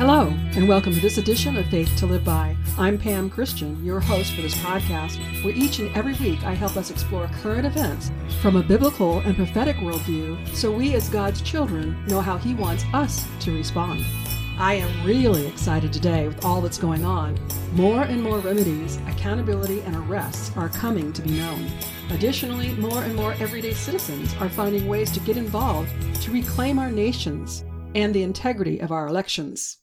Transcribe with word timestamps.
Hello, 0.00 0.28
and 0.56 0.66
welcome 0.66 0.94
to 0.94 1.00
this 1.00 1.18
edition 1.18 1.58
of 1.58 1.66
Faith 1.66 1.94
to 1.98 2.06
Live 2.06 2.24
By. 2.24 2.56
I'm 2.78 2.96
Pam 2.96 3.28
Christian, 3.28 3.84
your 3.84 4.00
host 4.00 4.32
for 4.32 4.40
this 4.40 4.54
podcast, 4.54 5.18
where 5.44 5.52
each 5.52 5.78
and 5.78 5.94
every 5.94 6.14
week 6.14 6.42
I 6.42 6.54
help 6.54 6.78
us 6.78 6.90
explore 6.90 7.28
current 7.42 7.66
events 7.66 8.10
from 8.40 8.56
a 8.56 8.62
biblical 8.62 9.18
and 9.18 9.36
prophetic 9.36 9.76
worldview 9.76 10.56
so 10.56 10.72
we 10.72 10.94
as 10.94 11.10
God's 11.10 11.42
children 11.42 12.02
know 12.06 12.22
how 12.22 12.38
He 12.38 12.54
wants 12.54 12.82
us 12.94 13.26
to 13.40 13.54
respond. 13.54 14.02
I 14.58 14.76
am 14.76 15.06
really 15.06 15.46
excited 15.46 15.92
today 15.92 16.28
with 16.28 16.46
all 16.46 16.62
that's 16.62 16.78
going 16.78 17.04
on. 17.04 17.38
More 17.74 18.04
and 18.04 18.22
more 18.22 18.38
remedies, 18.38 18.96
accountability, 19.06 19.82
and 19.82 19.94
arrests 19.94 20.50
are 20.56 20.70
coming 20.70 21.12
to 21.12 21.20
be 21.20 21.32
known. 21.32 21.70
Additionally, 22.08 22.72
more 22.76 23.02
and 23.02 23.14
more 23.14 23.34
everyday 23.34 23.74
citizens 23.74 24.34
are 24.40 24.48
finding 24.48 24.88
ways 24.88 25.10
to 25.10 25.20
get 25.20 25.36
involved 25.36 25.90
to 26.22 26.30
reclaim 26.30 26.78
our 26.78 26.90
nations 26.90 27.64
and 27.94 28.14
the 28.14 28.22
integrity 28.22 28.78
of 28.78 28.92
our 28.92 29.06
elections. 29.06 29.79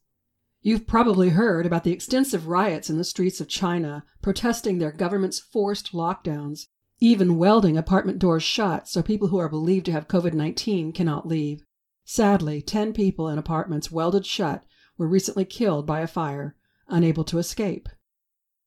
You've 0.67 0.85
probably 0.85 1.29
heard 1.29 1.65
about 1.65 1.85
the 1.85 1.93
extensive 1.93 2.49
riots 2.49 2.89
in 2.89 2.97
the 2.97 3.05
streets 3.05 3.39
of 3.39 3.47
China 3.47 4.03
protesting 4.21 4.79
their 4.79 4.91
government's 4.91 5.39
forced 5.39 5.93
lockdowns, 5.93 6.67
even 6.99 7.37
welding 7.37 7.77
apartment 7.77 8.19
doors 8.19 8.43
shut 8.43 8.85
so 8.85 9.01
people 9.01 9.29
who 9.29 9.37
are 9.37 9.47
believed 9.47 9.85
to 9.85 9.93
have 9.93 10.09
COVID 10.09 10.33
19 10.33 10.91
cannot 10.91 11.25
leave. 11.25 11.63
Sadly, 12.03 12.61
10 12.61 12.91
people 12.91 13.29
in 13.29 13.37
apartments 13.37 13.93
welded 13.93 14.25
shut 14.25 14.65
were 14.97 15.07
recently 15.07 15.45
killed 15.45 15.85
by 15.85 16.01
a 16.01 16.05
fire, 16.05 16.57
unable 16.89 17.23
to 17.23 17.37
escape. 17.37 17.87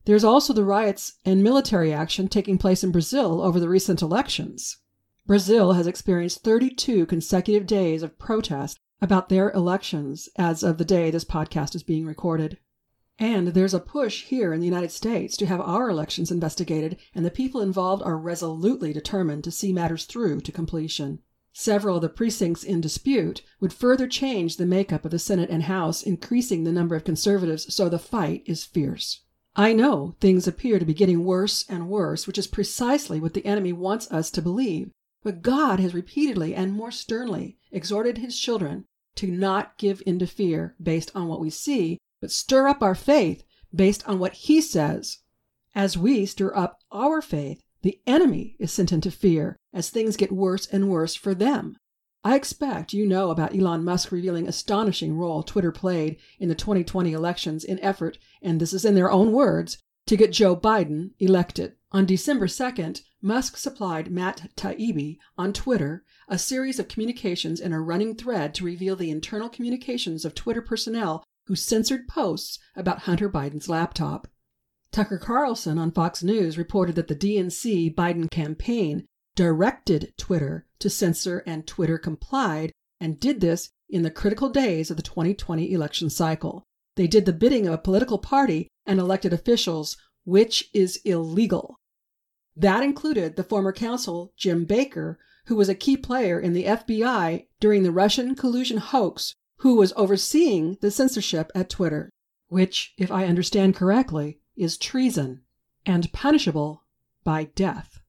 There's 0.07 0.25
also 0.25 0.55
the 0.55 0.65
riots 0.65 1.19
and 1.27 1.45
military 1.45 1.93
action 1.93 2.29
taking 2.29 2.57
place 2.57 2.83
in 2.83 2.93
Brazil 2.93 3.43
over 3.43 3.61
the 3.61 3.69
recent 3.69 4.01
elections. 4.01 4.79
Brazil 5.27 5.75
has 5.75 5.87
experienced 5.87 6.45
32 6.45 7.05
consecutive 7.05 7.67
days 7.67 8.03
of 8.03 8.19
protest 8.19 8.81
about 9.03 9.29
their 9.29 9.51
elections 9.53 10.29
as 10.37 10.63
of 10.63 10.79
the 10.79 10.85
day 10.85 11.11
this 11.11 11.25
podcast 11.25 11.75
is 11.75 11.83
being 11.83 12.05
recorded. 12.05 12.59
And 13.19 13.49
there's 13.49 13.75
a 13.75 13.81
push 13.81 14.25
here 14.25 14.53
in 14.53 14.61
the 14.61 14.67
United 14.67 14.91
States 14.91 15.37
to 15.37 15.47
have 15.47 15.61
our 15.61 15.91
elections 15.91 16.31
investigated, 16.31 16.97
and 17.15 17.25
the 17.25 17.31
people 17.31 17.61
involved 17.61 18.03
are 18.03 18.17
resolutely 18.17 18.93
determined 18.93 19.45
to 19.45 19.51
see 19.51 19.73
matters 19.73 20.05
through 20.05 20.41
to 20.41 20.53
completion. 20.53 21.19
Several 21.53 21.97
of 21.97 22.03
the 22.03 22.09
precincts 22.09 22.63
in 22.63 22.81
dispute 22.81 23.43
would 23.61 23.73
further 23.73 24.07
change 24.07 24.57
the 24.57 24.65
makeup 24.65 25.05
of 25.05 25.11
the 25.11 25.19
Senate 25.19 25.51
and 25.51 25.65
House, 25.65 26.03
increasing 26.03 26.65
the 26.65 26.73
number 26.73 26.95
of 26.95 27.05
conservatives, 27.05 27.75
so 27.75 27.89
the 27.89 27.99
fight 27.99 28.43
is 28.47 28.65
fierce. 28.65 29.23
I 29.57 29.73
know 29.73 30.15
things 30.21 30.47
appear 30.47 30.79
to 30.79 30.85
be 30.85 30.95
getting 30.95 31.25
worse 31.25 31.65
and 31.69 31.89
worse, 31.89 32.27
which 32.27 32.39
is 32.39 32.47
precisely 32.47 33.19
what 33.19 33.35
the 33.35 33.45
enemy 33.45 33.73
wants 33.73 34.11
us 34.13 34.31
to 34.31 34.43
believe. 34.43 34.91
But 35.23 35.43
God 35.43 35.81
has 35.81 35.93
repeatedly 35.93 36.55
and 36.55 36.73
more 36.73 36.91
sternly 36.91 37.59
exhorted 37.73 38.19
his 38.19 38.39
children 38.39 38.87
to 39.17 39.27
not 39.27 39.77
give 39.79 40.03
in 40.07 40.19
to 40.19 40.27
fear 40.27 40.75
based 40.83 41.11
on 41.15 41.29
what 41.29 41.41
we 41.41 41.51
see, 41.51 41.99
but 42.21 42.31
stir 42.31 42.69
up 42.69 42.83
our 42.83 42.95
faith 42.95 43.45
based 43.75 44.07
on 44.09 44.19
what 44.19 44.35
he 44.35 44.61
says. 44.61 45.19
As 45.75 45.97
we 45.97 46.27
stir 46.27 46.55
up 46.55 46.81
our 46.91 47.23
faith, 47.23 47.63
the 47.83 48.01
enemy 48.07 48.57
is 48.59 48.73
sent 48.73 48.93
into 48.93 49.11
fear 49.11 49.57
as 49.73 49.91
things 49.91 50.17
get 50.17 50.33
worse 50.33 50.67
and 50.67 50.91
worse 50.91 51.15
for 51.15 51.35
them. 51.35 51.77
I 52.23 52.37
expect 52.37 52.93
you 52.93 53.07
know 53.07 53.31
about 53.31 53.57
Elon 53.57 53.83
Musk 53.83 54.13
revealing 54.13 54.47
astonishing 54.47 55.17
role 55.17 55.43
Twitter 55.43 55.73
played 55.73 56.19
in 56.39 56.51
the 56.51 56.55
2020 56.55 57.13
elections 57.13 57.65
in 57.65 57.81
effort, 57.81 58.19
and 58.43 58.61
this 58.61 58.75
is 58.75 58.85
in 58.85 58.95
their 58.95 59.11
own 59.11 59.33
words, 59.33 59.79
to 60.11 60.17
get 60.17 60.33
Joe 60.33 60.57
Biden 60.57 61.11
elected. 61.21 61.77
On 61.93 62.05
December 62.05 62.49
2nd, 62.49 63.03
Musk 63.23 63.57
supplied 63.57 64.11
Matt 64.11 64.51
Taibbi 64.57 65.19
on 65.39 65.53
Twitter 65.53 66.05
a 66.27 66.37
series 66.37 66.81
of 66.81 66.89
communications 66.89 67.61
in 67.61 67.73
a 67.73 67.81
running 67.81 68.17
thread 68.17 68.53
to 68.55 68.65
reveal 68.65 68.97
the 68.97 69.13
internal 69.13 69.49
communications 69.49 70.25
of 70.25 70.35
Twitter 70.35 70.63
personnel 70.63 71.23
who 71.47 71.55
censored 71.55 72.09
posts 72.09 72.59
about 72.75 73.03
Hunter 73.03 73.31
Biden's 73.31 73.69
laptop. 73.69 74.27
Tucker 74.91 75.17
Carlson 75.17 75.79
on 75.79 75.93
Fox 75.93 76.25
News 76.25 76.59
reported 76.59 76.97
that 76.97 77.07
the 77.07 77.15
DNC 77.15 77.95
Biden 77.95 78.29
campaign 78.29 79.07
directed 79.37 80.13
Twitter 80.19 80.67
to 80.81 80.91
censor, 80.91 81.45
and 81.47 81.69
Twitter 81.69 81.99
complied 81.99 82.73
and 83.01 83.21
did 83.21 83.41
this 83.41 83.71
in 83.89 84.03
the 84.03 84.11
critical 84.11 84.49
days 84.49 84.91
of 84.91 84.97
the 84.97 85.05
2020 85.05 85.73
election 85.73 86.11
cycle. 86.11 86.65
They 86.97 87.07
did 87.07 87.27
the 87.27 87.33
bidding 87.33 87.69
of 87.69 87.75
a 87.75 87.79
political 87.79 88.19
party 88.19 88.67
and 88.91 88.99
elected 88.99 89.33
officials, 89.33 89.97
which 90.25 90.69
is 90.75 90.97
illegal. 91.05 91.79
That 92.57 92.83
included 92.83 93.37
the 93.37 93.45
former 93.45 93.73
counsel 93.73 94.33
Jim 94.37 94.65
Baker, 94.65 95.17
who 95.47 95.55
was 95.55 95.69
a 95.69 95.77
key 95.77 95.97
player 95.97 96.41
in 96.41 96.55
the 96.55 96.65
FBI 96.65 97.47
during 97.61 97.85
the 97.85 97.93
Russian 97.93 98.35
collusion 98.35 98.79
hoax, 98.79 99.37
who 99.59 99.77
was 99.77 99.93
overseeing 99.95 100.77
the 100.81 100.91
censorship 100.91 101.53
at 101.55 101.71
Twitter, 101.71 102.11
which, 102.49 102.93
if 102.99 103.13
I 103.13 103.27
understand 103.27 103.77
correctly, 103.77 104.41
is 104.57 104.77
treason 104.77 105.43
and 105.87 106.13
punishable 106.13 106.83
by 107.23 107.45
death. 107.45 108.01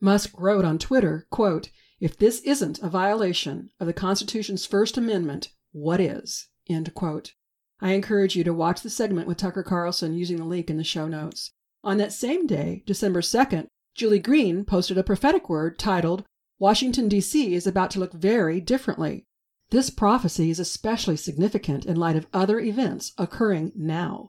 Musk 0.00 0.32
wrote 0.36 0.64
on 0.64 0.78
Twitter, 0.80 1.28
quote, 1.30 1.70
If 2.00 2.18
this 2.18 2.40
isn't 2.40 2.82
a 2.82 2.90
violation 2.90 3.70
of 3.78 3.86
the 3.86 3.92
Constitution's 3.92 4.66
First 4.66 4.98
Amendment, 4.98 5.52
what 5.70 6.00
is? 6.00 6.48
End 6.68 6.92
quote. 6.92 7.34
I 7.82 7.94
encourage 7.94 8.36
you 8.36 8.44
to 8.44 8.54
watch 8.54 8.82
the 8.82 8.88
segment 8.88 9.26
with 9.26 9.38
Tucker 9.38 9.64
Carlson 9.64 10.14
using 10.14 10.36
the 10.36 10.44
link 10.44 10.70
in 10.70 10.76
the 10.76 10.84
show 10.84 11.08
notes. 11.08 11.50
On 11.82 11.98
that 11.98 12.12
same 12.12 12.46
day, 12.46 12.84
December 12.86 13.20
2nd, 13.20 13.66
Julie 13.96 14.20
Green 14.20 14.64
posted 14.64 14.96
a 14.96 15.02
prophetic 15.02 15.48
word 15.48 15.80
titled, 15.80 16.24
Washington, 16.60 17.08
D.C. 17.08 17.52
is 17.54 17.66
about 17.66 17.90
to 17.90 17.98
look 17.98 18.12
very 18.12 18.60
differently. 18.60 19.26
This 19.70 19.90
prophecy 19.90 20.48
is 20.48 20.60
especially 20.60 21.16
significant 21.16 21.84
in 21.84 21.96
light 21.96 22.14
of 22.14 22.28
other 22.32 22.60
events 22.60 23.14
occurring 23.18 23.72
now. 23.74 24.28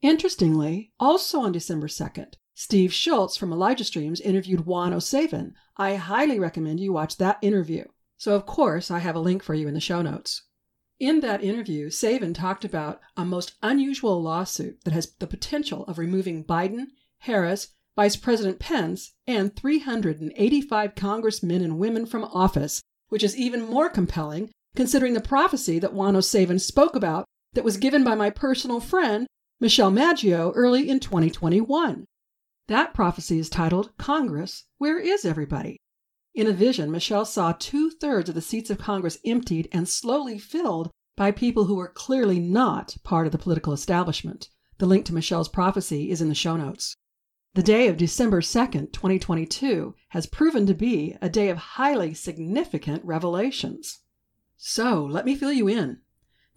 Interestingly, 0.00 0.92
also 1.00 1.40
on 1.40 1.50
December 1.50 1.88
2nd, 1.88 2.34
Steve 2.54 2.92
Shultz 2.92 3.36
from 3.36 3.52
Elijah 3.52 3.82
Streams 3.82 4.20
interviewed 4.20 4.64
Juan 4.64 4.92
O. 4.92 5.00
Savin. 5.00 5.54
I 5.76 5.96
highly 5.96 6.38
recommend 6.38 6.78
you 6.78 6.92
watch 6.92 7.16
that 7.16 7.38
interview. 7.42 7.86
So, 8.16 8.36
of 8.36 8.46
course, 8.46 8.92
I 8.92 9.00
have 9.00 9.16
a 9.16 9.20
link 9.20 9.42
for 9.42 9.54
you 9.54 9.66
in 9.66 9.74
the 9.74 9.80
show 9.80 10.02
notes. 10.02 10.42
In 10.98 11.20
that 11.20 11.44
interview, 11.44 11.90
Savin 11.90 12.32
talked 12.32 12.64
about 12.64 13.00
a 13.16 13.24
most 13.24 13.54
unusual 13.62 14.22
lawsuit 14.22 14.82
that 14.84 14.94
has 14.94 15.12
the 15.18 15.26
potential 15.26 15.84
of 15.84 15.98
removing 15.98 16.42
Biden, 16.42 16.86
Harris, 17.18 17.68
Vice 17.96 18.16
President 18.16 18.58
Pence, 18.58 19.12
and 19.26 19.54
385 19.54 20.94
congressmen 20.94 21.62
and 21.62 21.78
women 21.78 22.06
from 22.06 22.24
office, 22.24 22.80
which 23.08 23.22
is 23.22 23.36
even 23.36 23.68
more 23.68 23.90
compelling 23.90 24.50
considering 24.76 25.14
the 25.14 25.20
prophecy 25.20 25.78
that 25.78 25.94
Juan 25.94 26.14
O. 26.14 26.20
Savin 26.20 26.58
spoke 26.58 26.94
about 26.94 27.24
that 27.54 27.64
was 27.64 27.78
given 27.78 28.04
by 28.04 28.14
my 28.14 28.30
personal 28.30 28.78
friend, 28.78 29.26
Michelle 29.58 29.90
Maggio 29.90 30.52
early 30.52 30.88
in 30.88 31.00
2021. 31.00 32.04
That 32.68 32.94
prophecy 32.94 33.38
is 33.38 33.48
titled 33.48 33.96
Congress, 33.96 34.64
Where 34.78 34.98
is 34.98 35.24
Everybody? 35.24 35.78
In 36.36 36.46
a 36.46 36.52
vision, 36.52 36.90
Michelle 36.90 37.24
saw 37.24 37.52
two 37.52 37.88
thirds 37.88 38.28
of 38.28 38.34
the 38.34 38.42
seats 38.42 38.68
of 38.68 38.76
Congress 38.76 39.16
emptied 39.24 39.70
and 39.72 39.88
slowly 39.88 40.38
filled 40.38 40.90
by 41.16 41.30
people 41.30 41.64
who 41.64 41.76
were 41.76 41.88
clearly 41.88 42.38
not 42.38 42.98
part 43.02 43.24
of 43.24 43.32
the 43.32 43.38
political 43.38 43.72
establishment. 43.72 44.50
The 44.76 44.84
link 44.84 45.06
to 45.06 45.14
Michelle's 45.14 45.48
prophecy 45.48 46.10
is 46.10 46.20
in 46.20 46.28
the 46.28 46.34
show 46.34 46.58
notes. 46.58 46.94
The 47.54 47.62
day 47.62 47.88
of 47.88 47.96
December 47.96 48.42
2nd, 48.42 48.92
2022, 48.92 49.94
has 50.08 50.26
proven 50.26 50.66
to 50.66 50.74
be 50.74 51.16
a 51.22 51.30
day 51.30 51.48
of 51.48 51.56
highly 51.56 52.12
significant 52.12 53.02
revelations. 53.02 54.00
So, 54.58 55.06
let 55.06 55.24
me 55.24 55.36
fill 55.36 55.52
you 55.52 55.68
in. 55.68 56.00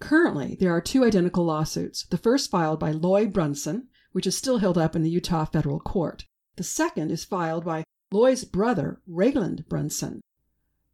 Currently, 0.02 0.58
there 0.60 0.76
are 0.76 0.82
two 0.82 1.06
identical 1.06 1.46
lawsuits. 1.46 2.04
The 2.04 2.18
first 2.18 2.52
filed 2.52 2.82
by 2.82 2.92
Loy 2.92 3.28
Brunson, 3.28 3.88
which 4.12 4.28
is 4.28 4.36
still 4.36 4.58
held 4.58 4.78
up 4.78 4.94
in 4.94 5.04
the 5.04 5.10
Utah 5.10 5.46
federal 5.46 5.80
court. 5.80 6.26
The 6.58 6.64
second 6.66 7.12
is 7.12 7.24
filed 7.24 7.64
by 7.64 7.86
Loy's 8.12 8.44
brother, 8.44 9.02
Rayland 9.08 9.68
Brunson. 9.70 10.22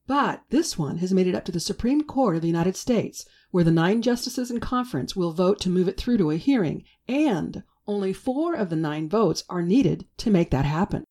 But 0.07 0.43
this 0.49 0.77
one 0.77 0.97
has 0.97 1.13
made 1.13 1.27
it 1.27 1.35
up 1.35 1.45
to 1.45 1.51
the 1.51 1.59
Supreme 1.59 2.03
Court 2.03 2.35
of 2.35 2.41
the 2.41 2.47
United 2.47 2.75
States, 2.75 3.25
where 3.51 3.63
the 3.63 3.71
nine 3.71 4.01
justices 4.01 4.51
in 4.51 4.59
conference 4.59 5.15
will 5.15 5.31
vote 5.31 5.59
to 5.61 5.69
move 5.69 5.87
it 5.87 5.97
through 5.97 6.17
to 6.17 6.31
a 6.31 6.37
hearing, 6.37 6.83
and 7.07 7.63
only 7.87 8.11
four 8.11 8.53
of 8.53 8.69
the 8.69 8.75
nine 8.75 9.07
votes 9.07 9.43
are 9.49 9.61
needed 9.61 10.05
to 10.17 10.29
make 10.29 10.51
that 10.51 10.65
happen. 10.65 11.05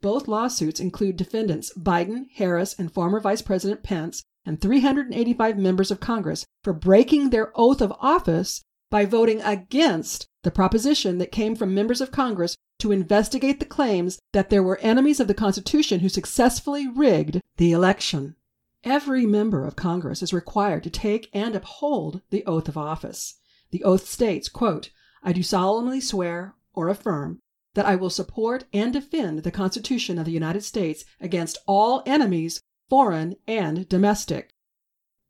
Both 0.00 0.28
lawsuits 0.28 0.80
include 0.80 1.16
defendants 1.16 1.72
Biden, 1.76 2.26
Harris, 2.34 2.74
and 2.78 2.92
former 2.92 3.20
Vice 3.20 3.42
President 3.42 3.82
Pence 3.82 4.22
and 4.44 4.60
385 4.60 5.58
members 5.58 5.90
of 5.90 6.00
Congress 6.00 6.46
for 6.62 6.72
breaking 6.72 7.30
their 7.30 7.52
oath 7.54 7.80
of 7.80 7.92
office 8.00 8.64
by 8.92 9.06
voting 9.06 9.40
against 9.40 10.28
the 10.42 10.50
proposition 10.50 11.16
that 11.16 11.32
came 11.32 11.56
from 11.56 11.74
members 11.74 12.02
of 12.02 12.10
Congress 12.10 12.58
to 12.78 12.92
investigate 12.92 13.58
the 13.58 13.64
claims 13.64 14.18
that 14.32 14.50
there 14.50 14.62
were 14.62 14.76
enemies 14.80 15.18
of 15.18 15.28
the 15.28 15.34
Constitution 15.34 16.00
who 16.00 16.10
successfully 16.10 16.86
rigged 16.86 17.40
the 17.56 17.72
election. 17.72 18.36
Every 18.84 19.24
member 19.24 19.64
of 19.64 19.76
Congress 19.76 20.22
is 20.22 20.34
required 20.34 20.82
to 20.82 20.90
take 20.90 21.30
and 21.32 21.56
uphold 21.56 22.20
the 22.28 22.44
oath 22.44 22.68
of 22.68 22.76
office. 22.76 23.36
The 23.70 23.82
oath 23.82 24.06
states, 24.06 24.50
quote, 24.50 24.90
I 25.22 25.32
do 25.32 25.42
solemnly 25.42 26.02
swear 26.02 26.54
or 26.74 26.90
affirm 26.90 27.38
that 27.72 27.86
I 27.86 27.96
will 27.96 28.10
support 28.10 28.64
and 28.74 28.92
defend 28.92 29.38
the 29.38 29.50
Constitution 29.50 30.18
of 30.18 30.26
the 30.26 30.32
United 30.32 30.64
States 30.64 31.06
against 31.18 31.56
all 31.66 32.02
enemies, 32.04 32.60
foreign 32.90 33.36
and 33.48 33.88
domestic. 33.88 34.51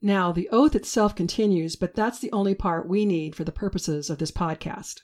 Now, 0.05 0.33
the 0.33 0.49
oath 0.51 0.75
itself 0.75 1.15
continues, 1.15 1.77
but 1.77 1.95
that's 1.95 2.19
the 2.19 2.33
only 2.33 2.57
part 2.57 2.89
we 2.89 3.07
need 3.07 3.37
for 3.37 3.45
the 3.45 3.53
purposes 3.53 4.11
of 4.11 4.19
this 4.19 4.33
podcast. 4.33 5.03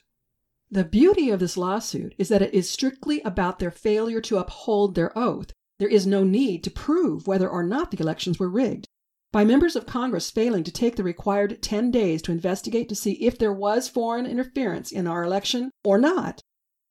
The 0.72 0.82
beauty 0.82 1.30
of 1.30 1.38
this 1.38 1.56
lawsuit 1.56 2.16
is 2.18 2.28
that 2.30 2.42
it 2.42 2.52
is 2.52 2.68
strictly 2.68 3.22
about 3.22 3.60
their 3.60 3.70
failure 3.70 4.20
to 4.22 4.38
uphold 4.38 4.96
their 4.96 5.16
oath. 5.16 5.52
There 5.78 5.88
is 5.88 6.04
no 6.04 6.24
need 6.24 6.64
to 6.64 6.70
prove 6.70 7.28
whether 7.28 7.48
or 7.48 7.62
not 7.62 7.92
the 7.92 8.00
elections 8.00 8.40
were 8.40 8.50
rigged. 8.50 8.88
By 9.30 9.44
members 9.44 9.76
of 9.76 9.86
Congress 9.86 10.32
failing 10.32 10.64
to 10.64 10.72
take 10.72 10.96
the 10.96 11.04
required 11.04 11.62
10 11.62 11.92
days 11.92 12.20
to 12.22 12.32
investigate 12.32 12.88
to 12.88 12.96
see 12.96 13.12
if 13.12 13.38
there 13.38 13.52
was 13.52 13.88
foreign 13.88 14.26
interference 14.26 14.90
in 14.90 15.06
our 15.06 15.22
election 15.22 15.70
or 15.84 15.98
not, 15.98 16.42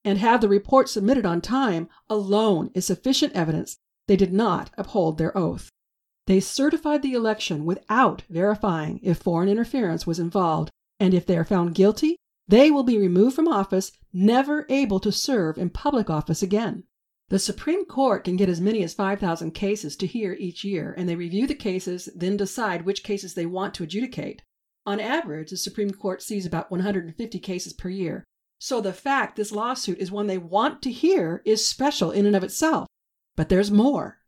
and 0.06 0.18
have 0.18 0.39
the 0.39 0.48
report 0.48 0.88
submitted 0.88 1.25
on 1.25 1.42
time 1.42 1.89
alone 2.10 2.71
is 2.74 2.86
sufficient 2.86 3.33
evidence 3.33 3.77
they 4.07 4.15
did 4.15 4.31
not 4.31 4.69
uphold 4.77 5.18
their 5.18 5.38
oath. 5.38 5.69
They 6.27 6.41
certified 6.41 7.01
the 7.01 7.13
election 7.13 7.63
without 7.63 8.24
verifying 8.29 9.00
if 9.01 9.18
foreign 9.18 9.47
interference 9.47 10.06
was 10.06 10.19
involved, 10.19 10.69
and 11.00 11.13
if 11.13 11.25
they 11.25 11.38
are 11.38 11.45
found 11.45 11.74
guilty, 11.74 12.18
they 12.50 12.69
will 12.69 12.83
be 12.83 12.97
removed 12.97 13.35
from 13.35 13.47
office, 13.47 13.94
never 14.12 14.65
able 14.69 15.00
to 15.00 15.12
serve 15.12 15.57
in 15.57 15.69
public 15.69 16.09
office 16.09 16.44
again. 16.44 16.83
The 17.29 17.39
Supreme 17.39 17.85
Court 17.85 18.25
can 18.25 18.35
get 18.35 18.50
as 18.50 18.62
many 18.62 18.83
as 18.83 18.94
5,000 18.94 19.51
cases 19.51 19.95
to 19.97 20.07
hear 20.07 20.33
each 20.33 20.65
year, 20.65 20.94
and 20.97 21.07
they 21.07 21.15
review 21.15 21.47
the 21.47 21.56
cases, 21.56 22.09
then 22.13 22.35
decide 22.38 22.85
which 22.85 23.03
cases 23.03 23.33
they 23.33 23.45
want 23.45 23.74
to 23.75 23.83
adjudicate. 23.83 24.41
On 24.85 25.00
average, 25.00 25.50
the 25.50 25.57
Supreme 25.57 25.91
Court 25.91 26.21
sees 26.21 26.45
about 26.45 26.71
150 26.71 27.39
cases 27.39 27.71
per 27.74 27.89
year. 27.89 28.25
So 28.59 28.81
the 28.81 28.94
fact 28.94 29.35
this 29.35 29.51
lawsuit 29.51 29.97
is 29.97 30.12
one 30.12 30.27
they 30.27 30.38
want 30.38 30.81
to 30.81 30.91
hear 30.91 31.41
is 31.45 31.65
special 31.65 32.12
in 32.12 32.25
and 32.25 32.35
of 32.35 32.44
itself. 32.44 32.88
But 33.35 33.50
there's 33.50 33.71
more. 33.71 34.19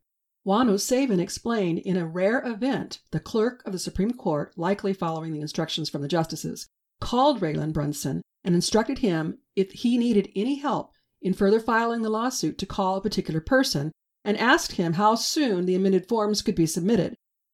Juan 0.50 0.68
O. 0.68 0.78
Savin 0.78 1.20
explained 1.20 1.78
in 1.78 1.96
a 1.96 2.08
rare 2.08 2.42
event 2.44 3.02
the 3.12 3.20
clerk 3.20 3.62
of 3.68 3.72
the 3.72 3.78
Supreme 3.78 4.14
Court, 4.14 4.52
likely 4.58 4.94
following 4.94 5.32
the 5.32 5.42
instructions 5.42 5.92
from 5.92 6.02
the 6.02 6.08
justices, 6.08 6.68
called 7.00 7.40
Raylan 7.40 7.72
Brunson 7.72 8.24
and 8.44 8.56
instructed 8.56 8.98
him 8.98 9.38
if 9.56 9.70
he 9.70 9.96
needed 9.96 10.32
any 10.36 10.56
help 10.56 10.94
in 11.22 11.36
further 11.36 11.60
filing 11.60 12.02
the 12.02 12.10
lawsuit 12.10 12.58
to 12.58 12.66
call 12.66 12.96
a 12.96 13.02
particular 13.02 13.42
person 13.42 13.92
and 14.26 14.40
asked 14.40 14.72
him 14.72 14.94
how 14.94 15.14
soon 15.14 15.68
the 15.68 15.76
amended 15.76 16.10
forms 16.10 16.42
could 16.42 16.56
be 16.56 16.66
submitted. 16.66 17.14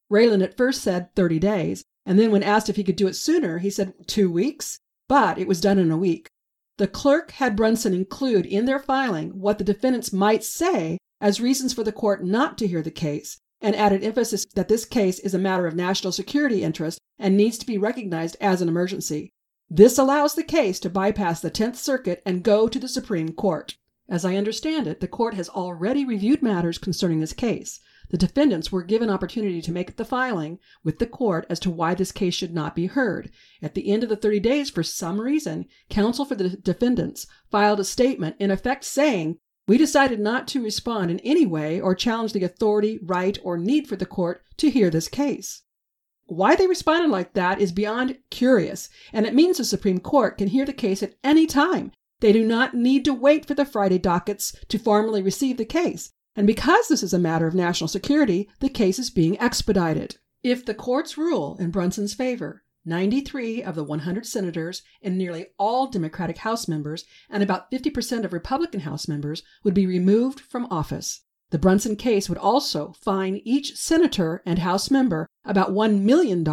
Raylan 0.10 0.42
at 0.42 0.56
first 0.56 0.82
said 0.82 1.14
30 1.18 1.38
days, 1.38 1.84
and 2.06 2.18
then 2.18 2.32
when 2.32 2.44
asked 2.44 2.70
if 2.70 2.78
he 2.78 2.84
could 2.86 2.96
do 2.96 3.08
it 3.08 3.18
sooner, 3.18 3.58
he 3.58 3.70
said 3.70 4.08
two 4.08 4.32
weeks, 4.32 4.80
but 5.10 5.38
it 5.38 5.50
was 5.50 5.60
done 5.60 5.80
in 5.80 5.92
a 5.92 5.98
week. 5.98 6.30
The 6.78 6.88
clerk 6.88 7.32
had 7.32 7.58
Brunson 7.58 7.94
include 7.94 8.46
in 8.46 8.64
their 8.64 8.80
filing 8.80 9.32
what 9.32 9.58
the 9.58 9.66
defendants 9.66 10.14
might 10.14 10.46
say 10.46 10.98
as 11.22 11.42
reasons 11.42 11.74
for 11.74 11.84
the 11.84 11.92
court 11.92 12.24
not 12.24 12.58
to 12.58 12.68
hear 12.68 12.82
the 12.82 12.92
case, 12.92 13.40
and 13.62 13.76
added 13.76 14.04
emphasis 14.04 14.46
that 14.56 14.68
this 14.68 14.86
case 14.86 15.20
is 15.20 15.34
a 15.34 15.40
matter 15.40 15.66
of 15.66 15.76
national 15.76 16.12
security 16.12 16.64
interest 16.64 17.00
and 17.18 17.36
needs 17.36 17.58
to 17.58 17.66
be 17.66 17.78
recognized 17.78 18.36
as 18.42 18.62
an 18.62 18.68
emergency. 18.68 19.34
This 19.70 19.98
allows 19.98 20.36
the 20.36 20.44
case 20.44 20.80
to 20.82 20.90
bypass 20.90 21.40
the 21.40 21.50
Tenth 21.50 21.78
Circuit 21.78 22.22
and 22.26 22.44
go 22.44 22.68
to 22.68 22.78
the 22.78 22.88
Supreme 22.88 23.30
Court. 23.30 23.76
As 24.08 24.24
I 24.24 24.36
understand 24.36 24.86
it, 24.86 25.00
the 25.00 25.08
court 25.08 25.34
has 25.34 25.50
already 25.50 26.06
reviewed 26.06 26.44
matters 26.44 26.78
concerning 26.78 27.22
this 27.22 27.34
case. 27.34 27.80
The 28.12 28.18
defendants 28.18 28.72
were 28.72 28.84
given 28.84 29.10
opportunity 29.10 29.64
to 29.64 29.72
make 29.72 29.96
the 29.96 30.06
filing 30.06 30.60
with 30.84 31.00
the 31.00 31.08
court 31.08 31.48
as 31.50 31.60
to 31.62 31.72
why 31.72 31.96
this 31.96 32.12
case 32.12 32.36
should 32.36 32.54
not 32.54 32.76
be 32.76 32.86
heard. 32.86 33.32
At 33.64 33.74
the 33.74 33.90
end 33.90 34.04
of 34.04 34.10
the 34.10 34.16
30 34.16 34.42
days, 34.42 34.70
for 34.70 34.84
some 34.84 35.20
reason, 35.20 35.66
counsel 35.90 36.26
for 36.26 36.36
the 36.36 36.50
defendants 36.50 37.26
filed 37.50 37.80
a 37.80 37.84
statement 37.84 38.36
in 38.38 38.52
effect 38.52 38.84
saying 38.84 39.40
we 39.68 39.78
decided 39.78 40.20
not 40.20 40.48
to 40.50 40.64
respond 40.64 41.10
in 41.12 41.20
any 41.20 41.46
way 41.46 41.82
or 41.82 41.96
challenge 41.96 42.34
the 42.34 42.44
authority, 42.44 43.00
right, 43.02 43.38
or 43.44 43.58
need 43.58 43.88
for 43.88 43.96
the 43.96 44.06
court 44.06 44.44
to 44.58 44.70
hear 44.70 44.90
this 44.90 45.08
case. 45.08 45.64
Why 46.28 46.56
they 46.56 46.68
responded 46.68 47.12
like 47.12 47.34
that 47.34 47.62
is 47.62 47.72
beyond 47.72 48.18
curious, 48.32 48.90
and 49.14 49.26
it 49.26 49.36
means 49.36 49.58
the 49.58 49.66
Supreme 49.66 50.00
Court 50.00 50.38
can 50.38 50.48
hear 50.48 50.66
the 50.66 50.74
case 50.74 51.04
at 51.04 51.16
any 51.24 51.46
time. 51.46 51.92
They 52.20 52.32
do 52.32 52.44
not 52.44 52.74
need 52.74 53.06
to 53.06 53.14
wait 53.14 53.46
for 53.46 53.54
the 53.54 53.66
Friday 53.66 54.00
dockets 54.00 54.56
to 54.70 54.80
formally 54.80 55.22
receive 55.22 55.58
the 55.58 55.66
case. 55.66 56.12
And 56.36 56.48
because 56.48 56.88
this 56.88 57.04
is 57.04 57.14
a 57.14 57.20
matter 57.20 57.48
of 57.48 57.56
national 57.56 57.88
security, 57.88 58.50
the 58.60 58.70
case 58.70 59.00
is 59.00 59.10
being 59.10 59.40
expedited. 59.40 60.18
If 60.44 60.66
the 60.66 60.74
courts 60.74 61.18
rule 61.18 61.58
in 61.60 61.72
Brunson's 61.72 62.14
favor, 62.14 62.64
93 62.86 63.64
of 63.64 63.76
the 63.76 63.84
100 63.84 64.26
senators 64.26 64.84
and 65.02 65.18
nearly 65.18 65.48
all 65.58 65.88
Democratic 65.88 66.38
House 66.38 66.68
members 66.68 67.04
and 67.30 67.42
about 67.42 67.72
50% 67.72 68.24
of 68.24 68.34
Republican 68.34 68.82
House 68.82 69.08
members 69.08 69.44
would 69.64 69.74
be 69.74 69.88
removed 69.88 70.40
from 70.40 70.68
office. 70.70 71.22
The 71.52 71.60
Brunson 71.60 71.96
case 71.96 72.28
would 72.28 72.38
also 72.38 72.94
fine 72.94 73.42
each 73.44 73.76
senator 73.76 74.42
and 74.46 74.60
House 74.60 74.92
member 74.92 75.28
about 75.44 75.72
$1 75.72 76.02
million 76.02 76.44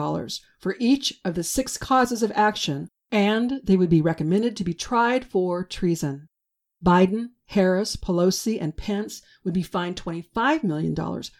for 0.58 0.76
each 0.78 1.14
of 1.24 1.34
the 1.34 1.42
six 1.42 1.76
causes 1.76 2.22
of 2.22 2.32
action, 2.34 2.88
and 3.10 3.60
they 3.64 3.76
would 3.76 3.90
be 3.90 4.02
recommended 4.02 4.56
to 4.56 4.64
be 4.64 4.74
tried 4.74 5.24
for 5.24 5.64
treason. 5.64 6.28
Biden, 6.84 7.30
Harris, 7.46 7.96
Pelosi, 7.96 8.60
and 8.60 8.76
Pence 8.76 9.22
would 9.44 9.54
be 9.54 9.62
fined 9.62 9.96
$25 9.96 10.64
million 10.64 10.94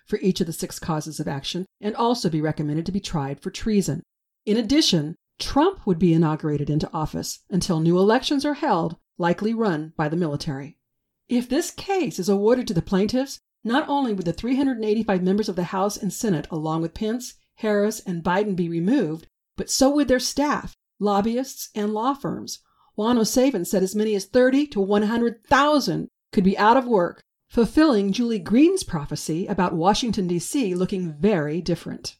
for 0.06 0.18
each 0.20 0.40
of 0.40 0.46
the 0.46 0.52
six 0.52 0.78
causes 0.78 1.18
of 1.18 1.26
action 1.26 1.66
and 1.80 1.96
also 1.96 2.28
be 2.28 2.40
recommended 2.40 2.86
to 2.86 2.92
be 2.92 3.00
tried 3.00 3.40
for 3.40 3.50
treason. 3.50 4.02
In 4.44 4.56
addition, 4.56 5.14
Trump 5.38 5.86
would 5.86 5.98
be 5.98 6.12
inaugurated 6.12 6.68
into 6.68 6.92
office 6.92 7.40
until 7.48 7.80
new 7.80 7.98
elections 7.98 8.44
are 8.44 8.54
held, 8.54 8.96
likely 9.18 9.54
run 9.54 9.92
by 9.96 10.08
the 10.08 10.16
military. 10.16 10.78
If 11.28 11.48
this 11.48 11.70
case 11.70 12.18
is 12.18 12.28
awarded 12.28 12.66
to 12.68 12.74
the 12.74 12.82
plaintiffs, 12.82 13.38
not 13.62 13.88
only 13.88 14.12
would 14.12 14.24
the 14.24 14.32
385 14.32 15.22
members 15.22 15.48
of 15.48 15.54
the 15.54 15.64
House 15.64 15.96
and 15.96 16.12
Senate, 16.12 16.48
along 16.50 16.82
with 16.82 16.94
Pence, 16.94 17.34
Harris, 17.56 18.00
and 18.00 18.24
Biden, 18.24 18.56
be 18.56 18.68
removed, 18.68 19.28
but 19.56 19.70
so 19.70 19.90
would 19.90 20.08
their 20.08 20.18
staff, 20.18 20.74
lobbyists, 20.98 21.70
and 21.74 21.94
law 21.94 22.14
firms. 22.14 22.58
Juan 22.96 23.18
O. 23.18 23.22
Savin 23.22 23.64
said 23.64 23.82
as 23.82 23.94
many 23.94 24.14
as 24.14 24.24
30 24.24 24.66
to 24.68 24.80
100,000 24.80 26.08
could 26.32 26.44
be 26.44 26.58
out 26.58 26.76
of 26.76 26.86
work, 26.86 27.22
fulfilling 27.48 28.12
Julie 28.12 28.40
Green's 28.40 28.82
prophecy 28.82 29.46
about 29.46 29.74
Washington, 29.74 30.26
D.C. 30.26 30.74
looking 30.74 31.12
very 31.12 31.60
different. 31.60 32.16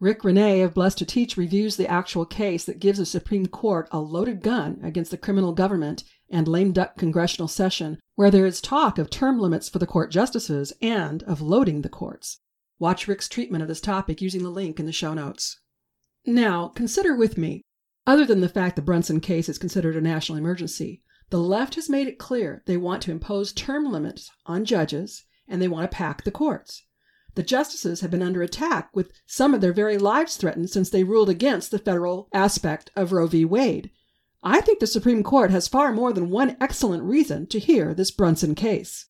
Rick 0.00 0.22
Renee 0.22 0.60
of 0.60 0.74
Blessed 0.74 0.98
to 0.98 1.04
Teach 1.04 1.36
reviews 1.36 1.76
the 1.76 1.90
actual 1.90 2.24
case 2.24 2.64
that 2.64 2.78
gives 2.78 3.00
the 3.00 3.06
Supreme 3.06 3.46
Court 3.46 3.88
a 3.90 3.98
loaded 3.98 4.42
gun 4.42 4.78
against 4.80 5.10
the 5.10 5.18
criminal 5.18 5.52
government 5.52 6.04
and 6.30 6.46
lame 6.46 6.70
duck 6.70 6.96
congressional 6.96 7.48
session, 7.48 7.98
where 8.14 8.30
there 8.30 8.46
is 8.46 8.60
talk 8.60 8.98
of 8.98 9.10
term 9.10 9.40
limits 9.40 9.68
for 9.68 9.80
the 9.80 9.88
court 9.88 10.12
justices 10.12 10.72
and 10.80 11.24
of 11.24 11.40
loading 11.40 11.82
the 11.82 11.88
courts. 11.88 12.38
Watch 12.78 13.08
Rick's 13.08 13.28
treatment 13.28 13.62
of 13.62 13.66
this 13.66 13.80
topic 13.80 14.22
using 14.22 14.44
the 14.44 14.50
link 14.50 14.78
in 14.78 14.86
the 14.86 14.92
show 14.92 15.14
notes. 15.14 15.58
Now, 16.24 16.68
consider 16.68 17.16
with 17.16 17.36
me, 17.36 17.62
other 18.06 18.24
than 18.24 18.40
the 18.40 18.48
fact 18.48 18.76
the 18.76 18.82
Brunson 18.82 19.18
case 19.18 19.48
is 19.48 19.58
considered 19.58 19.96
a 19.96 20.00
national 20.00 20.38
emergency, 20.38 21.02
the 21.30 21.40
left 21.40 21.74
has 21.74 21.90
made 21.90 22.06
it 22.06 22.20
clear 22.20 22.62
they 22.66 22.76
want 22.76 23.02
to 23.02 23.10
impose 23.10 23.52
term 23.52 23.90
limits 23.90 24.30
on 24.46 24.64
judges 24.64 25.24
and 25.48 25.60
they 25.60 25.66
want 25.66 25.90
to 25.90 25.96
pack 25.96 26.22
the 26.22 26.30
courts. 26.30 26.84
The 27.38 27.44
justices 27.44 28.00
have 28.00 28.10
been 28.10 28.20
under 28.20 28.42
attack, 28.42 28.90
with 28.96 29.12
some 29.24 29.54
of 29.54 29.60
their 29.60 29.72
very 29.72 29.96
lives 29.96 30.36
threatened 30.36 30.70
since 30.70 30.90
they 30.90 31.04
ruled 31.04 31.28
against 31.28 31.70
the 31.70 31.78
federal 31.78 32.28
aspect 32.32 32.90
of 32.96 33.12
Roe 33.12 33.28
v. 33.28 33.44
Wade. 33.44 33.92
I 34.42 34.60
think 34.60 34.80
the 34.80 34.88
Supreme 34.88 35.22
Court 35.22 35.52
has 35.52 35.68
far 35.68 35.92
more 35.92 36.12
than 36.12 36.30
one 36.30 36.56
excellent 36.60 37.04
reason 37.04 37.46
to 37.46 37.60
hear 37.60 37.94
this 37.94 38.10
Brunson 38.10 38.56
case. 38.56 39.06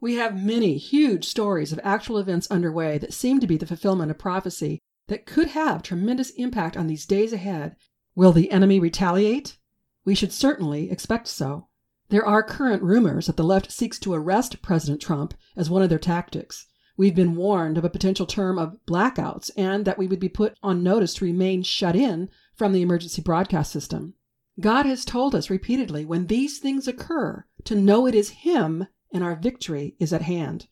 We 0.00 0.14
have 0.14 0.40
many 0.40 0.78
huge 0.78 1.24
stories 1.24 1.72
of 1.72 1.80
actual 1.82 2.18
events 2.18 2.48
underway 2.52 2.98
that 2.98 3.12
seem 3.12 3.40
to 3.40 3.48
be 3.48 3.56
the 3.56 3.66
fulfillment 3.66 4.12
of 4.12 4.18
prophecy 4.18 4.78
that 5.08 5.26
could 5.26 5.48
have 5.48 5.82
tremendous 5.82 6.30
impact 6.30 6.76
on 6.76 6.86
these 6.86 7.04
days 7.04 7.32
ahead. 7.32 7.74
Will 8.14 8.30
the 8.30 8.52
enemy 8.52 8.78
retaliate? 8.78 9.58
We 10.04 10.14
should 10.14 10.32
certainly 10.32 10.88
expect 10.88 11.26
so. 11.26 11.66
There 12.10 12.24
are 12.24 12.44
current 12.44 12.84
rumors 12.84 13.26
that 13.26 13.36
the 13.36 13.42
left 13.42 13.72
seeks 13.72 13.98
to 13.98 14.14
arrest 14.14 14.62
President 14.62 15.00
Trump 15.00 15.34
as 15.56 15.68
one 15.68 15.82
of 15.82 15.88
their 15.88 15.98
tactics. 15.98 16.68
We've 16.98 17.14
been 17.14 17.36
warned 17.36 17.76
of 17.76 17.84
a 17.84 17.90
potential 17.90 18.24
term 18.24 18.58
of 18.58 18.78
blackouts 18.86 19.50
and 19.54 19.84
that 19.84 19.98
we 19.98 20.06
would 20.06 20.18
be 20.18 20.30
put 20.30 20.56
on 20.62 20.82
notice 20.82 21.12
to 21.14 21.26
remain 21.26 21.62
shut 21.62 21.94
in 21.94 22.30
from 22.54 22.72
the 22.72 22.80
emergency 22.80 23.20
broadcast 23.20 23.70
system. 23.70 24.14
God 24.60 24.86
has 24.86 25.04
told 25.04 25.34
us 25.34 25.50
repeatedly 25.50 26.06
when 26.06 26.28
these 26.28 26.58
things 26.58 26.88
occur 26.88 27.44
to 27.64 27.74
know 27.74 28.06
it 28.06 28.14
is 28.14 28.30
Him 28.30 28.86
and 29.12 29.22
our 29.22 29.36
victory 29.36 29.94
is 29.98 30.14
at 30.14 30.22
hand. 30.22 30.68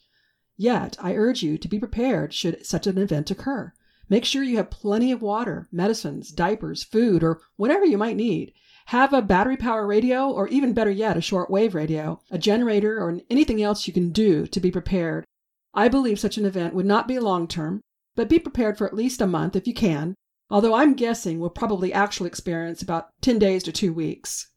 Yet 0.57 0.97
I 0.99 1.14
urge 1.14 1.43
you 1.43 1.59
to 1.59 1.69
be 1.69 1.78
prepared 1.78 2.33
should 2.33 2.64
such 2.64 2.87
an 2.87 2.97
event 2.97 3.31
occur. 3.31 3.75
Make 4.09 4.25
sure 4.25 4.43
you 4.43 4.57
have 4.57 4.71
plenty 4.71 5.12
of 5.12 5.21
water, 5.21 5.69
medicines, 5.71 6.31
diapers, 6.31 6.83
food, 6.83 7.23
or 7.23 7.43
whatever 7.57 7.85
you 7.85 7.99
might 7.99 8.16
need. 8.16 8.54
Have 8.87 9.12
a 9.12 9.21
battery 9.21 9.59
power 9.59 9.87
radio, 9.87 10.31
or 10.31 10.49
even 10.49 10.73
better 10.73 10.90
yet, 10.90 11.19
a 11.19 11.21
short 11.21 11.50
wave 11.50 11.75
radio, 11.75 12.23
a 12.31 12.38
generator, 12.38 12.99
or 12.99 13.21
anything 13.28 13.62
else 13.62 13.87
you 13.87 13.93
can 13.93 14.11
do 14.11 14.47
to 14.47 14.61
be 14.61 14.71
prepared 14.71 15.26
I 15.75 15.88
believe 15.88 16.21
such 16.21 16.38
an 16.38 16.47
event 16.47 16.75
would 16.75 16.87
not 16.87 17.09
be 17.09 17.19
long 17.19 17.49
term, 17.49 17.81
but 18.14 18.28
be 18.28 18.38
prepared 18.38 18.78
for 18.78 18.87
at 18.87 18.95
least 18.95 19.21
a 19.21 19.26
month 19.26 19.57
if 19.57 19.66
you 19.66 19.75
can, 19.75 20.14
although 20.49 20.75
I'm 20.75 20.95
guessing 20.95 21.40
we'll 21.40 21.50
probably 21.50 21.93
actually 21.93 22.28
experience 22.28 22.81
about 22.81 23.09
10 23.23 23.38
days 23.38 23.62
to 23.64 23.73
two 23.73 23.93
weeks. 23.93 24.50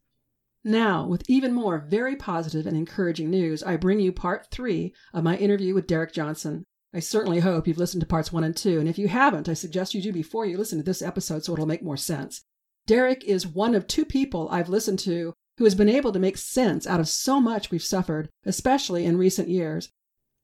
Now, 0.63 1.07
with 1.07 1.27
even 1.29 1.53
more 1.53 1.79
very 1.79 2.15
positive 2.15 2.67
and 2.67 2.77
encouraging 2.77 3.29
news, 3.29 3.63
I 3.63 3.77
bring 3.77 4.00
you 4.00 4.12
part 4.12 4.51
three 4.51 4.93
of 5.13 5.24
my 5.24 5.38
interview 5.38 5.74
with 5.74 5.88
Derek 5.88 6.13
Johnson. 6.13 6.65
I 6.93 7.00
certainly 7.00 7.39
hope 7.39 7.67
you've 7.67 7.77
listened 7.77 8.01
to 8.01 8.07
parts 8.07 8.31
one 8.31 8.43
and 8.43 8.55
two, 8.55 8.79
and 8.79 8.88
if 8.88 8.97
you 8.97 9.07
haven't, 9.07 9.50
I 9.50 9.53
suggest 9.53 9.93
you 9.93 10.01
do 10.01 10.12
before 10.12 10.45
you 10.45 10.57
listen 10.57 10.77
to 10.77 10.83
this 10.83 11.01
episode 11.01 11.43
so 11.43 11.53
it'll 11.53 11.65
make 11.65 11.83
more 11.83 11.97
sense. 11.97 12.43
Derek 12.86 13.24
is 13.24 13.47
one 13.47 13.75
of 13.75 13.88
two 13.88 14.05
people 14.05 14.47
I've 14.50 14.69
listened 14.69 15.00
to 15.00 15.33
who 15.57 15.63
has 15.63 15.75
been 15.75 15.89
able 15.89 16.12
to 16.12 16.19
make 16.19 16.38
sense 16.38 16.86
out 16.86 17.00
of 17.00 17.09
so 17.09 17.39
much 17.39 17.71
we've 17.71 17.83
suffered, 17.83 18.29
especially 18.45 19.05
in 19.05 19.17
recent 19.17 19.50
years. 19.50 19.89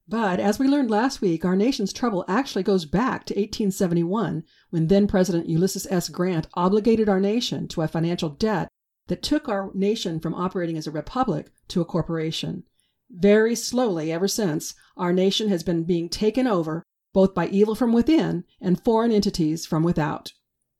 But 0.08 0.40
as 0.40 0.60
we 0.60 0.68
learned 0.68 0.92
last 0.92 1.22
week, 1.22 1.46
our 1.46 1.56
nation's 1.56 1.94
trouble 1.94 2.26
actually 2.28 2.64
goes 2.64 2.86
back 2.86 3.26
to 3.26 3.34
1871, 3.34 4.44
when 4.70 4.88
then 4.88 5.08
President 5.08 5.48
Ulysses 5.48 5.88
S. 5.90 6.10
Grant 6.10 6.48
obligated 6.56 7.08
our 7.08 7.22
nation 7.22 7.68
to 7.70 7.82
a 7.82 7.88
financial 7.88 8.30
debt 8.30 8.68
that 9.08 9.24
took 9.24 9.48
our 9.48 9.72
nation 9.74 10.20
from 10.20 10.36
operating 10.36 10.78
as 10.78 10.88
a 10.88 10.92
republic 10.92 11.52
to 11.70 11.82
a 11.82 11.86
corporation. 11.86 12.64
Very 13.10 13.56
slowly, 13.56 14.12
ever 14.12 14.28
since, 14.28 14.76
our 14.98 15.14
nation 15.14 15.50
has 15.50 15.64
been 15.64 15.84
being 15.84 16.10
taken 16.10 16.48
over 16.48 16.84
both 17.14 17.34
by 17.34 17.48
evil 17.48 17.76
from 17.76 17.94
within 17.94 18.44
and 18.60 18.84
foreign 18.84 19.12
entities 19.12 19.66
from 19.66 19.84
without. 19.84 20.34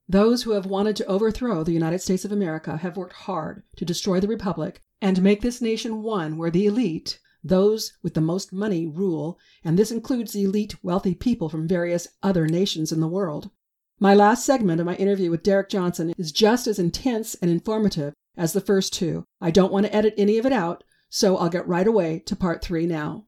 Those 0.10 0.44
who 0.44 0.52
have 0.52 0.66
wanted 0.66 0.96
to 0.98 1.06
overthrow 1.06 1.64
the 1.64 1.72
United 1.72 2.00
States 2.00 2.26
of 2.26 2.32
America 2.32 2.78
have 2.78 2.98
worked 2.98 3.14
hard 3.14 3.64
to 3.78 3.86
destroy 3.86 4.20
the 4.20 4.28
Republic 4.28 4.82
and 5.02 5.22
make 5.22 5.42
this 5.42 5.62
nation 5.62 6.02
one 6.02 6.38
where 6.38 6.52
the 6.52 6.66
elite, 6.66 7.20
those 7.44 7.94
with 8.02 8.14
the 8.14 8.22
most 8.22 8.54
money, 8.54 8.88
rule, 8.88 9.38
and 9.64 9.78
this 9.78 9.92
includes 9.92 10.34
the 10.34 10.44
elite 10.44 10.76
wealthy 10.84 11.14
people 11.14 11.50
from 11.50 11.68
various 11.68 12.08
other 12.22 12.48
nations 12.48 12.92
in 12.92 13.00
the 13.00 13.08
world. 13.08 13.50
My 14.00 14.14
last 14.14 14.46
segment 14.46 14.80
of 14.80 14.86
my 14.86 14.96
interview 14.96 15.30
with 15.30 15.44
Derek 15.44 15.70
Johnson 15.70 16.14
is 16.18 16.32
just 16.32 16.68
as 16.68 16.80
intense 16.80 17.36
and 17.36 17.52
informative 17.52 18.14
as 18.36 18.54
the 18.54 18.62
first 18.62 18.94
two. 18.94 19.26
I 19.40 19.52
don't 19.52 19.72
want 19.72 19.86
to 19.86 19.96
edit 19.96 20.14
any 20.18 20.38
of 20.38 20.46
it 20.46 20.54
out, 20.54 20.84
so 21.10 21.38
I'll 21.38 21.50
get 21.50 21.68
right 21.68 21.88
away 21.88 22.20
to 22.26 22.36
part 22.36 22.64
three 22.64 22.86
now. 22.88 23.26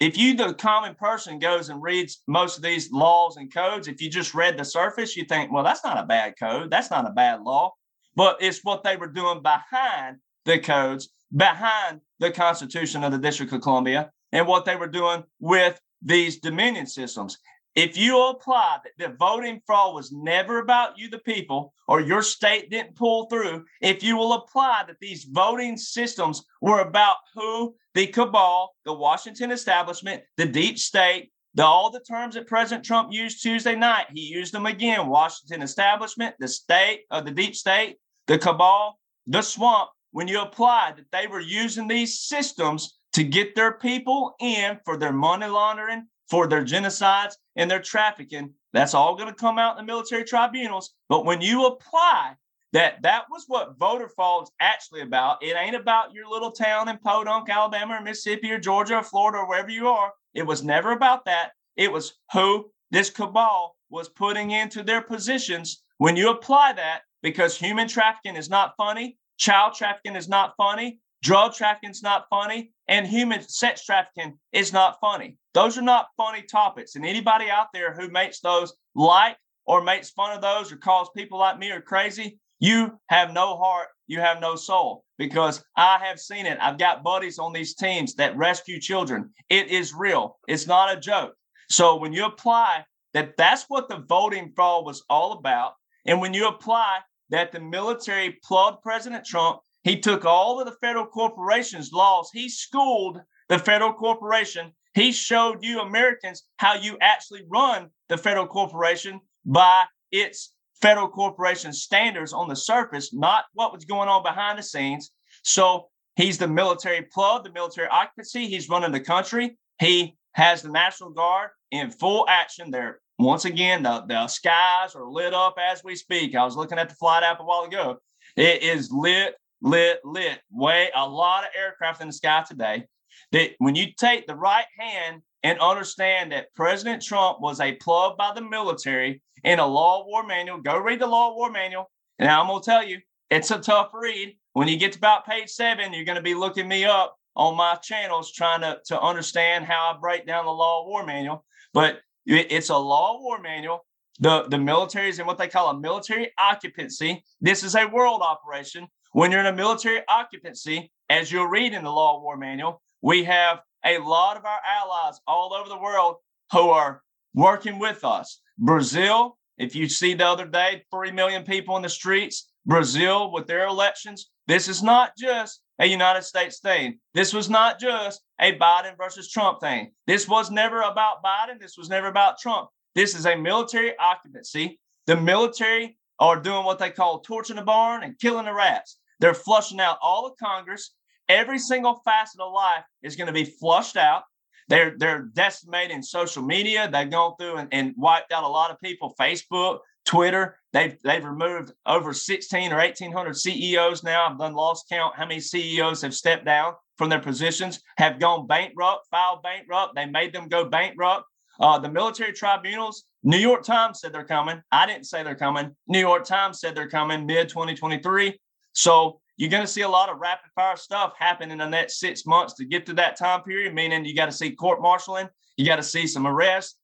If 0.00 0.16
you 0.16 0.34
the 0.34 0.54
common 0.54 0.94
person 0.94 1.38
goes 1.38 1.68
and 1.68 1.82
reads 1.82 2.22
most 2.26 2.56
of 2.56 2.62
these 2.62 2.90
laws 2.90 3.36
and 3.36 3.52
codes 3.52 3.86
if 3.86 4.00
you 4.00 4.10
just 4.10 4.34
read 4.34 4.58
the 4.58 4.64
surface 4.64 5.16
you 5.16 5.24
think 5.24 5.52
well 5.52 5.62
that's 5.62 5.84
not 5.84 6.02
a 6.02 6.06
bad 6.06 6.34
code. 6.38 6.70
That's 6.70 6.90
not 6.90 7.06
a 7.06 7.12
bad 7.12 7.42
law. 7.42 7.74
But 8.16 8.38
it's 8.40 8.64
what 8.64 8.82
they 8.82 8.96
were 8.96 9.06
doing 9.06 9.42
behind 9.42 10.16
the 10.46 10.58
codes 10.58 11.10
behind 11.36 12.00
the 12.18 12.30
constitution 12.30 13.04
of 13.04 13.12
the 13.12 13.18
district 13.18 13.52
of 13.52 13.60
columbia 13.60 14.10
and 14.32 14.48
what 14.48 14.64
they 14.64 14.74
were 14.74 14.88
doing 14.88 15.22
with 15.38 15.80
these 16.02 16.40
dominion 16.40 16.86
systems 16.86 17.38
if 17.76 17.96
you 17.96 18.20
apply 18.26 18.78
that 18.82 18.92
the 18.98 19.14
voting 19.16 19.60
fraud 19.64 19.94
was 19.94 20.10
never 20.10 20.58
about 20.58 20.98
you, 20.98 21.08
the 21.08 21.18
people, 21.20 21.72
or 21.86 22.00
your 22.00 22.22
state 22.22 22.70
didn't 22.70 22.96
pull 22.96 23.26
through, 23.26 23.64
if 23.80 24.02
you 24.02 24.16
will 24.16 24.32
apply 24.32 24.84
that 24.86 24.96
these 25.00 25.24
voting 25.24 25.76
systems 25.76 26.42
were 26.60 26.80
about 26.80 27.16
who 27.34 27.74
the 27.94 28.08
cabal, 28.08 28.74
the 28.84 28.92
Washington 28.92 29.52
establishment, 29.52 30.22
the 30.36 30.46
deep 30.46 30.78
state, 30.78 31.30
the, 31.54 31.64
all 31.64 31.90
the 31.90 32.00
terms 32.00 32.34
that 32.34 32.46
President 32.46 32.84
Trump 32.84 33.12
used 33.12 33.42
Tuesday 33.42 33.76
night, 33.76 34.06
he 34.12 34.20
used 34.20 34.52
them 34.52 34.66
again. 34.66 35.08
Washington 35.08 35.62
establishment, 35.62 36.34
the 36.38 36.48
state, 36.48 37.02
of 37.10 37.22
uh, 37.22 37.24
the 37.24 37.30
deep 37.30 37.54
state, 37.54 37.96
the 38.26 38.38
cabal, 38.38 38.98
the 39.26 39.42
swamp. 39.42 39.90
When 40.12 40.26
you 40.26 40.40
apply 40.40 40.94
that 40.96 41.06
they 41.12 41.28
were 41.28 41.40
using 41.40 41.86
these 41.86 42.18
systems 42.18 42.98
to 43.12 43.22
get 43.22 43.54
their 43.54 43.72
people 43.72 44.34
in 44.40 44.78
for 44.84 44.96
their 44.96 45.12
money 45.12 45.46
laundering, 45.46 46.06
for 46.28 46.46
their 46.46 46.64
genocides 46.64 47.34
and 47.56 47.70
their 47.70 47.80
trafficking. 47.80 48.54
That's 48.72 48.94
all 48.94 49.16
going 49.16 49.28
to 49.28 49.34
come 49.34 49.58
out 49.58 49.78
in 49.78 49.84
the 49.84 49.92
military 49.92 50.24
tribunals. 50.24 50.94
But 51.08 51.24
when 51.24 51.40
you 51.40 51.66
apply 51.66 52.36
that 52.72 53.02
that 53.02 53.24
was 53.30 53.44
what 53.48 53.78
voter 53.78 54.08
fraud 54.08 54.44
is 54.44 54.50
actually 54.60 55.00
about. 55.00 55.42
It 55.42 55.56
ain't 55.56 55.74
about 55.74 56.14
your 56.14 56.28
little 56.28 56.52
town 56.52 56.88
in 56.88 56.98
Podunk, 56.98 57.48
Alabama, 57.48 57.94
or 57.94 58.00
Mississippi, 58.00 58.50
or 58.52 58.58
Georgia, 58.58 58.98
or 58.98 59.02
Florida, 59.02 59.38
or 59.38 59.48
wherever 59.48 59.70
you 59.70 59.88
are. 59.88 60.12
It 60.34 60.46
was 60.46 60.62
never 60.62 60.92
about 60.92 61.24
that. 61.24 61.50
It 61.76 61.90
was 61.90 62.14
who 62.32 62.70
this 62.90 63.10
cabal 63.10 63.76
was 63.90 64.08
putting 64.08 64.52
into 64.52 64.82
their 64.82 65.02
positions. 65.02 65.82
When 65.98 66.16
you 66.16 66.30
apply 66.30 66.74
that, 66.74 67.02
because 67.22 67.56
human 67.56 67.88
trafficking 67.88 68.36
is 68.36 68.48
not 68.48 68.74
funny, 68.76 69.18
child 69.36 69.74
trafficking 69.74 70.16
is 70.16 70.28
not 70.28 70.54
funny, 70.56 71.00
drug 71.22 71.54
trafficking 71.54 71.90
is 71.90 72.02
not 72.02 72.26
funny, 72.30 72.72
and 72.88 73.06
human 73.06 73.42
sex 73.42 73.84
trafficking 73.84 74.38
is 74.52 74.72
not 74.72 74.98
funny. 75.00 75.36
Those 75.54 75.76
are 75.78 75.82
not 75.82 76.08
funny 76.16 76.42
topics. 76.42 76.96
And 76.96 77.04
anybody 77.04 77.50
out 77.50 77.68
there 77.72 77.94
who 77.94 78.08
makes 78.08 78.40
those 78.40 78.72
light 78.94 79.36
or 79.66 79.82
makes 79.82 80.10
fun 80.10 80.34
of 80.34 80.42
those 80.42 80.72
or 80.72 80.76
calls 80.76 81.10
people 81.16 81.38
like 81.38 81.58
me 81.58 81.70
are 81.70 81.80
crazy, 81.80 82.38
you 82.58 82.98
have 83.08 83.32
no 83.32 83.56
heart, 83.56 83.88
you 84.06 84.20
have 84.20 84.40
no 84.40 84.54
soul 84.56 85.04
because 85.18 85.64
I 85.76 85.98
have 86.02 86.18
seen 86.18 86.46
it. 86.46 86.58
I've 86.60 86.78
got 86.78 87.02
buddies 87.02 87.38
on 87.38 87.52
these 87.52 87.74
teams 87.74 88.14
that 88.16 88.36
rescue 88.36 88.80
children. 88.80 89.30
It 89.48 89.68
is 89.68 89.94
real, 89.94 90.38
it's 90.48 90.66
not 90.66 90.96
a 90.96 91.00
joke. 91.00 91.34
So 91.68 91.96
when 91.96 92.12
you 92.12 92.26
apply 92.26 92.84
that, 93.14 93.36
that's 93.36 93.64
what 93.68 93.88
the 93.88 94.04
voting 94.08 94.52
fraud 94.54 94.84
was 94.84 95.04
all 95.08 95.32
about. 95.32 95.74
And 96.06 96.20
when 96.20 96.34
you 96.34 96.48
apply 96.48 96.98
that 97.30 97.52
the 97.52 97.60
military 97.60 98.38
plugged 98.42 98.82
President 98.82 99.24
Trump 99.24 99.60
he 99.82 99.98
took 99.98 100.24
all 100.24 100.60
of 100.60 100.66
the 100.66 100.76
federal 100.80 101.06
corporations' 101.06 101.92
laws, 101.92 102.30
he 102.32 102.48
schooled 102.48 103.20
the 103.48 103.58
federal 103.58 103.92
corporation. 103.92 104.72
He 104.94 105.12
showed 105.12 105.64
you 105.64 105.80
Americans 105.80 106.42
how 106.56 106.74
you 106.74 106.98
actually 107.00 107.44
run 107.48 107.90
the 108.08 108.18
federal 108.18 108.46
corporation 108.46 109.20
by 109.44 109.84
its 110.10 110.52
federal 110.82 111.08
corporation 111.08 111.72
standards 111.72 112.32
on 112.32 112.48
the 112.48 112.56
surface, 112.56 113.12
not 113.12 113.44
what 113.54 113.72
was 113.72 113.84
going 113.84 114.08
on 114.08 114.22
behind 114.22 114.58
the 114.58 114.62
scenes. 114.62 115.12
So 115.42 115.88
he's 116.16 116.38
the 116.38 116.48
military 116.48 117.02
plug, 117.12 117.44
the 117.44 117.52
military 117.52 117.88
occupancy. 117.88 118.46
He's 118.46 118.68
running 118.68 118.92
the 118.92 119.00
country. 119.00 119.58
He 119.78 120.16
has 120.32 120.62
the 120.62 120.70
National 120.70 121.10
Guard 121.10 121.50
in 121.70 121.90
full 121.90 122.26
action. 122.28 122.70
There, 122.70 123.00
once 123.18 123.44
again, 123.44 123.82
the, 123.82 124.04
the 124.06 124.26
skies 124.28 124.94
are 124.94 125.08
lit 125.08 125.34
up 125.34 125.56
as 125.58 125.82
we 125.84 125.96
speak. 125.96 126.34
I 126.34 126.44
was 126.44 126.56
looking 126.56 126.78
at 126.78 126.88
the 126.88 126.94
flight 126.96 127.22
app 127.22 127.40
a 127.40 127.44
while 127.44 127.64
ago. 127.64 127.98
It 128.36 128.62
is 128.62 128.90
lit 128.92 129.34
lit, 129.62 130.00
lit. 130.04 130.40
Way 130.50 130.90
a 130.94 131.08
lot 131.08 131.44
of 131.44 131.50
aircraft 131.58 132.00
in 132.00 132.08
the 132.08 132.12
sky 132.12 132.44
today. 132.46 132.86
That 133.32 133.50
when 133.58 133.74
you 133.74 133.86
take 133.98 134.26
the 134.26 134.34
right 134.34 134.66
hand 134.78 135.22
and 135.42 135.58
understand 135.60 136.32
that 136.32 136.54
President 136.54 137.02
Trump 137.02 137.40
was 137.40 137.60
a 137.60 137.76
plug 137.76 138.16
by 138.16 138.32
the 138.34 138.42
military 138.42 139.22
in 139.44 139.58
a 139.58 139.66
law 139.66 140.00
of 140.00 140.06
war 140.06 140.26
manual, 140.26 140.60
go 140.60 140.78
read 140.78 141.00
the 141.00 141.06
law 141.06 141.30
of 141.30 141.36
war 141.36 141.50
manual. 141.50 141.90
And 142.18 142.28
I'm 142.28 142.46
gonna 142.46 142.62
tell 142.62 142.84
you, 142.84 142.98
it's 143.30 143.50
a 143.50 143.58
tough 143.58 143.90
read. 143.94 144.36
When 144.52 144.68
you 144.68 144.76
get 144.76 144.92
to 144.92 144.98
about 144.98 145.26
page 145.26 145.48
seven, 145.48 145.92
you're 145.92 146.04
gonna 146.04 146.22
be 146.22 146.34
looking 146.34 146.68
me 146.68 146.84
up 146.84 147.16
on 147.36 147.56
my 147.56 147.76
channels 147.76 148.32
trying 148.32 148.60
to, 148.60 148.78
to 148.86 149.00
understand 149.00 149.64
how 149.64 149.94
I 149.94 149.98
break 149.98 150.26
down 150.26 150.44
the 150.44 150.50
law 150.50 150.80
of 150.80 150.86
war 150.86 151.06
manual. 151.06 151.44
But 151.72 152.00
it's 152.26 152.70
a 152.70 152.76
law 152.76 153.14
of 153.14 153.22
war 153.22 153.40
manual. 153.40 153.86
The, 154.18 154.46
the 154.48 154.58
military 154.58 155.08
is 155.08 155.18
in 155.18 155.26
what 155.26 155.38
they 155.38 155.48
call 155.48 155.70
a 155.70 155.80
military 155.80 156.30
occupancy. 156.38 157.24
This 157.40 157.64
is 157.64 157.74
a 157.74 157.86
world 157.86 158.20
operation. 158.20 158.86
When 159.12 159.32
you're 159.32 159.40
in 159.40 159.46
a 159.46 159.52
military 159.52 160.02
occupancy, 160.08 160.92
as 161.08 161.32
you'll 161.32 161.48
read 161.48 161.72
in 161.72 161.82
the 161.82 161.90
Law 161.90 162.16
of 162.16 162.22
War 162.22 162.36
Manual, 162.36 162.80
we 163.02 163.24
have 163.24 163.60
a 163.84 163.98
lot 163.98 164.36
of 164.36 164.44
our 164.44 164.60
allies 164.64 165.18
all 165.26 165.52
over 165.52 165.68
the 165.68 165.78
world 165.78 166.16
who 166.52 166.70
are 166.70 167.02
working 167.34 167.80
with 167.80 168.04
us. 168.04 168.40
Brazil, 168.56 169.36
if 169.58 169.74
you 169.74 169.88
see 169.88 170.14
the 170.14 170.28
other 170.28 170.46
day, 170.46 170.84
3 170.92 171.10
million 171.10 171.42
people 171.42 171.74
in 171.74 171.82
the 171.82 171.88
streets, 171.88 172.52
Brazil 172.66 173.32
with 173.32 173.48
their 173.48 173.66
elections, 173.66 174.30
this 174.46 174.68
is 174.68 174.80
not 174.80 175.16
just 175.18 175.60
a 175.80 175.86
United 175.86 176.22
States 176.22 176.60
thing. 176.60 177.00
This 177.12 177.34
was 177.34 177.50
not 177.50 177.80
just 177.80 178.22
a 178.40 178.56
Biden 178.58 178.96
versus 178.96 179.28
Trump 179.28 179.60
thing. 179.60 179.90
This 180.06 180.28
was 180.28 180.52
never 180.52 180.82
about 180.82 181.24
Biden. 181.24 181.58
This 181.58 181.76
was 181.76 181.88
never 181.88 182.06
about 182.06 182.38
Trump. 182.38 182.68
This 182.94 183.16
is 183.16 183.26
a 183.26 183.34
military 183.34 183.98
occupancy. 183.98 184.78
The 185.08 185.16
military 185.16 185.98
are 186.20 186.38
doing 186.38 186.64
what 186.64 186.78
they 186.78 186.90
call 186.90 187.20
torching 187.20 187.56
the 187.56 187.62
barn 187.62 188.04
and 188.04 188.18
killing 188.20 188.44
the 188.44 188.52
rats. 188.52 188.99
They're 189.20 189.34
flushing 189.34 189.80
out 189.80 189.98
all 190.02 190.26
of 190.26 190.32
Congress. 190.38 190.94
Every 191.28 191.58
single 191.58 192.00
facet 192.04 192.40
of 192.40 192.52
life 192.52 192.84
is 193.02 193.16
going 193.16 193.28
to 193.28 193.32
be 193.32 193.44
flushed 193.44 193.96
out. 193.96 194.22
They're 194.68 194.94
they're 194.96 195.28
decimating 195.34 196.02
social 196.02 196.42
media. 196.42 196.88
They've 196.90 197.10
gone 197.10 197.34
through 197.38 197.56
and, 197.56 197.68
and 197.72 197.94
wiped 197.96 198.32
out 198.32 198.44
a 198.44 198.48
lot 198.48 198.70
of 198.70 198.80
people, 198.80 199.14
Facebook, 199.20 199.80
Twitter. 200.04 200.56
They've 200.72 200.96
they've 201.02 201.24
removed 201.24 201.72
over 201.86 202.12
16 202.12 202.72
or 202.72 202.76
1800 202.76 203.36
CEOs 203.36 204.02
now. 204.02 204.26
I've 204.26 204.38
done 204.38 204.54
lost 204.54 204.88
count 204.88 205.16
how 205.16 205.26
many 205.26 205.40
CEOs 205.40 206.02
have 206.02 206.14
stepped 206.14 206.44
down 206.44 206.74
from 206.96 207.08
their 207.08 207.20
positions, 207.20 207.80
have 207.96 208.18
gone 208.18 208.46
bankrupt, 208.46 209.06
filed 209.10 209.42
bankrupt. 209.42 209.94
They 209.94 210.06
made 210.06 210.32
them 210.32 210.48
go 210.48 210.64
bankrupt. 210.64 211.24
Uh, 211.58 211.78
the 211.78 211.90
military 211.90 212.32
tribunals, 212.32 213.04
New 213.22 213.36
York 213.36 213.64
Times 213.64 214.00
said 214.00 214.12
they're 214.12 214.24
coming. 214.24 214.62
I 214.72 214.86
didn't 214.86 215.04
say 215.04 215.22
they're 215.22 215.34
coming. 215.34 215.76
New 215.88 215.98
York 215.98 216.24
Times 216.24 216.60
said 216.60 216.74
they're 216.74 216.88
coming 216.88 217.26
mid 217.26 217.48
2023. 217.48 218.38
So 218.80 219.20
you're 219.36 219.50
going 219.50 219.62
to 219.62 219.66
see 219.66 219.82
a 219.82 219.88
lot 219.88 220.08
of 220.08 220.20
rapid 220.20 220.50
fire 220.54 220.74
stuff 220.74 221.12
happen 221.18 221.50
in 221.50 221.58
the 221.58 221.68
next 221.68 222.00
six 222.00 222.24
months 222.24 222.54
to 222.54 222.64
get 222.64 222.86
to 222.86 222.94
that 222.94 223.14
time 223.14 223.42
period, 223.42 223.74
meaning 223.74 224.06
you 224.06 224.16
got 224.16 224.26
to 224.26 224.32
see 224.32 224.52
court 224.52 224.80
martialing, 224.80 225.28
you 225.58 225.66
got 225.66 225.76
to 225.76 225.82
see 225.82 226.06
some 226.06 226.26
arrests. 226.26 226.78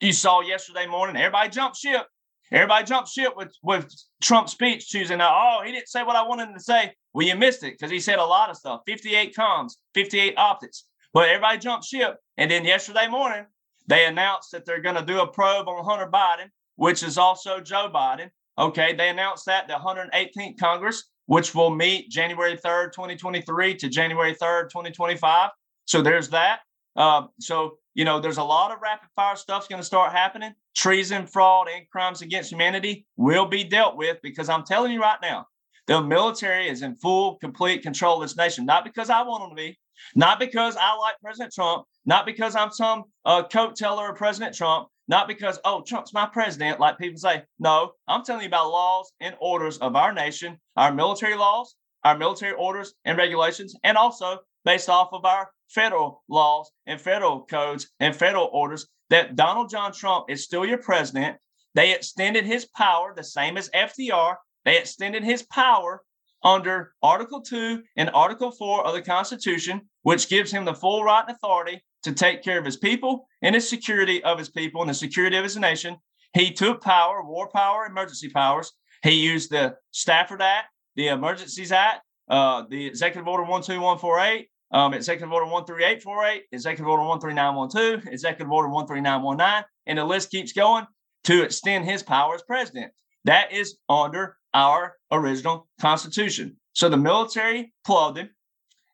You 0.00 0.12
saw 0.12 0.42
yesterday 0.42 0.86
morning, 0.86 1.16
everybody 1.16 1.48
jumped 1.48 1.78
ship. 1.78 2.06
Everybody 2.52 2.84
jumped 2.84 3.08
ship 3.08 3.32
with, 3.36 3.54
with 3.62 3.90
Trump's 4.20 4.52
speech 4.52 4.88
choosing, 4.88 5.20
oh, 5.22 5.62
he 5.64 5.72
didn't 5.72 5.88
say 5.88 6.02
what 6.02 6.16
I 6.16 6.26
wanted 6.26 6.52
to 6.52 6.60
say. 6.60 6.92
Well, 7.14 7.26
you 7.26 7.34
missed 7.36 7.62
it 7.62 7.72
because 7.72 7.90
he 7.90 8.00
said 8.00 8.18
a 8.18 8.24
lot 8.24 8.50
of 8.50 8.56
stuff 8.56 8.82
58 8.86 9.34
comms, 9.34 9.76
58 9.94 10.34
optics. 10.36 10.84
But 11.14 11.30
everybody 11.30 11.58
jumped 11.58 11.86
ship. 11.86 12.16
And 12.36 12.50
then 12.50 12.66
yesterday 12.66 13.08
morning, 13.08 13.46
they 13.86 14.04
announced 14.04 14.52
that 14.52 14.66
they're 14.66 14.82
going 14.82 14.96
to 14.96 15.06
do 15.06 15.20
a 15.20 15.26
probe 15.26 15.68
on 15.68 15.84
Hunter 15.86 16.10
Biden, 16.12 16.50
which 16.76 17.02
is 17.02 17.16
also 17.16 17.60
Joe 17.60 17.90
Biden. 17.92 18.30
Okay, 18.58 18.94
they 18.94 19.08
announced 19.08 19.46
that 19.46 19.68
the 19.68 19.74
118th 19.74 20.58
Congress, 20.58 21.04
which 21.30 21.54
will 21.54 21.70
meet 21.70 22.10
January 22.10 22.56
3rd, 22.56 22.90
2023 22.90 23.76
to 23.76 23.88
January 23.88 24.34
3rd, 24.34 24.68
2025. 24.68 25.50
So 25.84 26.02
there's 26.02 26.28
that. 26.30 26.58
Uh, 26.96 27.26
so, 27.38 27.78
you 27.94 28.04
know, 28.04 28.18
there's 28.18 28.38
a 28.38 28.42
lot 28.42 28.72
of 28.72 28.78
rapid 28.82 29.08
fire 29.14 29.36
stuff's 29.36 29.68
going 29.68 29.80
to 29.80 29.86
start 29.86 30.10
happening. 30.10 30.52
Treason, 30.74 31.28
fraud, 31.28 31.68
and 31.72 31.88
crimes 31.88 32.20
against 32.20 32.50
humanity 32.50 33.06
will 33.16 33.46
be 33.46 33.62
dealt 33.62 33.96
with 33.96 34.18
because 34.24 34.48
I'm 34.48 34.64
telling 34.64 34.90
you 34.90 35.00
right 35.00 35.20
now, 35.22 35.46
the 35.86 36.02
military 36.02 36.68
is 36.68 36.82
in 36.82 36.96
full, 36.96 37.36
complete 37.36 37.84
control 37.84 38.20
of 38.20 38.28
this 38.28 38.36
nation, 38.36 38.66
not 38.66 38.82
because 38.82 39.08
I 39.08 39.22
want 39.22 39.44
them 39.44 39.50
to 39.50 39.54
be, 39.54 39.78
not 40.16 40.40
because 40.40 40.76
I 40.80 40.96
like 40.96 41.14
President 41.22 41.52
Trump, 41.54 41.84
not 42.06 42.26
because 42.26 42.56
I'm 42.56 42.72
some 42.72 43.04
uh, 43.24 43.44
coat 43.44 43.76
teller 43.76 44.10
of 44.10 44.16
President 44.16 44.56
Trump, 44.56 44.88
not 45.10 45.26
because, 45.26 45.58
oh, 45.64 45.82
Trump's 45.82 46.14
my 46.14 46.24
president, 46.24 46.78
like 46.78 46.96
people 46.96 47.18
say. 47.18 47.42
No, 47.58 47.94
I'm 48.06 48.24
telling 48.24 48.42
you 48.42 48.46
about 48.46 48.70
laws 48.70 49.12
and 49.20 49.34
orders 49.40 49.76
of 49.78 49.96
our 49.96 50.12
nation, 50.12 50.56
our 50.76 50.94
military 50.94 51.34
laws, 51.34 51.74
our 52.04 52.16
military 52.16 52.52
orders 52.52 52.94
and 53.04 53.18
regulations, 53.18 53.74
and 53.82 53.98
also 53.98 54.38
based 54.64 54.88
off 54.88 55.08
of 55.12 55.24
our 55.24 55.50
federal 55.68 56.22
laws 56.28 56.70
and 56.86 57.00
federal 57.00 57.44
codes 57.46 57.90
and 57.98 58.14
federal 58.14 58.50
orders 58.52 58.86
that 59.08 59.34
Donald 59.34 59.68
John 59.68 59.92
Trump 59.92 60.26
is 60.30 60.44
still 60.44 60.64
your 60.64 60.78
president. 60.78 61.38
They 61.74 61.92
extended 61.92 62.46
his 62.46 62.66
power, 62.66 63.12
the 63.12 63.24
same 63.24 63.56
as 63.56 63.68
FDR. 63.70 64.36
They 64.64 64.78
extended 64.78 65.24
his 65.24 65.42
power 65.42 66.02
under 66.44 66.92
Article 67.02 67.42
2 67.42 67.82
and 67.96 68.10
Article 68.14 68.52
4 68.52 68.86
of 68.86 68.94
the 68.94 69.02
Constitution, 69.02 69.82
which 70.02 70.28
gives 70.28 70.52
him 70.52 70.64
the 70.64 70.74
full 70.74 71.02
right 71.02 71.24
and 71.26 71.34
authority 71.36 71.82
to 72.02 72.12
take 72.12 72.42
care 72.42 72.58
of 72.58 72.64
his 72.64 72.76
people 72.76 73.26
and 73.42 73.54
the 73.54 73.60
security 73.60 74.22
of 74.24 74.38
his 74.38 74.48
people 74.48 74.80
and 74.80 74.90
the 74.90 74.94
security 74.94 75.36
of 75.36 75.44
his 75.44 75.56
nation. 75.56 75.96
He 76.34 76.52
took 76.52 76.80
power, 76.80 77.22
war 77.24 77.48
power, 77.48 77.86
emergency 77.86 78.28
powers. 78.28 78.72
He 79.02 79.12
used 79.12 79.50
the 79.50 79.76
Stafford 79.90 80.42
Act, 80.42 80.68
the 80.96 81.08
Emergencies 81.08 81.72
Act, 81.72 82.02
uh, 82.28 82.64
the 82.68 82.86
Executive 82.86 83.26
Order 83.26 83.44
12148, 83.44 84.48
um, 84.72 84.94
Executive 84.94 85.32
Order 85.32 85.46
13848, 85.46 86.44
Executive 86.52 86.86
Order 86.86 87.02
13912, 87.20 88.12
Executive 88.12 88.52
Order 88.52 88.68
13919, 88.68 89.64
and 89.86 89.98
the 89.98 90.04
list 90.04 90.30
keeps 90.30 90.52
going 90.52 90.86
to 91.24 91.42
extend 91.42 91.84
his 91.84 92.02
power 92.02 92.34
as 92.34 92.42
president. 92.42 92.92
That 93.24 93.52
is 93.52 93.78
under 93.88 94.36
our 94.54 94.96
original 95.10 95.68
Constitution. 95.80 96.56
So 96.72 96.88
the 96.88 96.96
military 96.96 97.72
plugged 97.84 98.18
him, 98.18 98.30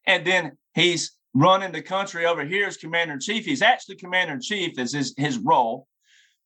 and 0.07 0.27
then 0.27 0.57
he's 0.75 1.16
running 1.37 1.71
the 1.71 1.83
country 1.83 2.25
over 2.25 2.45
here 2.45 2.67
as 2.67 2.79
commander 2.79 3.13
in 3.13 3.21
chief. 3.21 3.45
He's 3.45 3.61
actually 3.61 3.97
commander 3.97 4.33
in 4.33 4.41
chief 4.41 4.79
is 4.79 4.93
his, 4.93 5.15
his 5.19 5.37
role. 5.37 5.87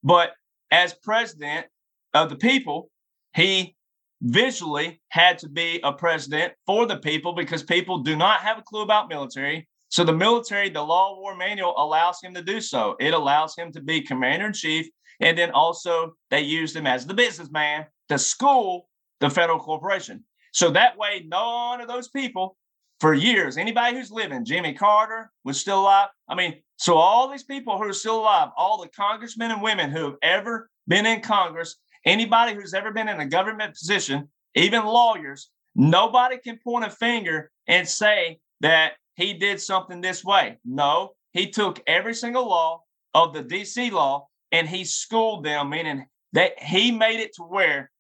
But 0.03 0.33
as 0.73 0.95
president 0.95 1.67
of 2.13 2.29
the 2.29 2.37
people, 2.37 2.91
he 3.35 3.77
visually 4.21 5.01
had 5.09 5.39
to 5.39 5.49
be 5.49 5.81
a 5.85 5.93
president 5.93 6.55
for 6.67 6.87
the 6.87 6.97
people 6.97 7.33
because 7.33 7.63
people 7.63 7.99
do 7.99 8.17
not 8.17 8.41
have 8.41 8.59
a 8.59 8.63
clue 8.63 8.83
about 8.83 9.09
military. 9.09 9.69
So 9.91 10.03
the 10.03 10.13
military, 10.13 10.69
the 10.69 10.83
law 10.83 11.13
of 11.13 11.19
war 11.19 11.37
manual 11.37 11.75
allows 11.77 12.19
him 12.21 12.35
to 12.35 12.43
do 12.43 12.61
so. 12.61 12.97
It 12.99 13.15
allows 13.15 13.57
him 13.57 13.71
to 13.73 13.81
be 13.81 14.01
commander 14.01 14.47
in 14.47 14.53
chief. 14.53 14.89
And 15.21 15.39
then 15.39 15.53
also 15.53 16.15
they 16.31 16.41
used 16.41 16.75
him 16.75 16.89
as 16.89 17.07
the 17.07 17.15
businessman 17.15 17.87
to 18.09 18.19
school 18.19 18.89
the 19.21 19.31
federal 19.31 19.61
corporation. 19.61 20.25
So 20.53 20.71
that 20.71 20.99
way, 20.99 21.25
none 21.29 21.81
of 21.81 21.87
those 21.87 22.09
people 22.09 22.57
for 23.01 23.15
years, 23.15 23.57
anybody 23.57 23.97
who's 23.97 24.11
living, 24.11 24.45
Jimmy 24.45 24.75
Carter 24.75 25.33
was 25.45 25.59
still 25.59 25.81
alive. 25.81 26.09
I 26.29 26.35
mean, 26.35 26.61
so 26.77 26.97
all 26.97 27.31
these 27.31 27.43
people 27.43 27.79
who 27.79 27.85
are 27.85 27.95
still 27.95 28.21
alive, 28.21 28.51
all 28.57 28.81
the 28.81 28.89
congressmen 28.89 29.51
and 29.51 29.63
women 29.63 29.91
who 29.91 30.05
have 30.05 30.17
ever 30.23 30.71
been 30.87 31.07
in 31.07 31.23
Congress, 31.23 31.77
anybody 32.05 32.55
who's 32.55 32.75
ever 32.75 32.93
been 32.93 33.09
in 33.09 33.21
a 33.21 33.27
government 33.27 33.75
position, 33.75 34.29
even 34.55 34.85
lawyers, 34.85 35.51
nobody 35.75 36.37
can 36.37 36.59
point 36.63 36.85
a 36.85 36.91
finger 36.91 37.51
and 37.67 37.89
say 37.89 38.39
that 38.61 38.93
he 39.15 39.33
did 39.33 39.61
something 39.61 40.01
this 40.01 40.23
way. 40.23 40.59
No, 40.65 41.13
he 41.33 41.51
took 41.51 41.83
every 41.87 42.15
single 42.15 42.49
law 42.49 42.83
of 43.15 43.33
the 43.33 43.43
DC 43.43 43.91
law 43.93 44.29
and 44.53 44.69
he 44.69 44.85
schooled 44.85 45.45
them, 45.45 45.71
meaning 45.71 46.07
that 46.33 46.63
he 46.63 46.91
made 46.91 47.21
it 47.21 47.35
to 47.37 47.43
where 47.43 47.91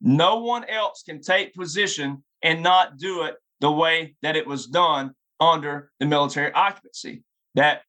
no 0.00 0.40
one 0.40 0.64
else 0.64 1.02
can 1.04 1.20
take 1.22 1.54
position 1.54 2.22
and 2.42 2.62
not 2.62 2.98
do 2.98 3.22
it 3.22 3.36
the 3.62 3.72
way 3.72 4.16
that 4.22 4.36
it 4.36 4.46
was 4.46 4.66
done 4.66 5.14
under 5.40 5.90
the 6.00 6.04
military 6.06 6.52
occupancy. 6.52 7.22
That, 7.54 7.82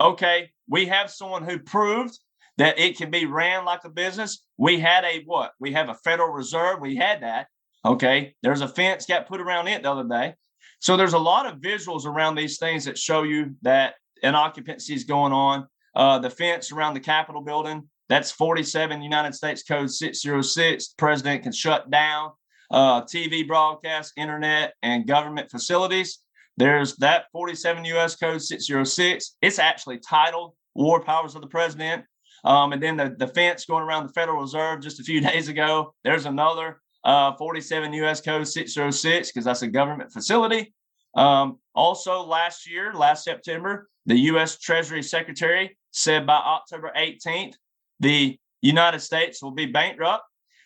okay, 0.00 0.50
we 0.68 0.86
have 0.86 1.10
someone 1.10 1.44
who 1.44 1.60
proved 1.60 2.18
that 2.58 2.78
it 2.78 2.98
can 2.98 3.10
be 3.10 3.24
ran 3.24 3.64
like 3.64 3.84
a 3.84 3.88
business. 3.88 4.44
We 4.58 4.80
had 4.80 5.04
a 5.04 5.22
what? 5.24 5.52
We 5.60 5.72
have 5.72 5.88
a 5.88 5.94
Federal 5.94 6.32
Reserve. 6.32 6.80
We 6.80 6.96
had 6.96 7.22
that. 7.22 7.46
Okay. 7.84 8.34
There's 8.42 8.60
a 8.60 8.68
fence 8.68 9.06
got 9.06 9.28
put 9.28 9.40
around 9.40 9.68
it 9.68 9.84
the 9.84 9.92
other 9.92 10.08
day. 10.08 10.34
So 10.80 10.96
there's 10.96 11.14
a 11.14 11.18
lot 11.18 11.46
of 11.46 11.60
visuals 11.60 12.04
around 12.04 12.34
these 12.34 12.58
things 12.58 12.84
that 12.84 12.98
show 12.98 13.22
you 13.22 13.54
that 13.62 13.94
an 14.24 14.34
occupancy 14.34 14.94
is 14.94 15.04
going 15.04 15.32
on. 15.32 15.68
Uh, 15.94 16.18
the 16.18 16.30
fence 16.30 16.72
around 16.72 16.94
the 16.94 17.00
Capitol 17.00 17.42
building, 17.42 17.88
that's 18.08 18.32
47 18.32 19.02
United 19.02 19.34
States 19.34 19.62
Code 19.62 19.90
606. 19.90 20.88
The 20.88 20.94
president 20.98 21.44
can 21.44 21.52
shut 21.52 21.90
down 21.90 22.32
uh, 22.72 23.02
TV 23.02 23.46
broadcast, 23.46 24.12
internet, 24.16 24.74
and 24.82 25.06
government 25.06 25.50
facilities. 25.50 26.18
There's 26.56 26.96
that 26.96 27.26
47 27.32 27.84
U.S. 27.86 28.16
Code 28.16 28.42
606. 28.42 29.36
It's 29.40 29.58
actually 29.58 29.98
titled 29.98 30.54
War 30.74 31.00
Powers 31.00 31.34
of 31.34 31.42
the 31.42 31.48
President. 31.48 32.04
Um, 32.44 32.72
and 32.72 32.82
then 32.82 32.96
the, 32.96 33.14
the 33.16 33.28
fence 33.28 33.64
going 33.64 33.84
around 33.84 34.06
the 34.06 34.12
Federal 34.12 34.40
Reserve 34.40 34.80
just 34.80 35.00
a 35.00 35.04
few 35.04 35.20
days 35.30 35.48
ago. 35.48 35.94
There's 36.04 36.26
another 36.26 36.80
uh, 37.04 37.34
47 37.36 37.92
U.S. 37.94 38.20
Code 38.20 38.46
606 38.46 39.30
because 39.30 39.44
that's 39.44 39.62
a 39.62 39.68
government 39.68 40.12
facility. 40.12 40.74
Um, 41.14 41.58
also, 41.74 42.22
last 42.22 42.68
year, 42.68 42.94
last 42.94 43.24
September, 43.24 43.88
the 44.06 44.16
U.S. 44.16 44.58
Treasury 44.58 45.02
Secretary 45.02 45.76
said 45.90 46.26
by 46.26 46.36
October 46.36 46.90
18th, 46.96 47.54
the 48.00 48.38
United 48.62 49.00
States 49.00 49.42
will 49.42 49.50
be 49.50 49.66
bankrupt. 49.66 50.24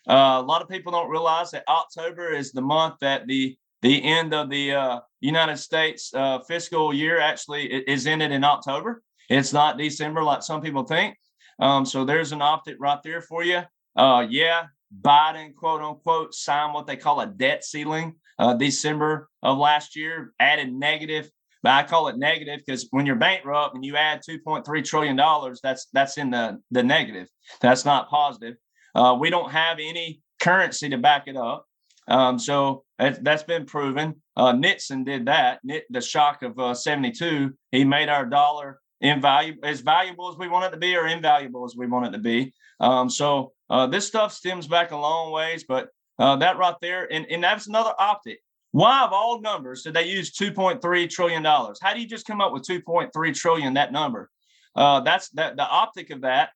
Uh, 0.09 0.41
a 0.41 0.43
lot 0.43 0.63
of 0.63 0.69
people 0.69 0.93
don't 0.93 1.11
realize 1.11 1.51
that 1.51 1.65
October 1.69 2.31
is 2.31 2.53
the 2.53 2.63
month 2.63 2.95
that 3.01 3.27
the 3.27 3.57
the 3.83 4.03
end 4.03 4.33
of 4.33 4.49
the 4.49 4.73
uh, 4.73 5.01
United 5.21 5.59
States 5.59 6.11
uh, 6.15 6.41
fiscal 6.41 6.95
year 6.95 7.21
actually 7.21 7.67
is 7.67 8.07
ended 8.07 8.33
in 8.33 8.43
October. 8.43 9.03
It's 9.29 9.53
not 9.53 9.79
December 9.79 10.23
like 10.23 10.43
some 10.43 10.63
people 10.63 10.85
think. 10.85 11.17
Um, 11.59 11.85
so 11.85 12.05
there's 12.05 12.33
an 12.33 12.43
optic 12.43 12.77
right 12.81 12.99
there 13.03 13.21
for 13.21 13.43
you. 13.45 13.63
Uh, 13.95 14.27
yeah, 14.29 14.65
Biden, 15.03 15.55
quote 15.55 15.83
unquote, 15.83 16.35
signed 16.35 16.75
what 16.75 16.87
they 16.87 16.97
call 16.97 17.21
a 17.21 17.27
debt 17.27 17.65
ceiling 17.65 18.17
uh, 18.39 18.55
December 18.55 19.29
of 19.43 19.59
last 19.59 19.97
year, 19.97 20.33
added 20.39 20.73
negative. 20.73 21.31
But 21.63 21.73
I 21.73 21.83
call 21.83 22.09
it 22.09 22.19
negative 22.19 22.61
because 22.65 22.87
when 22.91 23.07
you're 23.07 23.17
bankrupt 23.17 23.75
and 23.75 23.85
you 23.85 23.97
add 23.97 24.21
2.3 24.29 24.85
trillion 24.85 25.17
dollars, 25.17 25.61
that's 25.63 25.87
that's 25.93 26.19
in 26.19 26.31
the 26.31 26.61
the 26.71 26.83
negative. 26.83 27.29
That's 27.61 27.85
not 27.85 28.09
positive. 28.09 28.55
Uh, 28.97 29.15
we 29.15 29.29
don't 29.29 29.53
have 29.53 29.79
any 29.79 30.23
currency 30.41 30.89
to 30.89 30.97
back 30.97 31.29
it 31.29 31.37
up. 31.37 31.67
Um, 32.09 32.39
so 32.39 32.85
that, 32.99 33.27
has 33.27 33.43
been 33.43 33.67
proven. 33.67 34.15
Uh, 34.37 34.53
Nixon 34.53 35.05
did 35.05 35.27
that. 35.27 35.61
The 35.91 36.01
shock 36.01 36.43
of 36.43 36.59
uh, 36.59 36.73
72, 36.73 37.53
he 37.73 37.85
made 37.85 38.09
our 38.09 38.25
dollar 38.25 38.81
invaluable, 39.03 39.69
as 39.69 39.81
valuable 39.81 40.31
as 40.31 40.39
we 40.39 40.49
want 40.49 40.65
it 40.65 40.71
to 40.71 40.79
be 40.79 40.97
or 40.97 41.07
invaluable 41.07 41.65
as 41.65 41.77
we 41.77 41.87
want 41.87 42.07
it 42.07 42.13
to 42.13 42.19
be. 42.19 42.55
Um, 42.81 43.11
so 43.11 43.53
uh, 43.69 43.87
this 43.87 44.07
stuff 44.07 44.33
stems 44.33 44.67
back 44.67 44.93
a 44.93 44.97
long 44.97 45.31
ways, 45.31 45.65
but 45.69 45.89
uh, 46.19 46.37
that 46.37 46.57
right 46.57 46.77
there, 46.81 47.13
and, 47.13 47.27
and 47.31 47.45
that's 47.45 47.67
another 47.67 47.93
optic. 47.99 48.41
Why, 48.73 49.05
of 49.05 49.13
all 49.13 49.41
numbers, 49.41 49.83
did 49.83 49.95
they 49.95 50.09
use 50.09 50.33
$2.3 50.33 51.11
trillion? 51.11 51.45
How 51.45 51.95
do 51.95 52.01
you 52.01 52.09
just 52.09 52.27
come 52.27 52.41
up 52.41 52.53
with 52.53 52.63
2.3 52.63 53.35
trillion, 53.35 53.75
that 53.75 53.93
number? 53.93 54.31
Uh, 54.75 55.01
that's 55.01 55.31
that 55.31 55.57
the 55.57 55.67
optic 55.67 56.11
of 56.11 56.21
that 56.23 56.51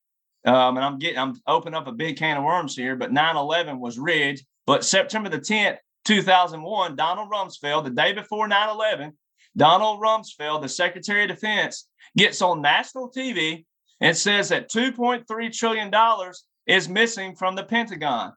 Um, 0.45 0.77
and 0.77 0.85
I'm 0.85 0.99
getting, 0.99 1.19
I'm 1.19 1.35
opening 1.47 1.77
up 1.77 1.87
a 1.87 1.93
big 1.93 2.17
can 2.17 2.39
of 2.39 2.45
worms 2.45 2.75
here, 2.75 2.97
but 2.97 3.13
9 3.13 3.37
11 3.37 3.79
was 3.79 3.99
rigged. 3.99 4.45
But 4.67 4.85
September 4.85 5.29
the 5.29 5.39
10th, 5.39 5.79
2001, 6.05 6.97
Donald 6.97 7.31
Rumsfeld, 7.31 7.85
the 7.85 7.91
day 7.91 8.13
before 8.13 8.49
9 8.49 8.69
11, 8.71 9.13
Donald 9.57 10.01
Rumsfeld, 10.01 10.63
the 10.63 10.69
Secretary 10.69 11.25
of 11.25 11.29
Defense, 11.29 11.89
gets 12.17 12.41
on 12.41 12.63
national 12.63 13.11
TV 13.11 13.65
and 14.01 14.17
says 14.17 14.49
that 14.49 14.71
$2.3 14.71 15.53
trillion 15.53 15.93
is 16.67 16.89
missing 16.89 17.35
from 17.35 17.55
the 17.55 17.65
Pentagon. 17.65 18.33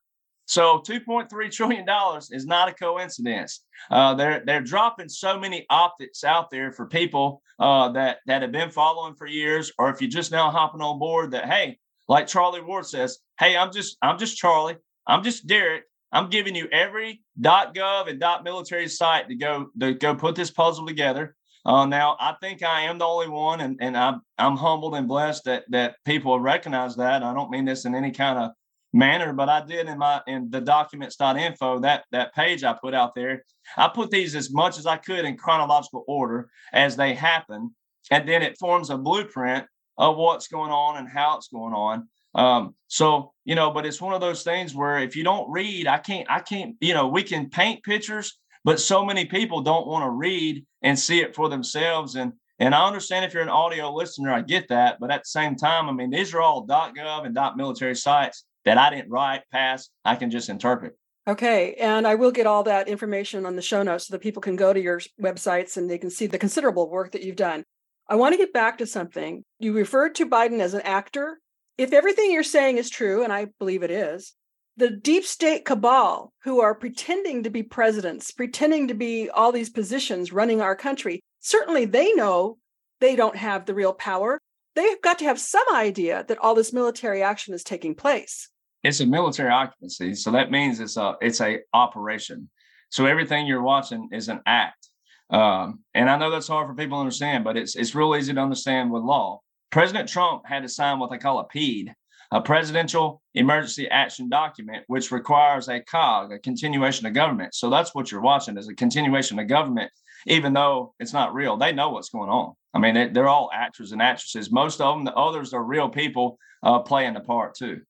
So 0.45 0.79
$2.3 0.79 1.51
trillion 1.51 1.85
is 2.31 2.45
not 2.45 2.67
a 2.67 2.73
coincidence. 2.73 3.63
Uh, 3.89 4.13
they're, 4.15 4.43
they're 4.45 4.61
dropping 4.61 5.07
so 5.07 5.39
many 5.39 5.65
optics 5.69 6.23
out 6.23 6.49
there 6.51 6.71
for 6.71 6.85
people 6.85 7.41
uh, 7.59 7.89
that, 7.93 8.17
that 8.25 8.41
have 8.41 8.51
been 8.51 8.69
following 8.69 9.15
for 9.15 9.25
years, 9.25 9.71
or 9.77 9.89
if 9.89 10.01
you're 10.01 10.09
just 10.09 10.31
now 10.31 10.51
hopping 10.51 10.81
on 10.81 10.99
board 10.99 11.31
that, 11.31 11.45
hey, 11.45 11.77
like 12.07 12.27
Charlie 12.27 12.61
Ward 12.61 12.85
says, 12.85 13.19
hey, 13.39 13.55
I'm 13.55 13.71
just, 13.71 13.97
I'm 14.01 14.17
just 14.17 14.37
Charlie. 14.37 14.77
I'm 15.07 15.23
just 15.23 15.47
Derek. 15.47 15.83
I'm 16.11 16.29
giving 16.29 16.55
you 16.55 16.67
every 16.71 17.21
.gov 17.41 18.07
and 18.07 18.43
.military 18.43 18.87
site 18.87 19.27
to 19.29 19.35
go 19.35 19.67
to 19.79 19.93
go 19.95 20.13
put 20.13 20.35
this 20.35 20.51
puzzle 20.51 20.85
together. 20.85 21.35
Uh, 21.65 21.85
now, 21.85 22.17
I 22.19 22.35
think 22.41 22.61
I 22.61 22.81
am 22.81 22.97
the 22.97 23.05
only 23.05 23.29
one, 23.29 23.61
and, 23.61 23.77
and 23.79 23.95
I'm, 23.95 24.21
I'm 24.37 24.57
humbled 24.57 24.95
and 24.95 25.07
blessed 25.07 25.45
that 25.45 25.63
that 25.69 25.95
people 26.05 26.39
recognize 26.39 26.95
that. 26.97 27.23
I 27.23 27.33
don't 27.33 27.49
mean 27.49 27.65
this 27.65 27.85
in 27.85 27.95
any 27.95 28.11
kind 28.11 28.37
of 28.37 28.51
manner, 28.93 29.33
but 29.33 29.49
I 29.49 29.65
did 29.65 29.87
in 29.87 29.97
my 29.97 30.21
in 30.27 30.49
the 30.51 30.61
documents.info 30.61 31.79
that 31.79 32.03
that 32.11 32.35
page 32.35 32.63
I 32.63 32.73
put 32.73 32.93
out 32.93 33.15
there. 33.15 33.43
I 33.77 33.87
put 33.87 34.11
these 34.11 34.35
as 34.35 34.53
much 34.53 34.77
as 34.77 34.85
I 34.85 34.97
could 34.97 35.25
in 35.25 35.37
chronological 35.37 36.03
order 36.07 36.49
as 36.73 36.95
they 36.95 37.13
happen, 37.13 37.73
and 38.11 38.27
then 38.27 38.43
it 38.43 38.57
forms 38.59 38.89
a 38.89 38.97
blueprint 38.97 39.65
of 39.97 40.17
what's 40.17 40.47
going 40.47 40.71
on 40.71 40.97
and 40.97 41.07
how 41.07 41.37
it's 41.37 41.47
going 41.47 41.73
on. 41.73 42.07
Um, 42.35 42.75
so 42.87 43.33
you 43.45 43.55
know, 43.55 43.71
but 43.71 43.85
it's 43.85 44.01
one 44.01 44.13
of 44.13 44.21
those 44.21 44.43
things 44.43 44.73
where 44.73 44.99
if 44.99 45.15
you 45.15 45.23
don't 45.23 45.49
read, 45.51 45.87
I 45.87 45.97
can't, 45.97 46.29
I 46.29 46.39
can't, 46.39 46.75
you 46.79 46.93
know, 46.93 47.07
we 47.07 47.23
can 47.23 47.49
paint 47.49 47.83
pictures, 47.83 48.39
but 48.63 48.79
so 48.79 49.05
many 49.05 49.25
people 49.25 49.61
don't 49.61 49.87
want 49.87 50.03
to 50.05 50.09
read 50.09 50.65
and 50.81 50.97
see 50.97 51.19
it 51.21 51.35
for 51.35 51.49
themselves. 51.49 52.15
And 52.15 52.33
and 52.59 52.73
I 52.73 52.85
understand 52.87 53.25
if 53.25 53.33
you're 53.33 53.43
an 53.43 53.49
audio 53.49 53.93
listener, 53.93 54.31
I 54.31 54.41
get 54.41 54.69
that. 54.69 54.97
But 54.99 55.11
at 55.11 55.21
the 55.21 55.27
same 55.27 55.55
time, 55.55 55.89
I 55.89 55.91
mean, 55.91 56.09
these 56.09 56.33
are 56.33 56.41
all 56.41 56.65
.gov 56.65 57.25
and 57.25 57.57
.military 57.57 57.95
sites 57.95 58.45
that 58.65 58.77
I 58.77 58.89
didn't 58.89 59.09
write, 59.09 59.41
pass. 59.51 59.89
I 60.05 60.15
can 60.15 60.31
just 60.31 60.49
interpret. 60.49 60.95
Okay. 61.27 61.73
And 61.75 62.05
I 62.05 62.15
will 62.15 62.31
get 62.31 62.47
all 62.47 62.63
that 62.63 62.87
information 62.87 63.45
on 63.45 63.55
the 63.55 63.61
show 63.61 63.81
notes 63.81 64.07
so 64.07 64.13
that 64.13 64.21
people 64.21 64.41
can 64.41 64.55
go 64.55 64.73
to 64.73 64.79
your 64.79 65.01
websites 65.21 65.77
and 65.77 65.89
they 65.89 65.97
can 65.97 66.09
see 66.09 66.27
the 66.27 66.37
considerable 66.37 66.89
work 66.89 67.11
that 67.13 67.23
you've 67.23 67.35
done. 67.35 67.63
I 68.07 68.15
want 68.15 68.33
to 68.33 68.37
get 68.37 68.53
back 68.53 68.77
to 68.79 68.85
something. 68.85 69.43
You 69.59 69.73
referred 69.73 70.15
to 70.15 70.29
Biden 70.29 70.59
as 70.59 70.73
an 70.73 70.81
actor. 70.81 71.39
If 71.77 71.93
everything 71.93 72.31
you're 72.31 72.43
saying 72.43 72.77
is 72.77 72.89
true, 72.89 73.23
and 73.23 73.31
I 73.31 73.47
believe 73.59 73.83
it 73.83 73.91
is, 73.91 74.33
the 74.75 74.89
deep 74.89 75.23
state 75.25 75.65
cabal 75.65 76.33
who 76.43 76.59
are 76.59 76.75
pretending 76.75 77.43
to 77.43 77.49
be 77.49 77.63
presidents, 77.63 78.31
pretending 78.31 78.87
to 78.87 78.93
be 78.93 79.29
all 79.29 79.51
these 79.51 79.69
positions 79.69 80.33
running 80.33 80.61
our 80.61 80.75
country, 80.75 81.21
certainly 81.39 81.85
they 81.85 82.13
know 82.13 82.57
they 82.99 83.15
don't 83.15 83.35
have 83.35 83.65
the 83.65 83.73
real 83.73 83.93
power. 83.93 84.39
They've 84.75 85.01
got 85.01 85.19
to 85.19 85.25
have 85.25 85.39
some 85.39 85.65
idea 85.73 86.25
that 86.27 86.39
all 86.39 86.55
this 86.55 86.73
military 86.73 87.21
action 87.21 87.53
is 87.53 87.63
taking 87.63 87.95
place. 87.95 88.49
It's 88.83 88.99
a 88.99 89.05
military 89.05 89.51
occupancy, 89.51 90.15
so 90.15 90.31
that 90.31 90.51
means 90.51 90.79
it's 90.79 90.97
a 90.97 91.15
it's 91.21 91.39
a 91.39 91.59
operation. 91.73 92.49
So 92.89 93.05
everything 93.05 93.47
you're 93.47 93.61
watching 93.61 94.09
is 94.11 94.27
an 94.27 94.41
act. 94.45 94.89
Um, 95.33 95.79
and 95.95 96.09
I 96.09 96.17
know 96.17 96.29
that's 96.29 96.47
hard 96.47 96.67
for 96.67 96.75
people 96.75 96.97
to 96.97 97.01
understand, 97.01 97.43
but 97.43 97.57
it's 97.57 97.75
it's 97.75 97.95
real 97.95 98.15
easy 98.15 98.33
to 98.33 98.39
understand 98.39 98.91
with 98.91 99.01
law. 99.01 99.41
President 99.71 100.07
Trump 100.07 100.43
had 100.45 100.61
to 100.61 100.69
sign 100.69 100.99
what 100.99 101.09
they 101.09 101.17
call 101.17 101.39
a 101.39 101.45
PEAD, 101.45 101.93
a 102.31 102.39
presidential 102.39 103.19
emergency 103.33 103.89
action 103.89 104.29
document, 104.29 104.83
which 104.85 105.11
requires 105.11 105.67
a 105.67 105.81
COG, 105.81 106.31
a 106.31 106.39
continuation 106.39 107.07
of 107.07 107.13
government. 107.13 107.55
So 107.55 107.71
that's 107.71 107.95
what 107.95 108.11
you're 108.11 108.21
watching 108.21 108.57
is 108.59 108.67
a 108.67 108.75
continuation 108.75 109.39
of 109.39 109.47
government, 109.47 109.91
even 110.27 110.53
though 110.53 110.93
it's 110.99 111.13
not 111.13 111.33
real. 111.33 111.57
They 111.57 111.73
know 111.73 111.89
what's 111.89 112.09
going 112.09 112.29
on. 112.29 112.53
I 112.75 112.79
mean, 112.79 113.13
they're 113.13 113.27
all 113.27 113.49
actors 113.51 113.91
and 113.91 114.03
actresses. 114.03 114.51
Most 114.51 114.81
of 114.81 114.95
them, 114.95 115.03
the 115.03 115.15
others 115.15 115.51
are 115.51 115.63
real 115.63 115.89
people 115.89 116.37
uh, 116.61 116.79
playing 116.79 117.15
the 117.15 117.21
part 117.21 117.55
too. 117.55 117.81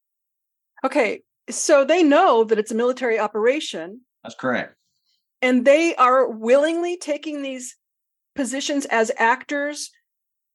Okay, 0.82 1.20
so 1.50 1.84
they 1.84 2.02
know 2.02 2.44
that 2.44 2.58
it's 2.58 2.72
a 2.72 2.74
military 2.74 3.18
operation. 3.18 4.00
That's 4.22 4.34
correct 4.34 4.76
and 5.44 5.66
they 5.66 5.94
are 5.96 6.26
willingly 6.26 6.96
taking 6.96 7.42
these 7.42 7.76
positions 8.34 8.86
as 8.86 9.12
actors 9.18 9.90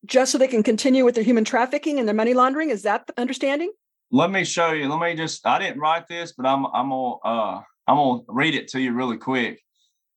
just 0.03 0.31
so 0.31 0.37
they 0.39 0.47
can 0.47 0.63
continue 0.63 1.05
with 1.05 1.13
their 1.13 1.23
human 1.23 1.45
trafficking 1.45 1.99
and 1.99 2.07
their 2.07 2.15
money 2.15 2.33
laundering. 2.33 2.71
Is 2.71 2.81
that 2.81 3.05
the 3.05 3.13
understanding? 3.21 3.71
Let 4.11 4.31
me 4.31 4.43
show 4.43 4.71
you. 4.71 4.89
Let 4.89 4.99
me 4.99 5.15
just 5.15 5.45
i 5.45 5.59
didn't 5.59 5.79
write 5.79 6.07
this 6.07 6.33
but 6.35 6.47
i'm 6.47 6.65
i'm 6.67 6.89
gonna 6.89 7.15
uh 7.17 7.61
i'm 7.87 7.97
gonna 7.97 8.23
read 8.27 8.55
it 8.55 8.67
to 8.69 8.81
you 8.81 8.93
really 8.93 9.17
quick 9.17 9.61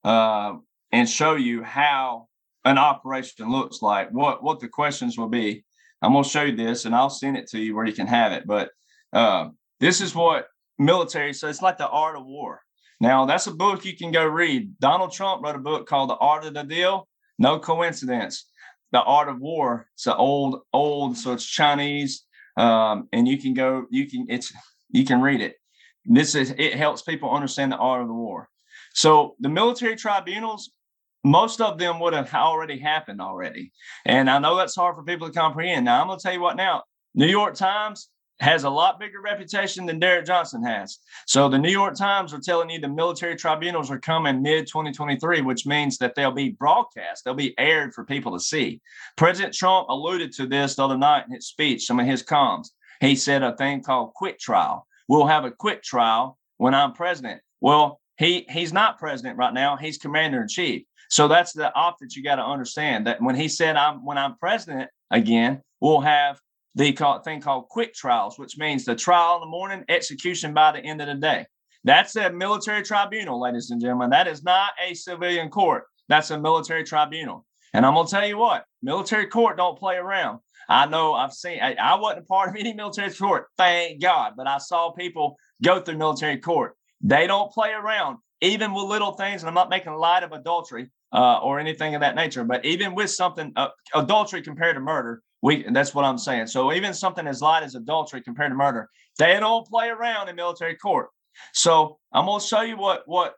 uh 0.05 0.55
and 0.91 1.07
show 1.09 1.35
you 1.35 1.63
how 1.63 2.29
an 2.65 2.79
operation 2.79 3.51
looks 3.51 3.83
like 3.83 4.09
what 4.11 4.43
what 4.43 4.59
the 4.61 4.69
questions 4.69 5.19
will 5.19 5.29
be. 5.29 5.65
I'm 6.01 6.15
gonna 6.15 6.25
show 6.25 6.45
you 6.45 6.57
this 6.57 6.87
and 6.87 6.95
i'll 6.95 7.11
send 7.11 7.37
it 7.37 7.49
to 7.49 7.59
you 7.59 7.77
where 7.77 7.85
you 7.85 7.93
can 7.93 8.07
have 8.07 8.33
it. 8.33 8.47
But 8.47 8.71
uh 9.13 9.51
this 9.81 10.01
is 10.01 10.15
what 10.15 10.47
military 10.79 11.35
so 11.35 11.49
it's 11.49 11.61
like 11.61 11.77
the 11.77 11.89
art 11.89 12.17
of 12.17 12.25
war 12.25 12.63
now, 13.03 13.27
that's 13.27 13.49
a 13.49 13.53
book 13.53 13.85
you 13.85 13.97
can 13.97 14.13
go 14.13 14.25
read. 14.25 14.79
Donald 14.79 15.11
Trump 15.11 15.43
wrote 15.43 15.57
a 15.57 15.59
book 15.59 15.89
called 15.89 16.09
The 16.09 16.15
Art 16.15 16.45
of 16.45 16.55
the 16.55 16.63
Deal. 16.63 17.09
No 17.37 17.59
coincidence. 17.59 18.47
The 18.93 19.03
Art 19.03 19.29
of 19.29 19.41
War. 19.41 19.89
It's 19.95 20.07
an 20.07 20.15
old, 20.17 20.61
old, 20.73 21.17
so 21.17 21.33
it's 21.33 21.45
Chinese. 21.45 22.25
Um, 22.57 23.09
and 23.13 23.27
you 23.27 23.39
can 23.39 23.55
go, 23.55 23.87
you 23.91 24.09
can, 24.09 24.27
it's, 24.29 24.53
you 24.91 25.05
can 25.05 25.21
read 25.21 25.41
it. 25.41 25.57
This 26.05 26.37
is, 26.37 26.55
it 26.57 26.75
helps 26.75 27.03
people 27.03 27.35
understand 27.35 27.73
the 27.73 27.77
art 27.77 28.03
of 28.03 28.07
the 28.07 28.15
war. 28.15 28.49
So 28.95 29.35
the 29.41 29.49
military 29.49 29.97
tribunals, 29.97 30.71
most 31.25 31.61
of 31.61 31.79
them 31.79 31.99
would 31.99 32.13
have 32.13 32.33
already 32.33 32.79
happened 32.79 33.21
already. 33.21 33.73
And 34.05 34.31
I 34.31 34.39
know 34.39 34.57
that's 34.57 34.77
hard 34.77 34.95
for 34.95 35.03
people 35.03 35.27
to 35.27 35.35
comprehend. 35.35 35.87
Now, 35.87 36.01
I'm 36.01 36.07
going 36.07 36.21
to 36.21 36.23
tell 36.23 36.35
you 36.35 36.41
what 36.41 36.57
now. 36.57 36.85
New 37.17 37.27
York 37.27 37.55
Times, 37.57 38.11
has 38.43 38.65
a 38.65 38.71
lot 38.71 38.99
bigger 38.99 39.21
reputation 39.21 39.87
than 39.87 40.01
Derek 40.01 40.27
Johnson 40.27 40.65
has. 40.65 40.99
So 41.27 41.49
the 41.49 41.59
New 41.59 41.71
York 41.71 41.95
Times 41.95 42.35
are 42.35 42.41
telling 42.41 42.71
you 42.71 42.81
the 42.81 42.89
military 42.89 43.37
tribunals 43.37 43.89
are 43.89 44.01
coming 44.01 44.43
mid 44.43 44.67
2023, 44.67 45.43
which 45.43 45.65
means 45.65 45.97
that 45.99 46.17
they'll 46.17 46.33
be 46.33 46.51
broadcast, 46.51 47.25
they'll 47.25 47.35
be 47.35 47.57
aired 47.57 47.95
for 47.95 48.05
people 48.05 48.33
to 48.33 48.41
see. 48.41 48.81
President 49.17 49.55
Trump 49.55 49.89
alluded 49.89 50.33
to 50.33 50.47
this 50.47 50.75
the 50.75 50.85
other 50.85 50.99
night 50.99 51.25
in 51.29 51.35
his 51.35 51.47
speech, 51.47 51.87
some 51.87 52.01
of 52.01 52.07
his 52.07 52.25
comms. 52.25 52.71
He 53.01 53.15
said 53.15 53.45
a 53.45 53.57
thing 53.57 53.81
called 53.81 54.15
quick 54.15 54.41
trial. 54.41 54.89
We'll 55.09 55.27
have 55.27 55.45
a 55.45 55.51
quick 55.53 55.85
trial 55.85 56.37
when 56.57 56.75
I'm 56.75 56.95
president. 56.95 57.43
Well, 57.61 58.01
he 58.19 58.45
he's 58.51 58.73
not 58.73 58.99
president 58.99 59.39
right 59.39 59.55
now. 59.55 59.77
He's 59.77 59.99
commander 59.99 60.43
in 60.43 60.49
chief. 60.49 60.83
So 61.11 61.29
that's 61.29 61.53
the 61.53 61.73
op 61.75 61.99
that 62.01 62.17
you 62.17 62.25
got 62.25 62.37
to 62.37 62.45
understand 62.45 63.07
that 63.07 63.23
when 63.23 63.37
he 63.37 63.47
said 63.47 63.77
I'm 63.77 64.05
when 64.05 64.19
I'm 64.19 64.37
president 64.37 64.91
again, 65.13 65.63
we'll 65.81 66.01
have 66.01 66.41
the 66.75 67.21
thing 67.25 67.41
called 67.41 67.69
quick 67.69 67.95
trials, 67.95 68.39
which 68.39 68.57
means 68.57 68.85
the 68.85 68.95
trial 68.95 69.37
in 69.37 69.41
the 69.41 69.47
morning, 69.47 69.85
execution 69.89 70.55
by 70.55 70.73
the 70.73 70.81
end 70.81 71.01
of 71.01 71.09
the 71.09 71.15
day. 71.15 71.47
That's 71.85 72.15
a 72.17 72.31
military 72.31 72.83
tribunal, 72.83 73.41
ladies 73.41 73.71
and 73.71 73.81
gentlemen. 73.81 74.11
That 74.11 74.29
is 74.29 74.43
not 74.43 74.73
a 74.85 74.95
civilian 74.95 75.51
court. 75.51 75.85
That's 76.09 76.31
a 76.31 76.39
military 76.39 76.85
tribunal. 76.85 77.45
And 77.75 77.85
I'm 77.85 77.95
gonna 77.95 78.09
tell 78.09 78.27
you 78.27 78.39
what, 78.39 78.65
military 78.83 79.27
court 79.27 79.57
don't 79.57 79.79
play 79.79 79.97
around. 79.97 80.41
I 80.69 80.87
know 80.87 81.15
I've 81.15 81.33
seen 81.33 81.61
I, 81.61 81.75
I 81.75 81.95
wasn't 81.97 82.29
part 82.29 82.51
of 82.51 82.57
any 82.57 82.73
military 82.73 83.11
court, 83.13 83.47
thank 83.59 84.01
God, 84.01 84.35
but 84.37 84.47
I 84.47 84.59
saw 84.59 84.93
people 84.93 85.37
go 85.63 85.81
through 85.81 85.99
military 85.99 86.39
court. 86.39 86.77
They 87.01 87.27
don't 87.27 87.51
play 87.51 87.71
around, 87.71 88.19
even 88.41 88.73
with 88.73 88.85
little 88.85 89.13
things. 89.13 89.43
And 89.43 89.49
I'm 89.49 89.55
not 89.55 89.71
making 89.71 89.95
light 89.95 90.23
of 90.23 90.33
adultery 90.33 90.91
uh, 91.13 91.39
or 91.39 91.59
anything 91.59 91.95
of 91.95 92.01
that 92.01 92.15
nature, 92.15 92.45
but 92.45 92.65
even 92.65 92.95
with 92.95 93.11
something 93.11 93.53
uh, 93.57 93.69
adultery 93.95 94.43
compared 94.43 94.77
to 94.77 94.81
murder, 94.81 95.23
we 95.43 95.65
that's 95.73 95.95
what 95.95 96.05
I'm 96.05 96.19
saying. 96.19 96.47
So 96.47 96.73
even 96.73 96.95
something 96.95 97.27
as 97.27 97.43
light 97.43 97.65
as 97.65 97.75
adultery 97.75 98.23
compared 98.23 98.53
to 98.53 98.57
murder, 98.57 98.89
they 99.19 99.39
don't 99.39 99.67
play 99.67 99.89
around 99.89 100.29
in 100.29 100.37
military 100.37 100.77
court. 100.77 101.09
So 101.53 101.99
I'm 102.13 102.27
gonna 102.27 102.41
show 102.41 102.63
you 102.63 102.77
what 102.77 103.03
what 103.07 103.35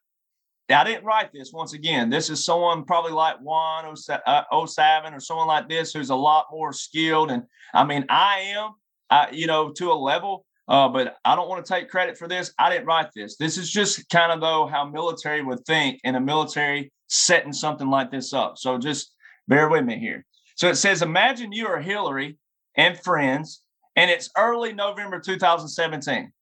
I 0.70 0.84
didn't 0.84 1.04
write 1.04 1.30
this 1.32 1.52
once 1.52 1.74
again. 1.74 2.08
This 2.08 2.30
is 2.30 2.44
someone 2.44 2.84
probably 2.84 3.12
like 3.12 3.36
Juan 3.40 3.94
uh, 4.26 4.66
07 4.66 5.12
or 5.12 5.20
someone 5.20 5.46
like 5.46 5.68
this 5.68 5.92
who's 5.92 6.10
a 6.10 6.14
lot 6.14 6.46
more 6.50 6.72
skilled. 6.72 7.30
And 7.30 7.42
I 7.74 7.84
mean, 7.84 8.06
I 8.08 8.54
am, 8.56 8.70
I, 9.10 9.30
you 9.30 9.46
know, 9.46 9.72
to 9.72 9.92
a 9.92 9.94
level, 9.94 10.46
uh, 10.66 10.88
but 10.88 11.16
I 11.24 11.36
don't 11.36 11.50
want 11.50 11.64
to 11.64 11.70
take 11.70 11.90
credit 11.90 12.16
for 12.16 12.28
this. 12.28 12.52
I 12.58 12.70
didn't 12.70 12.86
write 12.86 13.08
this. 13.14 13.36
This 13.36 13.58
is 13.58 13.70
just 13.70 14.08
kind 14.08 14.32
of 14.32 14.40
though 14.40 14.66
how 14.66 14.86
military 14.86 15.42
would 15.42 15.64
think 15.66 16.00
in 16.02 16.14
a 16.14 16.20
military 16.20 16.90
setting 17.08 17.52
something 17.52 17.88
like 17.88 18.10
this 18.10 18.32
up. 18.32 18.54
So 18.56 18.78
just 18.78 19.12
bear 19.46 19.68
with 19.68 19.84
me 19.84 19.98
here. 19.98 20.24
So 20.54 20.68
it 20.68 20.76
says, 20.76 21.02
Imagine 21.02 21.52
you 21.52 21.66
are 21.66 21.80
Hillary 21.80 22.38
and 22.76 22.98
friends, 22.98 23.62
and 23.96 24.10
it's 24.10 24.30
early 24.36 24.72
November 24.72 25.20
2017. 25.20 26.32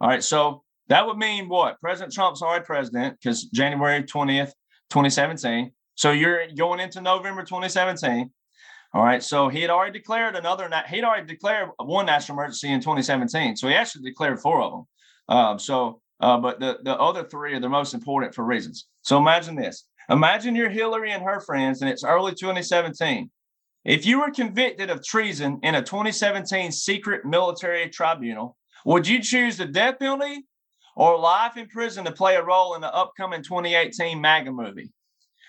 All 0.00 0.08
right. 0.08 0.22
So 0.22 0.62
that 0.88 1.06
would 1.06 1.16
mean 1.16 1.48
what? 1.48 1.80
President 1.80 2.12
Trump's 2.12 2.42
already 2.42 2.64
president 2.64 3.18
because 3.20 3.44
January 3.44 4.02
20th, 4.02 4.52
2017. 4.90 5.70
So 5.94 6.10
you're 6.10 6.46
going 6.56 6.80
into 6.80 7.00
November 7.00 7.42
2017. 7.42 8.30
All 8.94 9.02
right. 9.02 9.22
So 9.22 9.48
he 9.48 9.60
had 9.62 9.70
already 9.70 9.98
declared 9.98 10.36
another, 10.36 10.68
he'd 10.88 11.04
already 11.04 11.26
declared 11.26 11.70
one 11.78 12.06
national 12.06 12.36
emergency 12.36 12.68
in 12.68 12.80
2017. 12.80 13.56
So 13.56 13.68
he 13.68 13.74
actually 13.74 14.02
declared 14.10 14.40
four 14.40 14.60
of 14.60 14.72
them. 14.72 14.86
Um, 15.28 15.58
so, 15.58 16.00
uh, 16.20 16.38
but 16.38 16.60
the, 16.60 16.78
the 16.82 16.94
other 16.98 17.24
three 17.24 17.54
are 17.54 17.60
the 17.60 17.68
most 17.68 17.94
important 17.94 18.34
for 18.34 18.44
reasons. 18.44 18.86
So 19.02 19.16
imagine 19.18 19.54
this 19.54 19.86
imagine 20.08 20.54
you're 20.54 20.70
Hillary 20.70 21.12
and 21.12 21.22
her 21.22 21.40
friends, 21.40 21.82
and 21.82 21.90
it's 21.90 22.04
early 22.04 22.34
2017. 22.34 23.30
If 23.84 24.06
you 24.06 24.20
were 24.20 24.30
convicted 24.30 24.90
of 24.90 25.04
treason 25.04 25.58
in 25.62 25.74
a 25.74 25.82
2017 25.82 26.70
secret 26.70 27.24
military 27.24 27.88
tribunal, 27.88 28.56
would 28.84 29.06
you 29.06 29.20
choose 29.20 29.56
the 29.56 29.66
death 29.66 29.98
penalty 29.98 30.44
or 30.94 31.18
life 31.18 31.56
in 31.56 31.66
prison 31.68 32.04
to 32.04 32.12
play 32.12 32.36
a 32.36 32.44
role 32.44 32.74
in 32.74 32.80
the 32.80 32.94
upcoming 32.94 33.42
2018 33.42 34.20
MAGA 34.20 34.52
movie? 34.52 34.92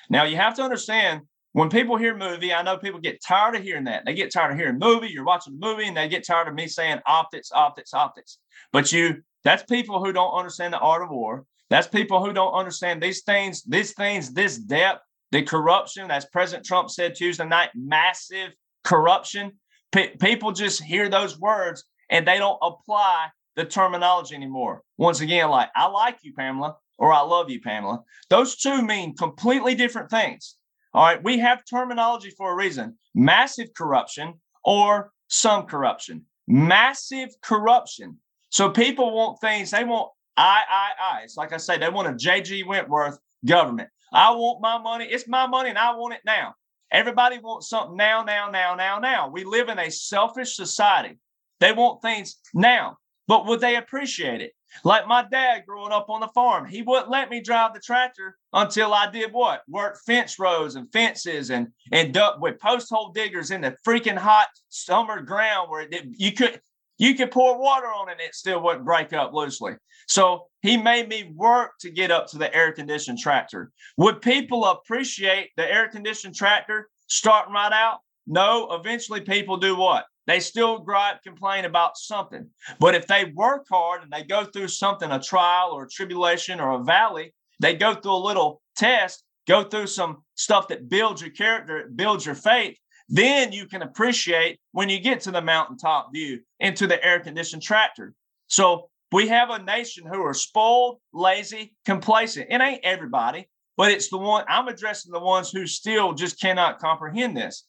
Now, 0.09 0.23
you 0.23 0.35
have 0.35 0.55
to 0.55 0.63
understand 0.63 1.21
when 1.53 1.69
people 1.69 1.97
hear 1.97 2.17
movie, 2.17 2.51
I 2.51 2.63
know 2.63 2.77
people 2.77 2.99
get 2.99 3.21
tired 3.25 3.55
of 3.55 3.61
hearing 3.61 3.83
that. 3.83 4.05
They 4.05 4.15
get 4.15 4.33
tired 4.33 4.51
of 4.51 4.57
hearing 4.57 4.79
movie. 4.79 5.09
You're 5.09 5.23
watching 5.23 5.53
a 5.53 5.65
movie 5.65 5.87
and 5.87 5.95
they 5.95 6.07
get 6.07 6.25
tired 6.25 6.47
of 6.47 6.55
me 6.55 6.67
saying 6.67 6.99
optics, 7.05 7.51
optics, 7.51 7.93
optics. 7.93 8.39
But 8.71 8.91
you, 8.91 9.21
that's 9.43 9.63
people 9.63 10.03
who 10.03 10.11
don't 10.11 10.33
understand 10.33 10.73
the 10.73 10.79
art 10.79 11.03
of 11.03 11.11
war. 11.11 11.45
That's 11.73 11.87
people 11.87 12.23
who 12.23 12.33
don't 12.33 12.53
understand 12.53 13.01
these 13.01 13.23
things, 13.23 13.63
these 13.63 13.93
things, 13.93 14.31
this 14.31 14.59
depth, 14.59 15.01
the 15.31 15.41
corruption, 15.41 16.11
as 16.11 16.23
President 16.25 16.63
Trump 16.63 16.91
said 16.91 17.15
Tuesday 17.15 17.47
night, 17.47 17.71
massive 17.73 18.51
corruption. 18.83 19.53
P- 19.91 20.09
people 20.21 20.51
just 20.51 20.83
hear 20.83 21.09
those 21.09 21.39
words 21.39 21.83
and 22.11 22.27
they 22.27 22.37
don't 22.37 22.59
apply 22.61 23.29
the 23.55 23.65
terminology 23.65 24.35
anymore. 24.35 24.83
Once 24.99 25.21
again, 25.21 25.49
like, 25.49 25.69
I 25.75 25.87
like 25.87 26.19
you, 26.21 26.31
Pamela, 26.35 26.75
or 26.99 27.11
I 27.11 27.21
love 27.21 27.49
you, 27.49 27.59
Pamela. 27.59 28.03
Those 28.29 28.55
two 28.55 28.83
mean 28.83 29.15
completely 29.15 29.73
different 29.73 30.11
things. 30.11 30.57
All 30.93 31.03
right. 31.03 31.23
We 31.23 31.39
have 31.39 31.63
terminology 31.67 32.29
for 32.29 32.51
a 32.51 32.55
reason 32.55 32.99
massive 33.15 33.73
corruption 33.75 34.35
or 34.63 35.11
some 35.27 35.63
corruption. 35.63 36.25
Massive 36.47 37.29
corruption. 37.41 38.19
So 38.51 38.69
people 38.69 39.15
want 39.15 39.41
things, 39.41 39.71
they 39.71 39.83
want 39.83 40.11
I, 40.37 40.61
I, 40.69 40.89
I. 41.01 41.21
It's 41.23 41.37
like 41.37 41.53
I 41.53 41.57
say, 41.57 41.77
they 41.77 41.89
want 41.89 42.07
a 42.07 42.15
J.G. 42.15 42.63
Wentworth 42.63 43.19
government. 43.45 43.89
I 44.11 44.31
want 44.31 44.61
my 44.61 44.79
money. 44.79 45.05
It's 45.05 45.27
my 45.27 45.47
money 45.47 45.69
and 45.69 45.77
I 45.77 45.95
want 45.95 46.13
it 46.13 46.21
now. 46.25 46.55
Everybody 46.91 47.39
wants 47.39 47.69
something 47.69 47.97
now, 47.97 48.23
now, 48.23 48.49
now, 48.51 48.75
now, 48.75 48.99
now. 48.99 49.29
We 49.29 49.43
live 49.43 49.69
in 49.69 49.79
a 49.79 49.89
selfish 49.89 50.55
society. 50.55 51.17
They 51.59 51.71
want 51.71 52.01
things 52.01 52.37
now, 52.53 52.97
but 53.27 53.47
would 53.47 53.61
they 53.61 53.77
appreciate 53.77 54.41
it? 54.41 54.53
Like 54.83 55.07
my 55.07 55.23
dad 55.29 55.63
growing 55.67 55.91
up 55.91 56.09
on 56.09 56.21
the 56.21 56.27
farm, 56.29 56.67
he 56.67 56.81
wouldn't 56.81 57.09
let 57.09 57.29
me 57.29 57.41
drive 57.41 57.73
the 57.73 57.79
tractor 57.79 58.37
until 58.53 58.93
I 58.93 59.09
did 59.09 59.31
what? 59.31 59.61
Work 59.67 59.97
fence 60.05 60.39
rows 60.39 60.75
and 60.75 60.91
fences 60.91 61.51
and 61.51 61.67
and 61.91 62.13
duck 62.13 62.39
with 62.41 62.59
post 62.59 62.89
hole 62.89 63.11
diggers 63.11 63.51
in 63.51 63.61
the 63.61 63.75
freaking 63.85 64.17
hot 64.17 64.47
summer 64.69 65.21
ground 65.21 65.69
where 65.69 65.81
it, 65.81 66.07
you 66.17 66.31
could 66.31 66.59
you 66.97 67.15
could 67.15 67.31
pour 67.31 67.59
water 67.59 67.87
on 67.87 68.09
it 68.09 68.13
and 68.13 68.21
it 68.21 68.35
still 68.35 68.61
wouldn't 68.61 68.85
break 68.85 69.13
up 69.13 69.33
loosely. 69.33 69.73
So 70.07 70.47
he 70.61 70.77
made 70.77 71.09
me 71.09 71.31
work 71.35 71.71
to 71.81 71.89
get 71.89 72.11
up 72.11 72.27
to 72.27 72.37
the 72.37 72.53
air 72.55 72.71
conditioned 72.71 73.19
tractor. 73.19 73.71
Would 73.97 74.21
people 74.21 74.65
appreciate 74.65 75.49
the 75.57 75.71
air 75.71 75.89
conditioned 75.89 76.35
tractor 76.35 76.89
starting 77.07 77.53
right 77.53 77.71
out? 77.71 77.99
No, 78.27 78.71
eventually 78.71 79.21
people 79.21 79.57
do 79.57 79.75
what? 79.75 80.05
They 80.25 80.39
still 80.39 80.79
gripe, 80.79 81.21
complain 81.23 81.65
about 81.65 81.97
something. 81.97 82.49
But 82.79 82.95
if 82.95 83.07
they 83.07 83.25
work 83.35 83.65
hard 83.69 84.03
and 84.03 84.11
they 84.11 84.23
go 84.23 84.45
through 84.45 84.69
something, 84.69 85.11
a 85.11 85.19
trial 85.19 85.71
or 85.71 85.83
a 85.83 85.89
tribulation 85.89 86.61
or 86.61 86.71
a 86.79 86.83
valley, 86.83 87.33
they 87.59 87.75
go 87.75 87.93
through 87.93 88.15
a 88.15 88.27
little 88.27 88.61
test, 88.77 89.23
go 89.47 89.63
through 89.63 89.87
some 89.87 90.23
stuff 90.35 90.69
that 90.69 90.89
builds 90.89 91.21
your 91.21 91.31
character, 91.31 91.89
builds 91.93 92.25
your 92.25 92.35
faith, 92.35 92.77
then 93.13 93.51
you 93.51 93.67
can 93.67 93.83
appreciate 93.83 94.59
when 94.71 94.89
you 94.89 94.99
get 94.99 95.21
to 95.21 95.29
the 95.29 95.41
mountaintop 95.41 96.11
view 96.11 96.39
into 96.59 96.87
the 96.87 97.03
air 97.05 97.19
conditioned 97.19 97.61
tractor. 97.61 98.15
So 98.47 98.89
we 99.11 99.27
have 99.27 99.51
a 99.51 99.61
nation 99.61 100.03
who 100.07 100.19
are 100.23 100.33
spoiled, 100.33 100.97
lazy, 101.13 101.75
complacent. 101.85 102.47
It 102.49 102.59
ain't 102.59 102.83
everybody, 102.83 103.47
but 103.77 103.91
it's 103.91 104.09
the 104.09 104.17
one 104.17 104.45
I'm 104.47 104.67
addressing 104.67 105.11
the 105.11 105.19
ones 105.19 105.51
who 105.51 105.67
still 105.67 106.13
just 106.13 106.41
cannot 106.41 106.79
comprehend 106.79 107.37
this. 107.37 107.67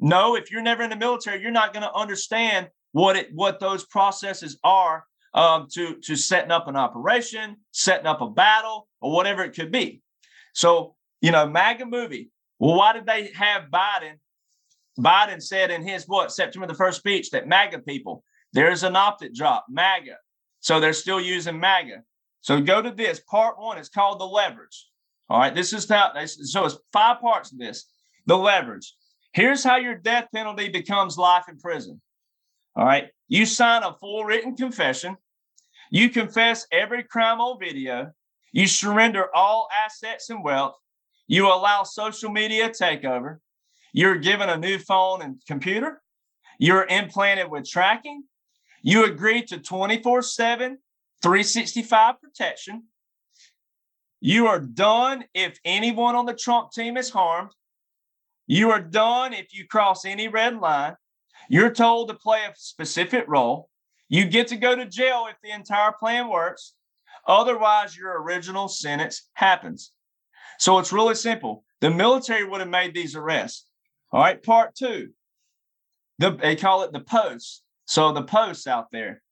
No, 0.00 0.34
if 0.34 0.50
you're 0.50 0.62
never 0.62 0.82
in 0.82 0.88
the 0.88 0.96
military, 0.96 1.42
you're 1.42 1.50
not 1.50 1.74
going 1.74 1.82
to 1.82 1.92
understand 1.92 2.68
what 2.92 3.16
it 3.16 3.28
what 3.34 3.60
those 3.60 3.84
processes 3.84 4.58
are 4.64 5.04
um, 5.34 5.66
to 5.74 5.96
to 6.04 6.16
setting 6.16 6.50
up 6.50 6.68
an 6.68 6.76
operation, 6.76 7.56
setting 7.70 8.06
up 8.06 8.22
a 8.22 8.30
battle, 8.30 8.88
or 9.02 9.12
whatever 9.12 9.44
it 9.44 9.54
could 9.54 9.70
be. 9.70 10.00
So 10.54 10.94
you 11.20 11.32
know, 11.32 11.46
MAGA 11.46 11.84
movie. 11.84 12.30
Well, 12.58 12.76
why 12.76 12.94
did 12.94 13.04
they 13.04 13.32
have 13.34 13.64
Biden? 13.70 14.14
Biden 14.98 15.42
said 15.42 15.70
in 15.70 15.86
his 15.86 16.04
what 16.06 16.32
September 16.32 16.66
the 16.66 16.74
first 16.74 16.98
speech 16.98 17.30
that 17.30 17.48
MAGA 17.48 17.80
people 17.80 18.24
there's 18.52 18.84
an 18.84 18.96
optic 18.96 19.34
drop 19.34 19.66
MAGA, 19.68 20.16
so 20.60 20.80
they're 20.80 20.92
still 20.92 21.20
using 21.20 21.60
MAGA. 21.60 22.02
So 22.40 22.60
go 22.60 22.80
to 22.80 22.90
this 22.90 23.20
part 23.20 23.58
one. 23.58 23.76
It's 23.76 23.88
called 23.88 24.18
the 24.18 24.24
leverage. 24.24 24.88
All 25.28 25.38
right, 25.38 25.54
this 25.54 25.72
is 25.72 25.88
how. 25.88 26.12
So 26.24 26.64
it's 26.64 26.78
five 26.92 27.20
parts 27.20 27.52
of 27.52 27.58
this. 27.58 27.84
The 28.26 28.36
leverage. 28.36 28.94
Here's 29.32 29.62
how 29.62 29.76
your 29.76 29.94
death 29.94 30.28
penalty 30.34 30.70
becomes 30.70 31.18
life 31.18 31.44
in 31.48 31.58
prison. 31.58 32.00
All 32.76 32.86
right. 32.86 33.08
You 33.28 33.44
sign 33.44 33.82
a 33.82 33.92
full 33.92 34.24
written 34.24 34.56
confession. 34.56 35.16
You 35.90 36.08
confess 36.08 36.66
every 36.72 37.02
crime 37.02 37.40
on 37.40 37.58
video. 37.60 38.12
You 38.52 38.66
surrender 38.66 39.26
all 39.34 39.68
assets 39.84 40.30
and 40.30 40.42
wealth. 40.42 40.76
You 41.26 41.48
allow 41.48 41.82
social 41.82 42.30
media 42.30 42.70
takeover. 42.70 43.38
You're 43.96 44.18
given 44.18 44.50
a 44.50 44.58
new 44.58 44.78
phone 44.78 45.22
and 45.22 45.40
computer. 45.48 46.02
You're 46.58 46.84
implanted 46.84 47.50
with 47.50 47.66
tracking. 47.66 48.24
You 48.82 49.06
agree 49.06 49.42
to 49.44 49.58
24 49.58 50.20
7, 50.20 50.76
365 51.22 52.20
protection. 52.20 52.82
You 54.20 54.48
are 54.48 54.60
done 54.60 55.24
if 55.32 55.58
anyone 55.64 56.14
on 56.14 56.26
the 56.26 56.34
Trump 56.34 56.72
team 56.72 56.98
is 56.98 57.08
harmed. 57.08 57.52
You 58.46 58.70
are 58.70 58.82
done 58.82 59.32
if 59.32 59.54
you 59.54 59.66
cross 59.66 60.04
any 60.04 60.28
red 60.28 60.58
line. 60.58 60.96
You're 61.48 61.72
told 61.72 62.08
to 62.08 62.14
play 62.14 62.40
a 62.40 62.52
specific 62.54 63.24
role. 63.26 63.70
You 64.10 64.26
get 64.26 64.48
to 64.48 64.58
go 64.58 64.76
to 64.76 64.84
jail 64.84 65.26
if 65.30 65.36
the 65.42 65.54
entire 65.54 65.92
plan 65.92 66.28
works. 66.28 66.74
Otherwise, 67.26 67.96
your 67.96 68.22
original 68.22 68.68
sentence 68.68 69.30
happens. 69.32 69.92
So 70.58 70.78
it's 70.78 70.92
really 70.92 71.14
simple. 71.14 71.64
The 71.80 71.88
military 71.88 72.46
would 72.46 72.60
have 72.60 72.68
made 72.68 72.92
these 72.92 73.16
arrests. 73.16 73.64
All 74.12 74.20
right, 74.20 74.42
part 74.42 74.74
two. 74.74 75.10
The, 76.18 76.30
they 76.30 76.56
call 76.56 76.82
it 76.82 76.92
the 76.92 77.00
posts. 77.00 77.62
So 77.86 78.12
the 78.12 78.22
posts 78.22 78.66
out 78.66 78.86
there. 78.92 79.22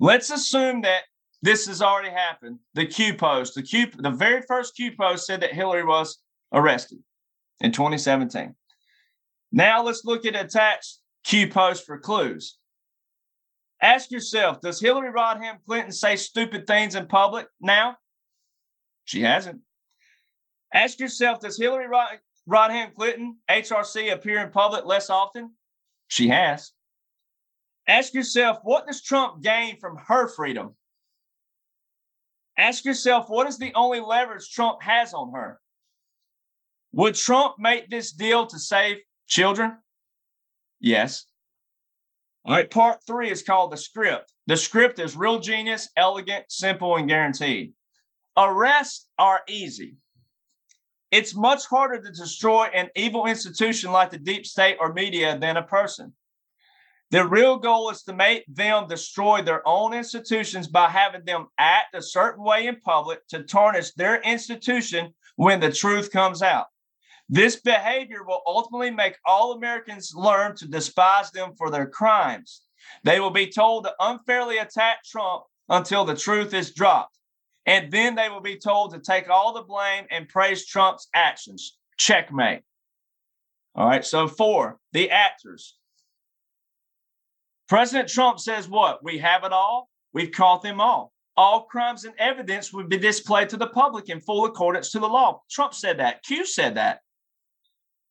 Let's 0.00 0.30
assume 0.30 0.82
that 0.82 1.02
this 1.42 1.66
has 1.66 1.80
already 1.80 2.10
happened. 2.10 2.58
The 2.74 2.86
Q 2.86 3.14
post, 3.14 3.54
the 3.54 3.62
Q, 3.62 3.90
the 3.96 4.10
very 4.10 4.42
first 4.42 4.76
Q 4.76 4.92
post 4.98 5.26
said 5.26 5.40
that 5.40 5.52
Hillary 5.52 5.84
was 5.84 6.18
arrested 6.52 6.98
in 7.60 7.72
2017. 7.72 8.54
Now 9.52 9.82
let's 9.82 10.04
look 10.04 10.26
at 10.26 10.36
attached 10.36 10.98
Q 11.24 11.48
post 11.48 11.86
for 11.86 11.98
clues. 11.98 12.58
Ask 13.80 14.10
yourself, 14.10 14.60
does 14.60 14.80
Hillary 14.80 15.12
Rodham 15.12 15.58
Clinton 15.66 15.92
say 15.92 16.16
stupid 16.16 16.66
things 16.66 16.94
in 16.96 17.06
public 17.06 17.46
now? 17.60 17.96
She 19.04 19.22
hasn't. 19.22 19.60
Ask 20.74 20.98
yourself, 20.98 21.40
does 21.40 21.56
Hillary 21.56 21.86
Rod- 21.86 22.18
Rodham 22.48 22.94
Clinton, 22.94 23.36
HRC, 23.50 24.12
appear 24.12 24.38
in 24.38 24.50
public 24.50 24.86
less 24.86 25.10
often? 25.10 25.52
She 26.08 26.28
has. 26.28 26.72
Ask 27.86 28.14
yourself, 28.14 28.58
what 28.62 28.86
does 28.86 29.02
Trump 29.02 29.42
gain 29.42 29.78
from 29.78 29.96
her 29.96 30.28
freedom? 30.28 30.74
Ask 32.56 32.84
yourself, 32.84 33.28
what 33.28 33.46
is 33.46 33.58
the 33.58 33.72
only 33.74 34.00
leverage 34.00 34.50
Trump 34.50 34.82
has 34.82 35.14
on 35.14 35.32
her? 35.32 35.60
Would 36.92 37.14
Trump 37.14 37.56
make 37.58 37.88
this 37.90 38.12
deal 38.12 38.46
to 38.46 38.58
save 38.58 38.98
children? 39.26 39.76
Yes. 40.80 41.26
All 42.44 42.54
right, 42.54 42.70
part 42.70 43.00
three 43.06 43.30
is 43.30 43.42
called 43.42 43.72
the 43.72 43.76
script. 43.76 44.32
The 44.46 44.56
script 44.56 44.98
is 44.98 45.16
real 45.16 45.38
genius, 45.38 45.88
elegant, 45.96 46.46
simple, 46.48 46.96
and 46.96 47.08
guaranteed. 47.08 47.74
Arrests 48.36 49.06
are 49.18 49.42
easy. 49.48 49.96
It's 51.10 51.34
much 51.34 51.64
harder 51.66 52.02
to 52.02 52.10
destroy 52.10 52.66
an 52.74 52.90
evil 52.94 53.26
institution 53.26 53.92
like 53.92 54.10
the 54.10 54.18
deep 54.18 54.46
state 54.46 54.76
or 54.78 54.92
media 54.92 55.38
than 55.38 55.56
a 55.56 55.62
person. 55.62 56.12
The 57.10 57.26
real 57.26 57.56
goal 57.56 57.88
is 57.88 58.02
to 58.02 58.12
make 58.12 58.44
them 58.46 58.86
destroy 58.86 59.40
their 59.40 59.66
own 59.66 59.94
institutions 59.94 60.68
by 60.68 60.90
having 60.90 61.24
them 61.24 61.46
act 61.56 61.94
a 61.94 62.02
certain 62.02 62.44
way 62.44 62.66
in 62.66 62.80
public 62.80 63.26
to 63.28 63.44
tarnish 63.44 63.92
their 63.92 64.20
institution 64.20 65.14
when 65.36 65.60
the 65.60 65.72
truth 65.72 66.12
comes 66.12 66.42
out. 66.42 66.66
This 67.30 67.56
behavior 67.56 68.24
will 68.24 68.42
ultimately 68.46 68.90
make 68.90 69.16
all 69.24 69.52
Americans 69.52 70.14
learn 70.14 70.56
to 70.56 70.68
despise 70.68 71.30
them 71.30 71.54
for 71.56 71.70
their 71.70 71.86
crimes. 71.86 72.62
They 73.04 73.20
will 73.20 73.30
be 73.30 73.46
told 73.46 73.84
to 73.84 73.94
unfairly 74.00 74.58
attack 74.58 75.04
Trump 75.04 75.44
until 75.70 76.04
the 76.04 76.16
truth 76.16 76.52
is 76.52 76.72
dropped. 76.72 77.17
And 77.68 77.92
then 77.92 78.14
they 78.14 78.30
will 78.30 78.40
be 78.40 78.56
told 78.56 78.94
to 78.94 78.98
take 78.98 79.28
all 79.28 79.52
the 79.52 79.60
blame 79.60 80.06
and 80.10 80.26
praise 80.26 80.64
Trump's 80.64 81.06
actions. 81.14 81.76
Checkmate. 81.98 82.62
All 83.74 83.86
right. 83.86 84.02
So, 84.02 84.26
four, 84.26 84.78
the 84.92 85.10
actors. 85.10 85.76
President 87.68 88.08
Trump 88.08 88.40
says 88.40 88.70
what? 88.70 89.04
We 89.04 89.18
have 89.18 89.44
it 89.44 89.52
all. 89.52 89.90
We've 90.14 90.32
caught 90.32 90.62
them 90.62 90.80
all. 90.80 91.12
All 91.36 91.64
crimes 91.64 92.04
and 92.04 92.14
evidence 92.18 92.72
would 92.72 92.88
be 92.88 92.96
displayed 92.96 93.50
to 93.50 93.58
the 93.58 93.66
public 93.66 94.08
in 94.08 94.20
full 94.20 94.46
accordance 94.46 94.90
to 94.92 94.98
the 94.98 95.06
law. 95.06 95.42
Trump 95.50 95.74
said 95.74 95.98
that. 95.98 96.22
Q 96.22 96.46
said 96.46 96.76
that. 96.76 97.00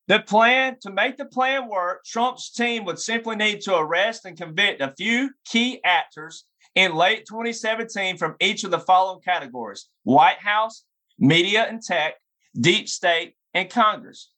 The 0.08 0.20
plan 0.20 0.78
to 0.82 0.92
make 0.92 1.18
the 1.18 1.26
plan 1.26 1.68
work, 1.68 2.06
Trump's 2.06 2.52
team 2.52 2.86
would 2.86 3.00
simply 3.00 3.36
need 3.36 3.62
to 3.62 3.76
arrest 3.76 4.24
and 4.26 4.38
convict 4.38 4.82
a 4.82 4.94
few 4.96 5.32
key 5.46 5.82
actors 5.84 6.46
in 6.78 6.94
late 6.94 7.26
2017 7.28 8.18
from 8.18 8.36
each 8.40 8.64
of 8.64 8.70
the 8.70 8.80
following 8.80 9.20
categories 9.22 9.90
White 10.04 10.38
House, 10.38 10.84
media 11.18 11.66
and 11.68 11.82
tech, 11.82 12.14
deep 12.60 12.88
state, 12.88 13.34
and 13.54 13.70
Congress. 13.70 14.32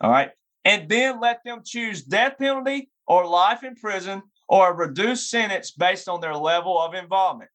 All 0.00 0.10
right. 0.10 0.30
And 0.64 0.88
then 0.88 1.20
let 1.20 1.40
them 1.44 1.62
choose 1.64 2.02
death 2.02 2.34
penalty 2.38 2.90
or 3.08 3.26
life 3.26 3.64
in 3.64 3.74
prison 3.74 4.22
or 4.48 4.70
a 4.70 4.74
reduced 4.74 5.28
sentence 5.28 5.72
based 5.72 6.08
on 6.08 6.20
their 6.20 6.36
level 6.36 6.78
of 6.78 6.94
involvement. 6.94 7.50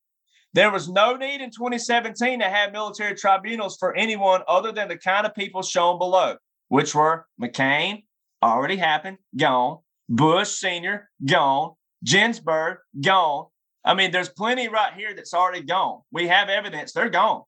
There 0.54 0.72
was 0.72 0.90
no 0.90 1.16
need 1.16 1.40
in 1.40 1.50
2017 1.52 2.40
to 2.40 2.46
have 2.46 2.74
military 2.74 3.16
tribunals 3.16 3.78
for 3.78 3.96
anyone 3.96 4.42
other 4.50 4.74
than 4.74 4.90
the 4.90 4.98
kind 4.98 5.26
of 5.26 5.34
people 5.34 5.62
shown 5.62 5.98
below 5.98 6.36
which 6.68 6.96
were 6.96 7.26
McCain, 7.42 8.04
already 8.44 8.76
happened, 8.76 9.18
gone, 9.38 9.80
Bush 10.10 10.50
Sr., 10.50 11.10
gone, 11.26 11.74
Ginsburg, 12.04 12.78
gone. 13.00 13.46
I 13.86 13.94
mean, 13.94 14.12
there's 14.12 14.30
plenty 14.30 14.68
right 14.68 14.94
here 14.94 15.14
that's 15.14 15.34
already 15.34 15.62
gone. 15.62 16.02
We 16.12 16.28
have 16.28 16.50
evidence, 16.50 16.92
they're 16.92 17.10
gone. 17.10 17.44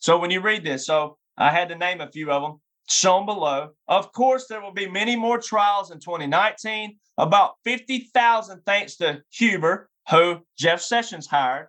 So 0.00 0.18
when 0.18 0.30
you 0.30 0.40
read 0.40 0.64
this, 0.64 0.86
so 0.86 1.16
I 1.38 1.50
had 1.50 1.68
to 1.68 1.76
name 1.76 2.00
a 2.00 2.10
few 2.10 2.30
of 2.32 2.42
them 2.42 2.60
shown 2.88 3.26
below. 3.26 3.70
Of 3.86 4.12
course, 4.12 4.46
there 4.48 4.60
will 4.60 4.72
be 4.72 4.88
many 4.88 5.14
more 5.14 5.38
trials 5.38 5.92
in 5.92 6.00
2019, 6.00 6.98
about 7.16 7.54
50,000 7.64 8.60
thanks 8.66 8.96
to 8.96 9.22
Huber, 9.30 9.88
who 10.10 10.40
Jeff 10.58 10.80
Sessions 10.80 11.28
hired. 11.28 11.68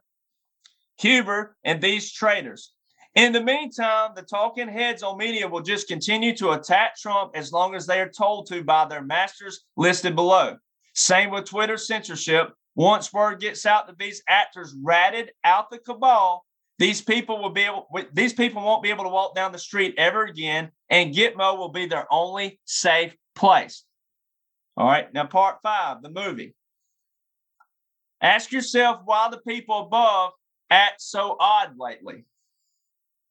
Huber 0.98 1.56
and 1.64 1.82
these 1.82 2.12
traitors. 2.12 2.74
In 3.16 3.32
the 3.32 3.44
meantime, 3.44 4.12
the 4.16 4.24
talking 4.24 4.68
heads 4.68 5.04
on 5.04 5.20
media 5.20 5.48
will 5.48 5.62
just 5.62 5.88
continue 5.88 6.36
to 6.38 6.52
attack 6.52 6.98
Trump 6.98 7.34
as 7.36 7.52
long 7.52 7.76
as 7.76 7.86
they 7.86 8.00
are 8.02 8.10
told 8.10 8.48
to 8.48 8.64
by 8.64 8.86
their 8.86 9.04
masters 9.04 9.66
listed 9.78 10.16
below. 10.16 10.58
Same 10.96 11.30
with 11.30 11.46
Twitter 11.46 11.78
censorship. 11.78 12.50
Once 12.76 13.14
word 13.14 13.40
gets 13.40 13.66
out 13.66 13.88
that 13.88 13.98
these 13.98 14.24
actors 14.28 14.76
ratted 14.82 15.32
out 15.44 15.70
the 15.70 15.78
cabal, 15.78 16.46
these 16.80 17.02
people 17.02 17.42
will 17.42 17.52
be 17.52 17.62
able 17.62 17.88
these 18.14 18.34
people 18.34 18.64
won't 18.64 18.84
be 18.84 18.90
able 18.90 19.04
to 19.04 19.10
walk 19.10 19.36
down 19.36 19.52
the 19.52 19.60
street 19.60 19.94
ever 19.98 20.24
again, 20.26 20.72
and 20.90 21.14
Gitmo 21.14 21.58
will 21.58 21.70
be 21.70 21.86
their 21.86 22.12
only 22.12 22.60
safe 22.66 23.16
place. 23.36 23.84
All 24.76 24.88
right, 24.88 25.14
now 25.14 25.26
part 25.26 25.58
five, 25.62 26.02
the 26.02 26.10
movie. 26.10 26.56
Ask 28.22 28.52
yourself 28.52 29.02
why 29.06 29.30
the 29.30 29.38
people 29.38 29.82
above 29.82 30.32
act 30.72 31.02
so 31.02 31.36
odd 31.40 31.74
lately 31.78 32.26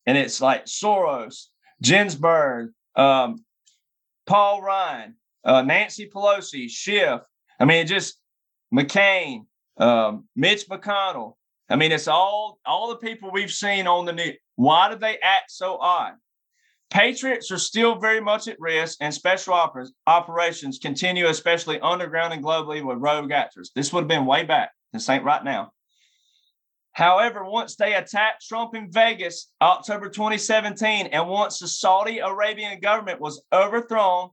and 0.07 0.19
it's 0.19 0.41
like 0.41 0.67
Soros, 0.67 1.47
Ginsburg, 1.83 2.73
um, 2.97 3.45
Paul 4.27 4.63
Ryan, 4.63 5.17
uh, 5.45 5.63
Nancy 5.63 6.09
Pelosi, 6.09 6.69
Schiff. 6.69 7.21
I 7.61 7.65
mean, 7.65 7.87
just 7.87 8.19
McCain, 8.73 9.47
um, 9.79 10.29
Mitch 10.35 10.69
McConnell. 10.69 11.35
I 11.69 11.77
mean, 11.77 11.93
it's 11.93 12.09
all 12.09 12.59
all 12.67 12.89
the 12.89 12.97
people 12.97 13.31
we've 13.31 13.51
seen 13.51 13.87
on 13.87 14.05
the 14.05 14.13
news. 14.13 14.37
Why 14.57 14.91
do 14.91 14.99
they 14.99 15.19
act 15.23 15.51
so 15.51 15.79
odd? 15.79 16.15
Patriots 16.91 17.51
are 17.51 17.59
still 17.59 17.99
very 17.99 18.21
much 18.21 18.49
at 18.49 18.61
risk, 18.61 18.99
and 19.01 19.15
special 19.15 19.55
oper- 19.55 19.89
operations 20.07 20.79
continue, 20.79 21.27
especially 21.27 21.81
underground 21.81 22.35
and 22.35 22.45
globally, 22.45 22.85
with 22.85 22.99
rogue 22.99 23.33
actors. 23.33 23.71
This 23.75 23.93
would 23.93 24.03
have 24.03 24.09
been 24.09 24.27
way 24.27 24.45
back. 24.45 24.73
This 24.93 25.09
ain't 25.09 25.25
right 25.25 25.43
now. 25.43 25.73
However, 26.93 27.45
once 27.45 27.77
they 27.77 27.95
attacked 27.95 28.47
Trump 28.47 28.75
in 28.75 28.93
Vegas, 28.93 29.51
October 29.63 30.11
2017, 30.11 31.07
and 31.07 31.29
once 31.29 31.59
the 31.59 31.69
Saudi 31.69 32.19
Arabian 32.19 32.79
government 32.81 33.21
was 33.21 33.43
overthrown, 33.51 34.29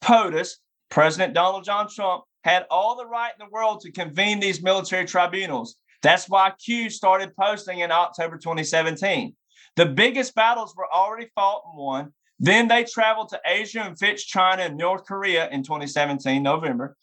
POTUS, 0.00 0.54
President 0.88 1.34
Donald 1.34 1.64
John 1.64 1.88
Trump, 1.94 2.24
had 2.48 2.66
all 2.70 2.96
the 2.96 3.06
right 3.06 3.32
in 3.38 3.44
the 3.44 3.50
world 3.50 3.80
to 3.80 3.92
convene 3.92 4.40
these 4.40 4.62
military 4.62 5.04
tribunals. 5.04 5.76
That's 6.02 6.28
why 6.28 6.52
Q 6.64 6.88
started 6.88 7.36
posting 7.36 7.80
in 7.80 7.92
October 7.92 8.38
2017. 8.38 9.34
The 9.76 9.86
biggest 9.86 10.34
battles 10.34 10.74
were 10.76 10.92
already 10.92 11.28
fought 11.34 11.62
and 11.66 11.78
won. 11.78 12.12
Then 12.40 12.68
they 12.68 12.84
traveled 12.84 13.28
to 13.30 13.40
Asia 13.44 13.82
and 13.82 13.98
fixed 13.98 14.28
China 14.28 14.62
and 14.62 14.76
North 14.76 15.04
Korea 15.04 15.50
in 15.50 15.62
2017, 15.62 16.42
November. 16.42 16.96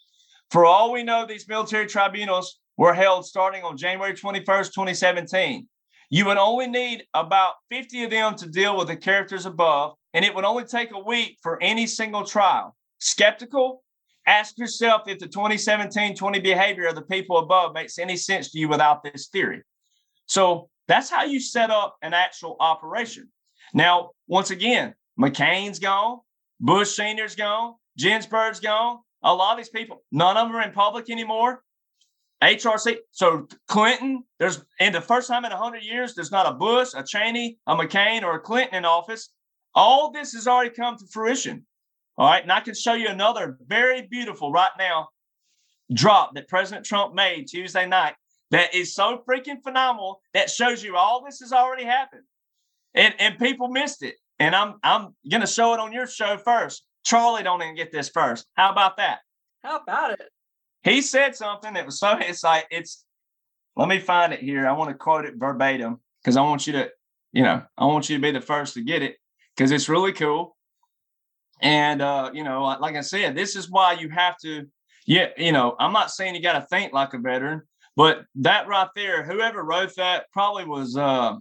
For 0.49 0.65
all 0.65 0.91
we 0.91 1.03
know, 1.03 1.25
these 1.25 1.47
military 1.47 1.87
tribunals 1.87 2.59
were 2.77 2.93
held 2.93 3.25
starting 3.25 3.63
on 3.63 3.77
January 3.77 4.13
21st, 4.13 4.73
2017. 4.73 5.67
You 6.09 6.25
would 6.25 6.37
only 6.37 6.67
need 6.67 7.03
about 7.13 7.53
50 7.69 8.05
of 8.05 8.11
them 8.11 8.35
to 8.35 8.47
deal 8.47 8.77
with 8.77 8.87
the 8.87 8.95
characters 8.95 9.45
above, 9.45 9.93
and 10.13 10.23
it 10.23 10.33
would 10.33 10.45
only 10.45 10.63
take 10.63 10.91
a 10.91 10.99
week 10.99 11.37
for 11.43 11.61
any 11.61 11.87
single 11.87 12.23
trial. 12.23 12.75
Skeptical? 12.99 13.83
Ask 14.27 14.57
yourself 14.57 15.03
if 15.07 15.19
the 15.19 15.27
2017 15.27 16.15
20 16.15 16.39
behavior 16.39 16.87
of 16.87 16.95
the 16.95 17.01
people 17.03 17.37
above 17.37 17.73
makes 17.73 17.99
any 17.99 18.17
sense 18.17 18.51
to 18.51 18.59
you 18.59 18.67
without 18.67 19.03
this 19.03 19.27
theory. 19.27 19.61
So 20.25 20.69
that's 20.87 21.09
how 21.09 21.23
you 21.23 21.39
set 21.39 21.69
up 21.69 21.97
an 22.01 22.13
actual 22.13 22.57
operation. 22.59 23.29
Now, 23.73 24.11
once 24.27 24.51
again, 24.51 24.95
McCain's 25.19 25.79
gone, 25.79 26.19
Bush 26.59 26.89
Sr.'s 26.95 27.35
gone, 27.35 27.75
Ginsburg's 27.97 28.59
gone. 28.59 28.99
A 29.23 29.33
lot 29.33 29.53
of 29.53 29.57
these 29.57 29.69
people, 29.69 30.03
none 30.11 30.37
of 30.37 30.47
them 30.47 30.55
are 30.55 30.61
in 30.61 30.71
public 30.71 31.09
anymore. 31.09 31.63
HRC. 32.43 32.97
So 33.11 33.47
Clinton, 33.67 34.23
there's 34.39 34.63
in 34.79 34.93
the 34.93 35.01
first 35.01 35.27
time 35.27 35.45
in 35.45 35.51
hundred 35.51 35.83
years, 35.83 36.13
there's 36.13 36.31
not 36.31 36.47
a 36.47 36.53
Bush, 36.53 36.89
a 36.95 37.03
Cheney, 37.03 37.57
a 37.65 37.75
McCain, 37.75 38.23
or 38.23 38.35
a 38.35 38.39
Clinton 38.39 38.75
in 38.75 38.85
office. 38.85 39.29
All 39.73 40.11
this 40.11 40.33
has 40.33 40.47
already 40.47 40.69
come 40.69 40.97
to 40.97 41.05
fruition. 41.07 41.65
All 42.17 42.27
right, 42.27 42.41
and 42.41 42.51
I 42.51 42.61
can 42.61 42.75
show 42.75 42.93
you 42.93 43.07
another 43.07 43.57
very 43.65 44.03
beautiful 44.03 44.51
right 44.51 44.69
now 44.77 45.09
drop 45.93 46.33
that 46.35 46.47
President 46.47 46.85
Trump 46.85 47.13
made 47.13 47.47
Tuesday 47.47 47.85
night 47.85 48.15
that 48.51 48.73
is 48.73 48.95
so 48.95 49.21
freaking 49.27 49.61
phenomenal 49.63 50.21
that 50.33 50.49
shows 50.49 50.83
you 50.83 50.95
all 50.95 51.23
this 51.23 51.39
has 51.39 51.51
already 51.51 51.83
happened, 51.83 52.23
and 52.93 53.13
and 53.19 53.37
people 53.37 53.67
missed 53.67 54.03
it. 54.03 54.15
And 54.39 54.55
I'm 54.55 54.75
I'm 54.83 55.15
gonna 55.29 55.47
show 55.47 55.73
it 55.73 55.79
on 55.79 55.93
your 55.93 56.07
show 56.07 56.37
first. 56.37 56.83
Charlie 57.03 57.43
don't 57.43 57.61
even 57.61 57.75
get 57.75 57.91
this 57.91 58.09
first. 58.09 58.47
How 58.55 58.71
about 58.71 58.97
that? 58.97 59.19
How 59.63 59.77
about 59.77 60.13
it? 60.13 60.29
he 60.85 61.01
said 61.01 61.35
something 61.35 61.73
that 61.73 61.85
was 61.85 61.99
so 61.99 62.17
it's 62.19 62.43
like 62.43 62.67
it's 62.71 63.03
let 63.75 63.89
me 63.89 63.99
find 63.99 64.31
it 64.31 64.39
here. 64.39 64.65
I 64.67 64.71
want 64.71 64.91
to 64.91 64.95
quote 64.95 65.25
it 65.25 65.33
verbatim 65.35 65.99
because 66.23 66.37
I 66.37 66.41
want 66.41 66.65
you 66.65 66.73
to, 66.73 66.89
you 67.33 67.43
know, 67.43 67.61
I 67.77 67.85
want 67.85 68.09
you 68.09 68.15
to 68.15 68.21
be 68.21 68.31
the 68.31 68.39
first 68.39 68.75
to 68.75 68.81
get 68.81 69.01
it 69.01 69.17
because 69.55 69.71
it's 69.71 69.89
really 69.89 70.13
cool. 70.13 70.54
And 71.61 72.01
uh, 72.01 72.31
you 72.33 72.43
know, 72.43 72.63
like 72.79 72.95
I 72.95 73.01
said, 73.01 73.35
this 73.35 73.55
is 73.55 73.69
why 73.69 73.93
you 73.93 74.09
have 74.09 74.37
to, 74.39 74.65
yeah, 75.05 75.27
you 75.37 75.51
know, 75.51 75.75
I'm 75.79 75.93
not 75.93 76.11
saying 76.11 76.35
you 76.35 76.41
got 76.41 76.59
to 76.59 76.67
think 76.67 76.93
like 76.93 77.13
a 77.13 77.17
veteran, 77.17 77.61
but 77.95 78.25
that 78.35 78.67
right 78.67 78.89
there, 78.95 79.23
whoever 79.23 79.63
wrote 79.63 79.95
that 79.95 80.31
probably 80.31 80.65
was 80.65 80.97
uh 80.97 81.35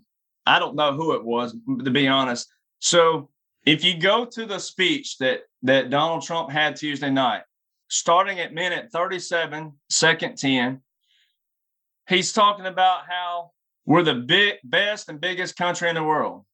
I 0.46 0.58
don't 0.58 0.76
know 0.76 0.92
who 0.92 1.14
it 1.14 1.24
was, 1.24 1.56
to 1.84 1.90
be 1.90 2.06
honest. 2.06 2.48
So 2.78 3.30
if 3.64 3.82
you 3.82 3.98
go 3.98 4.26
to 4.26 4.46
the 4.46 4.58
speech 4.58 5.18
that 5.18 5.40
that 5.62 5.90
Donald 5.90 6.22
Trump 6.22 6.50
had 6.50 6.76
Tuesday 6.76 7.10
night, 7.10 7.42
starting 7.88 8.40
at 8.40 8.52
minute 8.52 8.90
37, 8.92 9.72
second 9.88 10.36
10, 10.36 10.82
he's 12.08 12.32
talking 12.32 12.66
about 12.66 13.02
how 13.08 13.52
we're 13.86 14.02
the 14.02 14.14
big, 14.14 14.56
best 14.64 15.08
and 15.08 15.20
biggest 15.20 15.56
country 15.56 15.88
in 15.88 15.94
the 15.94 16.04
world. 16.04 16.44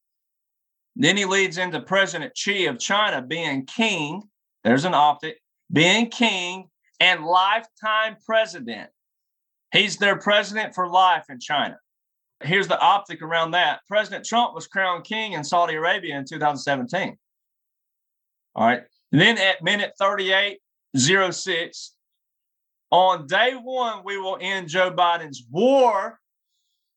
Then 1.01 1.17
he 1.17 1.25
leads 1.25 1.57
into 1.57 1.81
President 1.81 2.37
Xi 2.37 2.67
of 2.67 2.77
China 2.77 3.23
being 3.23 3.65
king. 3.65 4.21
There's 4.63 4.85
an 4.85 4.93
optic, 4.93 5.41
being 5.71 6.11
king 6.11 6.69
and 6.99 7.25
lifetime 7.25 8.17
president. 8.23 8.91
He's 9.73 9.97
their 9.97 10.17
president 10.17 10.75
for 10.75 10.87
life 10.87 11.25
in 11.27 11.39
China. 11.39 11.79
Here's 12.43 12.67
the 12.67 12.79
optic 12.79 13.23
around 13.23 13.51
that. 13.51 13.79
President 13.87 14.25
Trump 14.25 14.53
was 14.53 14.67
crowned 14.67 15.03
king 15.03 15.33
in 15.33 15.43
Saudi 15.43 15.73
Arabia 15.73 16.15
in 16.19 16.23
2017. 16.23 17.17
All 18.53 18.67
right. 18.67 18.83
Then 19.11 19.39
at 19.39 19.63
minute 19.63 19.93
38, 19.97 20.59
06. 20.95 21.95
On 22.91 23.25
day 23.25 23.53
one, 23.59 24.03
we 24.05 24.17
will 24.17 24.37
end 24.39 24.69
Joe 24.69 24.91
Biden's 24.91 25.47
war 25.49 26.19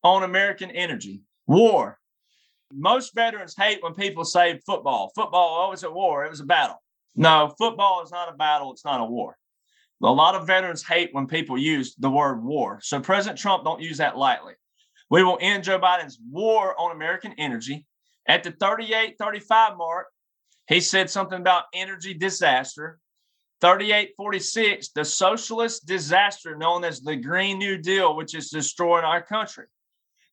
on 0.03 0.25
American 0.25 0.71
energy. 0.71 1.23
War. 1.47 1.99
Most 2.77 3.15
veterans 3.15 3.55
hate 3.57 3.83
when 3.83 3.95
people 3.95 4.25
say 4.25 4.61
football. 4.67 5.13
Football, 5.15 5.69
oh, 5.69 5.73
it's 5.73 5.83
a 5.83 5.91
war. 5.91 6.25
It 6.25 6.31
was 6.31 6.41
a 6.41 6.45
battle. 6.45 6.83
No, 7.17 7.55
football 7.59 8.03
is 8.03 8.11
not 8.11 8.33
a 8.33 8.37
battle. 8.37 8.73
It's 8.73 8.85
not 8.85 9.01
a 9.01 9.05
war. 9.05 9.37
A 10.03 10.11
lot 10.11 10.35
of 10.35 10.47
veterans 10.47 10.85
hate 10.85 11.11
when 11.13 11.27
people 11.27 11.57
use 11.57 11.95
the 11.95 12.11
word 12.11 12.43
war. 12.43 12.81
So 12.83 13.01
President 13.01 13.39
Trump 13.39 13.65
don't 13.65 13.81
use 13.81 13.99
that 13.99 14.19
lightly. 14.19 14.55
We 15.11 15.23
will 15.23 15.39
end 15.41 15.65
Joe 15.65 15.79
Biden's 15.79 16.19
war 16.31 16.79
on 16.79 16.91
American 16.91 17.33
energy. 17.39 17.87
At 18.27 18.43
the 18.43 18.51
38 18.51 19.17
35 19.19 19.77
mark, 19.77 20.07
he 20.67 20.81
said 20.81 21.11
something 21.11 21.39
about 21.39 21.65
energy 21.73 22.15
disaster. 22.15 22.99
3846, 23.61 24.91
the 24.91 25.05
socialist 25.05 25.87
disaster 25.87 26.57
known 26.57 26.85
as 26.85 27.01
the 27.01 27.17
Green 27.17 27.59
New 27.59 27.79
Deal, 27.79 28.15
which 28.17 28.35
is 28.35 28.51
destroying 28.51 29.05
our 29.05 29.23
country. 29.23 29.67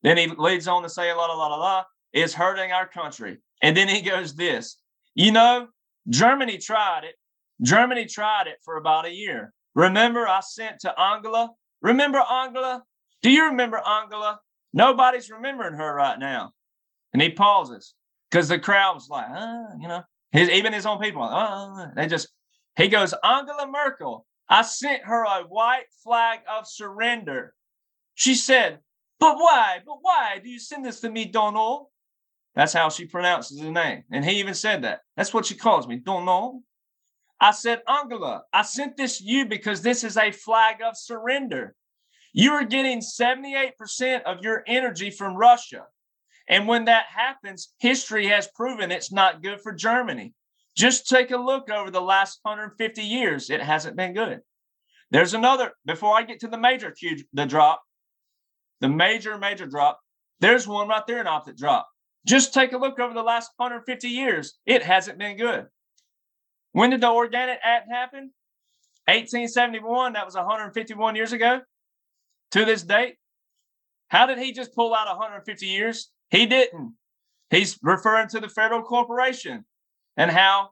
Then 0.03 0.17
he 0.17 0.27
leads 0.27 0.67
on 0.67 0.83
to 0.83 0.89
say, 0.89 1.13
la, 1.13 1.25
la, 1.27 1.35
la, 1.35 1.47
la, 1.47 1.55
la, 1.55 1.83
is 2.13 2.33
hurting 2.33 2.71
our 2.71 2.87
country. 2.87 3.37
And 3.61 3.75
then 3.75 3.87
he 3.87 4.01
goes, 4.01 4.35
this, 4.35 4.77
you 5.15 5.31
know, 5.31 5.67
Germany 6.09 6.57
tried 6.57 7.03
it. 7.03 7.15
Germany 7.61 8.05
tried 8.05 8.47
it 8.47 8.57
for 8.63 8.77
about 8.77 9.05
a 9.05 9.13
year. 9.13 9.53
Remember, 9.75 10.27
I 10.27 10.39
sent 10.41 10.79
to 10.81 10.99
Angela. 10.99 11.51
Remember 11.81 12.19
Angela? 12.19 12.83
Do 13.21 13.29
you 13.29 13.45
remember 13.45 13.77
Angela? 13.77 14.39
Nobody's 14.73 15.29
remembering 15.29 15.75
her 15.75 15.93
right 15.93 16.17
now. 16.17 16.51
And 17.13 17.21
he 17.21 17.29
pauses 17.29 17.93
because 18.29 18.47
the 18.47 18.59
crowd's 18.59 19.09
like, 19.09 19.29
uh, 19.29 19.65
you 19.79 19.87
know, 19.87 20.01
his, 20.31 20.49
even 20.49 20.73
his 20.73 20.85
own 20.85 20.99
people, 20.99 21.23
uh, 21.23 21.87
they 21.95 22.07
just, 22.07 22.29
he 22.77 22.87
goes, 22.87 23.13
Angela 23.23 23.67
Merkel, 23.67 24.25
I 24.49 24.61
sent 24.63 25.03
her 25.03 25.23
a 25.23 25.43
white 25.43 25.87
flag 26.03 26.39
of 26.49 26.67
surrender. 26.67 27.53
She 28.15 28.35
said, 28.35 28.79
but 29.19 29.35
why? 29.35 29.79
But 29.85 29.97
why 30.01 30.39
do 30.43 30.49
you 30.49 30.59
send 30.59 30.85
this 30.85 31.01
to 31.01 31.09
me, 31.09 31.25
Donald? 31.25 31.87
That's 32.55 32.73
how 32.73 32.89
she 32.89 33.05
pronounces 33.05 33.59
his 33.59 33.69
name. 33.69 34.03
And 34.11 34.25
he 34.25 34.39
even 34.39 34.53
said 34.53 34.83
that. 34.83 35.01
That's 35.15 35.33
what 35.33 35.45
she 35.45 35.55
calls 35.55 35.87
me, 35.87 35.97
Don't 35.97 36.25
know. 36.25 36.63
I 37.39 37.51
said, 37.51 37.81
Angela, 37.87 38.43
I 38.53 38.61
sent 38.61 38.97
this 38.97 39.17
to 39.17 39.23
you 39.23 39.45
because 39.45 39.81
this 39.81 40.03
is 40.03 40.15
a 40.15 40.31
flag 40.31 40.81
of 40.83 40.95
surrender. 40.95 41.75
You 42.33 42.51
are 42.51 42.63
getting 42.63 42.99
78% 42.99 44.23
of 44.23 44.43
your 44.43 44.63
energy 44.67 45.09
from 45.09 45.35
Russia. 45.35 45.85
And 46.47 46.67
when 46.67 46.85
that 46.85 47.05
happens, 47.09 47.73
history 47.79 48.27
has 48.27 48.47
proven 48.55 48.91
it's 48.91 49.11
not 49.11 49.41
good 49.41 49.59
for 49.61 49.73
Germany. 49.73 50.33
Just 50.75 51.07
take 51.07 51.31
a 51.31 51.37
look 51.37 51.69
over 51.69 51.89
the 51.89 52.01
last 52.01 52.39
150 52.43 53.01
years. 53.01 53.49
It 53.49 53.61
hasn't 53.61 53.97
been 53.97 54.13
good. 54.13 54.41
There's 55.09 55.33
another, 55.33 55.73
before 55.85 56.15
I 56.15 56.23
get 56.23 56.39
to 56.41 56.47
the 56.47 56.57
major 56.57 56.93
the 57.33 57.45
drop, 57.45 57.81
the 58.79 58.87
major, 58.87 59.37
major 59.37 59.65
drop, 59.65 59.99
there's 60.39 60.67
one 60.67 60.87
right 60.87 61.05
there, 61.07 61.19
an 61.19 61.27
optic 61.27 61.57
drop. 61.57 61.87
Just 62.25 62.53
take 62.53 62.73
a 62.73 62.77
look 62.77 62.99
over 62.99 63.13
the 63.13 63.23
last 63.23 63.51
150 63.57 64.07
years. 64.07 64.57
It 64.65 64.83
hasn't 64.83 65.17
been 65.17 65.37
good. 65.37 65.67
When 66.73 66.91
did 66.91 67.01
the 67.01 67.09
Organic 67.09 67.59
Act 67.63 67.89
happen? 67.89 68.31
1871. 69.07 70.13
That 70.13 70.25
was 70.25 70.35
151 70.35 71.15
years 71.15 71.33
ago. 71.33 71.61
To 72.51 72.65
this 72.65 72.83
date, 72.83 73.15
how 74.09 74.25
did 74.25 74.37
he 74.37 74.51
just 74.51 74.75
pull 74.75 74.93
out 74.93 75.07
150 75.07 75.65
years? 75.65 76.11
He 76.29 76.45
didn't. 76.45 76.95
He's 77.49 77.79
referring 77.81 78.27
to 78.29 78.39
the 78.41 78.49
federal 78.49 78.83
corporation 78.83 79.65
and 80.17 80.29
how 80.29 80.71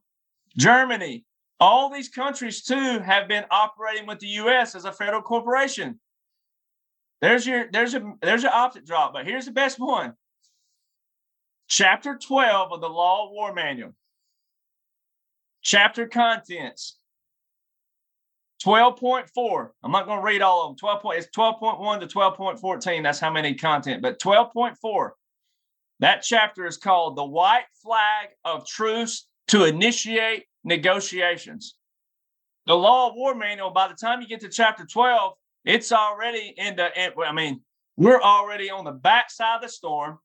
Germany, 0.58 1.26
all 1.60 1.90
these 1.90 2.10
countries 2.10 2.64
too, 2.64 3.00
have 3.00 3.30
been 3.30 3.46
operating 3.50 4.08
with 4.08 4.20
the 4.20 4.28
U.S. 4.28 4.76
as 4.76 4.84
a 4.84 4.92
federal 4.92 5.22
corporation. 5.22 6.00
There's 7.22 7.46
your 7.46 7.70
there's 7.72 7.94
a 7.94 8.14
there's 8.22 8.44
your 8.44 8.54
opposite 8.54 8.86
drop, 8.86 9.14
but 9.14 9.26
here's 9.26 9.46
the 9.46 9.52
best 9.52 9.80
one. 9.80 10.14
Chapter 11.70 12.18
12 12.18 12.74
of 12.74 12.82
the 12.82 12.90
Law 12.90 13.26
of 13.26 13.32
War 13.32 13.54
Manual. 13.54 13.94
Chapter 15.62 16.08
contents. 16.08 16.98
12.4. 18.66 19.70
I'm 19.84 19.92
not 19.92 20.06
going 20.06 20.20
to 20.20 20.26
read 20.26 20.42
all 20.42 20.64
of 20.64 20.70
them. 20.72 20.78
12 20.78 21.02
point, 21.02 21.20
it's 21.20 21.30
12.1 21.38 22.00
to 22.02 22.08
12.14. 22.08 23.04
That's 23.04 23.20
how 23.20 23.32
many 23.32 23.54
content. 23.54 24.02
But 24.02 24.20
12.4, 24.20 25.10
that 26.00 26.24
chapter 26.24 26.66
is 26.66 26.76
called 26.76 27.16
The 27.16 27.24
White 27.24 27.68
Flag 27.84 28.30
of 28.44 28.68
Truce 28.68 29.28
to 29.50 29.66
Initiate 29.66 30.46
Negotiations. 30.64 31.76
The 32.66 32.76
Law 32.76 33.10
of 33.10 33.16
War 33.16 33.36
Manual, 33.36 33.70
by 33.70 33.88
the 33.88 33.94
time 33.94 34.22
you 34.22 34.28
get 34.28 34.42
to 34.42 34.50
chapter 34.50 34.86
12, 34.86 35.34
it's 35.66 35.92
already 35.92 36.54
in 36.58 36.76
the, 36.76 36.90
I 37.24 37.32
mean, 37.32 37.62
we're 37.96 38.22
already 38.22 38.70
on 38.72 38.86
the 38.86 38.92
backside 38.92 39.58
of 39.58 39.62
the 39.62 39.70
storm. 39.70 40.18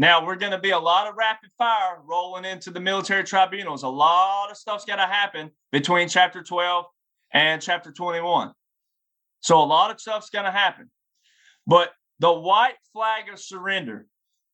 Now 0.00 0.24
we're 0.24 0.36
going 0.36 0.52
to 0.52 0.58
be 0.58 0.70
a 0.70 0.78
lot 0.78 1.08
of 1.08 1.14
rapid 1.14 1.50
fire 1.58 1.98
rolling 2.06 2.46
into 2.46 2.70
the 2.70 2.80
military 2.80 3.22
tribunals. 3.22 3.82
A 3.82 3.88
lot 3.88 4.50
of 4.50 4.56
stuff's 4.56 4.86
got 4.86 4.96
to 4.96 5.02
happen 5.02 5.50
between 5.72 6.08
chapter 6.08 6.42
12 6.42 6.86
and 7.34 7.60
chapter 7.60 7.92
21. 7.92 8.52
So 9.40 9.58
a 9.58 9.62
lot 9.62 9.90
of 9.90 10.00
stuff's 10.00 10.30
going 10.30 10.46
to 10.46 10.50
happen. 10.50 10.90
But 11.66 11.90
the 12.18 12.32
white 12.32 12.78
flag 12.94 13.28
of 13.30 13.38
surrender, 13.38 14.06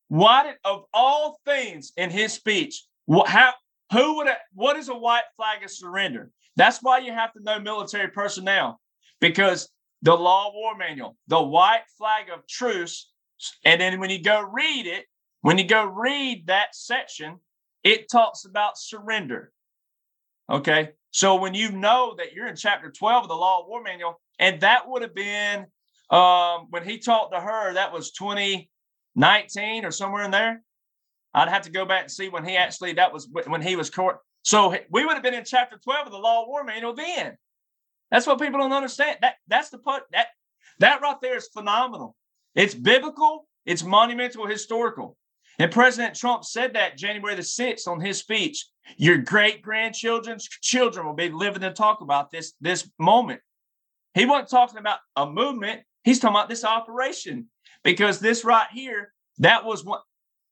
why 0.09 0.43
did, 0.43 0.57
of 0.65 0.83
all 0.93 1.39
things 1.47 1.93
in 1.97 2.11
his 2.11 2.33
speech, 2.33 2.85
what, 3.05 3.29
how, 3.29 3.53
who 3.93 4.17
would, 4.17 4.27
what 4.53 4.77
is 4.77 4.89
a 4.89 4.99
white 4.99 5.27
flag 5.37 5.63
of 5.63 5.71
surrender? 5.71 6.29
That's 6.57 6.83
why 6.83 6.99
you 6.99 7.13
have 7.13 7.33
to 7.35 7.41
know 7.45 7.61
military 7.61 8.09
personnel 8.09 8.81
because 9.21 9.69
the 10.03 10.17
law 10.17 10.49
of 10.49 10.55
war 10.55 10.77
manual, 10.77 11.17
the 11.29 11.41
white 11.41 11.85
flag 11.97 12.31
of 12.35 12.45
truce. 12.49 13.13
And 13.65 13.81
then 13.81 14.01
when 14.01 14.11
you 14.11 14.21
go 14.21 14.43
read 14.43 14.89
it, 14.89 15.05
when 15.43 15.59
you 15.59 15.65
go 15.65 15.85
read 15.85 16.47
that 16.47 16.75
section, 16.75 17.39
it 17.85 18.11
talks 18.11 18.45
about 18.45 18.79
surrender. 18.79 19.53
Okay. 20.51 20.91
So 21.11 21.37
when 21.37 21.55
you 21.55 21.73
know 21.73 22.15
that 22.19 22.33
you're 22.33 22.47
in 22.47 22.57
chapter 22.57 22.91
12 22.91 23.25
of 23.25 23.29
the 23.29 23.35
law 23.35 23.61
of 23.61 23.69
war 23.69 23.83
manual, 23.83 24.21
and 24.39 24.61
that 24.61 24.89
would 24.89 25.03
have 25.03 25.15
been 25.15 25.67
um, 26.11 26.67
when 26.71 26.85
he 26.85 26.99
talked 26.99 27.33
to 27.33 27.41
her, 27.41 27.75
that 27.75 27.93
was 27.93 28.13
2019 28.13 29.85
or 29.85 29.91
somewhere 29.91 30.25
in 30.25 30.31
there. 30.31 30.63
I'd 31.35 31.49
have 31.49 31.63
to 31.63 31.71
go 31.71 31.85
back 31.85 32.03
and 32.03 32.11
see 32.11 32.29
when 32.29 32.45
he 32.45 32.57
actually, 32.57 32.95
that 32.95 33.13
was 33.13 33.29
when 33.47 33.63
he 33.63 33.77
was 33.77 33.91
court. 33.91 34.19
So 34.43 34.77
we 34.91 35.05
would 35.05 35.15
have 35.15 35.23
been 35.23 35.35
in 35.35 35.45
chapter 35.45 35.77
12 35.83 36.07
of 36.07 36.13
the 36.13 36.19
law 36.19 36.43
of 36.43 36.49
war 36.49 36.65
manual 36.65 36.95
then. 36.95 37.37
That's 38.11 38.27
what 38.27 38.39
people 38.39 38.61
don't 38.61 38.73
understand. 38.73 39.19
That 39.21 39.35
that's 39.49 39.71
the 39.71 39.79
part 39.79 40.05
that 40.13 40.29
that 40.79 41.01
right 41.03 41.17
there 41.21 41.37
is 41.37 41.49
phenomenal. 41.49 42.15
It's 42.55 42.75
biblical, 42.75 43.49
it's 43.65 43.83
monumental, 43.83 44.47
historical. 44.47 45.17
And 45.59 45.73
President 45.73 46.15
Trump 46.15 46.45
said 46.45 46.75
that 46.75 46.99
January 46.99 47.35
the 47.35 47.43
6th 47.43 47.89
on 47.89 48.01
his 48.01 48.19
speech. 48.19 48.67
Your 48.97 49.19
great 49.19 49.63
grandchildren's 49.63 50.47
children 50.49 51.07
will 51.07 51.15
be 51.15 51.31
living 51.31 51.63
to 51.63 51.73
talk 51.73 52.03
about 52.03 52.31
this, 52.31 52.53
this 52.61 52.89
moment. 52.99 53.41
He 54.15 54.27
wasn't 54.27 54.51
talking 54.51 54.79
about 54.79 54.99
a 55.17 55.29
movement, 55.29 55.83
he's 56.05 56.21
talking 56.21 56.37
about 56.37 56.49
this 56.49 56.65
operation. 56.65 57.47
Because 57.85 58.19
this 58.19 58.45
right 58.45 58.67
here, 58.73 59.13
that 59.39 59.65
was 59.65 59.85
what 59.85 60.03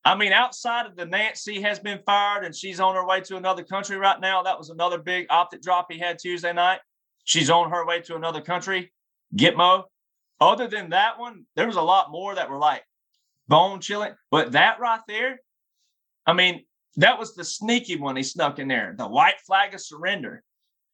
I 0.07 0.15
mean, 0.15 0.33
outside 0.33 0.85
of 0.85 0.97
the 0.97 1.07
Nancy 1.07 1.63
has 1.63 1.79
been 1.79 2.01
fired 2.05 2.45
and 2.45 2.55
she's 2.55 2.79
on 2.79 2.95
her 2.95 3.07
way 3.07 3.23
to 3.23 3.37
another 3.37 3.65
country 3.65 3.97
right 3.97 4.21
now. 4.21 4.43
That 4.43 4.59
was 4.59 4.69
another 4.69 4.99
big 4.99 5.27
optic 5.31 5.63
drop 5.63 5.91
he 5.91 5.99
had 5.99 6.19
Tuesday 6.19 6.53
night. 6.53 6.81
She's 7.25 7.49
on 7.49 7.71
her 7.71 7.87
way 7.87 8.01
to 8.03 8.17
another 8.17 8.43
country. 8.43 8.93
Gitmo. 9.35 9.85
Other 10.41 10.69
than 10.69 10.91
that 10.91 11.19
one, 11.19 11.47
there 11.57 11.67
was 11.67 11.77
a 11.77 11.83
lot 11.83 12.11
more 12.11 12.35
that 12.35 12.51
were 12.51 12.59
like 12.59 12.85
bone 13.49 13.81
chilling. 13.81 14.15
But 14.31 14.53
that 14.53 14.81
right 14.81 15.01
there, 15.09 15.41
I 16.27 16.33
mean, 16.33 16.65
that 16.97 17.19
was 17.19 17.35
the 17.35 17.45
sneaky 17.45 17.97
one 17.97 18.17
he 18.17 18.23
snuck 18.23 18.59
in 18.59 18.69
there, 18.69 18.95
the 18.97 19.09
white 19.09 19.41
flag 19.47 19.75
of 19.75 19.81
surrender. 19.81 20.43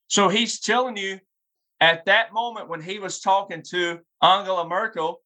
So 0.09 0.28
he's 0.28 0.61
telling 0.61 0.96
you 0.96 1.18
at 1.80 2.05
that 2.07 2.32
moment 2.32 2.68
when 2.68 2.82
he 2.82 2.98
was 2.98 3.20
talking 3.20 3.62
to 3.70 4.01
Angela 4.22 4.68
Merkel, 4.68 5.20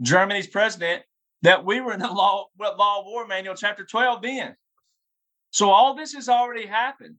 Germany's 0.00 0.46
president, 0.46 1.02
that 1.42 1.64
we 1.64 1.80
were 1.80 1.92
in 1.92 2.00
the 2.00 2.08
law, 2.08 2.46
what 2.56 2.78
law 2.78 3.00
of 3.00 3.06
war 3.06 3.26
manual, 3.26 3.54
chapter 3.54 3.84
12 3.84 4.22
then. 4.22 4.54
So 5.50 5.70
all 5.70 5.94
this 5.94 6.14
has 6.14 6.28
already 6.28 6.66
happened. 6.66 7.16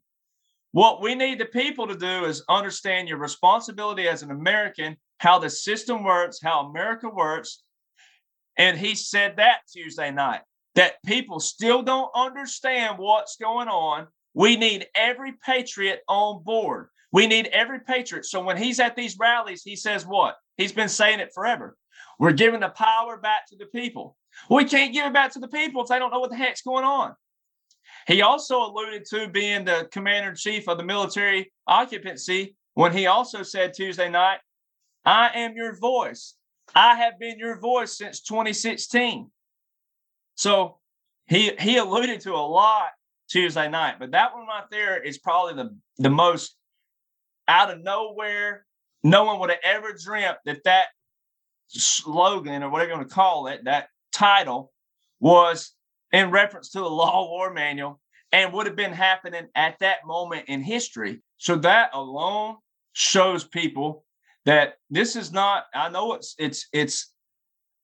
What 0.71 1.01
we 1.01 1.15
need 1.15 1.39
the 1.39 1.45
people 1.45 1.87
to 1.87 1.95
do 1.95 2.25
is 2.25 2.43
understand 2.47 3.07
your 3.07 3.17
responsibility 3.17 4.07
as 4.07 4.21
an 4.21 4.29
American, 4.29 4.97
how 5.17 5.39
the 5.39 5.49
system 5.49 6.03
works, 6.03 6.39
how 6.41 6.67
America 6.67 7.09
works. 7.09 7.63
And 8.59 8.77
he 8.77 8.93
said 8.93 9.37
that 9.37 9.61
Tuesday 9.71 10.11
night 10.11 10.41
that 10.75 11.01
people 11.05 11.39
still 11.39 11.81
don't 11.81 12.11
understand 12.13 12.97
what's 12.97 13.37
going 13.37 13.69
on. 13.69 14.07
We 14.33 14.57
need 14.57 14.85
every 14.93 15.33
patriot 15.43 16.01
on 16.07 16.43
board. 16.43 16.89
We 17.11 17.25
need 17.25 17.47
every 17.47 17.79
patriot. 17.79 18.25
So 18.25 18.43
when 18.43 18.57
he's 18.57 18.79
at 18.79 18.95
these 18.95 19.17
rallies, 19.17 19.63
he 19.63 19.75
says 19.75 20.05
what? 20.05 20.35
He's 20.57 20.73
been 20.73 20.89
saying 20.89 21.21
it 21.21 21.31
forever. 21.33 21.75
We're 22.19 22.33
giving 22.33 22.59
the 22.59 22.69
power 22.69 23.17
back 23.17 23.47
to 23.47 23.55
the 23.55 23.65
people. 23.65 24.17
We 24.49 24.65
can't 24.65 24.93
give 24.93 25.07
it 25.07 25.13
back 25.13 25.31
to 25.33 25.39
the 25.39 25.47
people 25.47 25.81
if 25.81 25.87
they 25.87 25.97
don't 25.97 26.11
know 26.11 26.19
what 26.19 26.29
the 26.29 26.35
heck's 26.35 26.61
going 26.61 26.83
on. 26.85 27.15
He 28.07 28.21
also 28.21 28.61
alluded 28.61 29.05
to 29.05 29.29
being 29.29 29.65
the 29.65 29.87
commander 29.91 30.29
in 30.29 30.35
chief 30.35 30.67
of 30.67 30.77
the 30.77 30.83
military 30.83 31.51
occupancy 31.65 32.55
when 32.73 32.91
he 32.91 33.07
also 33.07 33.41
said 33.41 33.73
Tuesday 33.73 34.09
night, 34.09 34.39
I 35.05 35.29
am 35.33 35.55
your 35.55 35.77
voice. 35.77 36.35
I 36.75 36.95
have 36.95 37.19
been 37.19 37.39
your 37.39 37.59
voice 37.59 37.97
since 37.97 38.21
2016. 38.21 39.29
So 40.35 40.77
he 41.27 41.51
he 41.59 41.77
alluded 41.77 42.21
to 42.21 42.33
a 42.33 42.37
lot 42.37 42.89
Tuesday 43.29 43.69
night, 43.69 43.95
but 43.99 44.11
that 44.11 44.33
one 44.33 44.47
right 44.47 44.63
there 44.71 45.01
is 45.01 45.17
probably 45.17 45.55
the 45.55 45.77
the 45.97 46.09
most 46.09 46.55
out 47.47 47.71
of 47.71 47.83
nowhere. 47.83 48.65
No 49.03 49.23
one 49.23 49.39
would 49.39 49.49
have 49.49 49.59
ever 49.63 49.93
dreamt 49.93 50.37
that 50.45 50.63
that 50.65 50.87
slogan 51.67 52.63
or 52.63 52.69
whatever 52.69 52.91
you 52.91 52.97
want 52.97 53.09
to 53.09 53.13
call 53.13 53.47
it, 53.47 53.63
that 53.65 53.89
title 54.11 54.71
was 55.19 55.73
in 56.11 56.31
reference 56.31 56.69
to 56.71 56.79
the 56.79 56.85
law 56.89 57.29
war 57.29 57.53
manual 57.53 57.99
and 58.31 58.53
would 58.53 58.67
have 58.67 58.75
been 58.75 58.93
happening 58.93 59.47
at 59.55 59.77
that 59.79 60.05
moment 60.05 60.45
in 60.47 60.61
history. 60.61 61.21
So 61.37 61.55
that 61.57 61.89
alone 61.93 62.57
shows 62.93 63.43
people 63.43 64.05
that 64.49 64.73
this 64.89 65.15
is 65.15 65.31
not, 65.31 65.65
I 65.75 65.89
know 65.89 66.13
it's, 66.13 66.33
it's, 66.39 66.69
it's, 66.73 67.13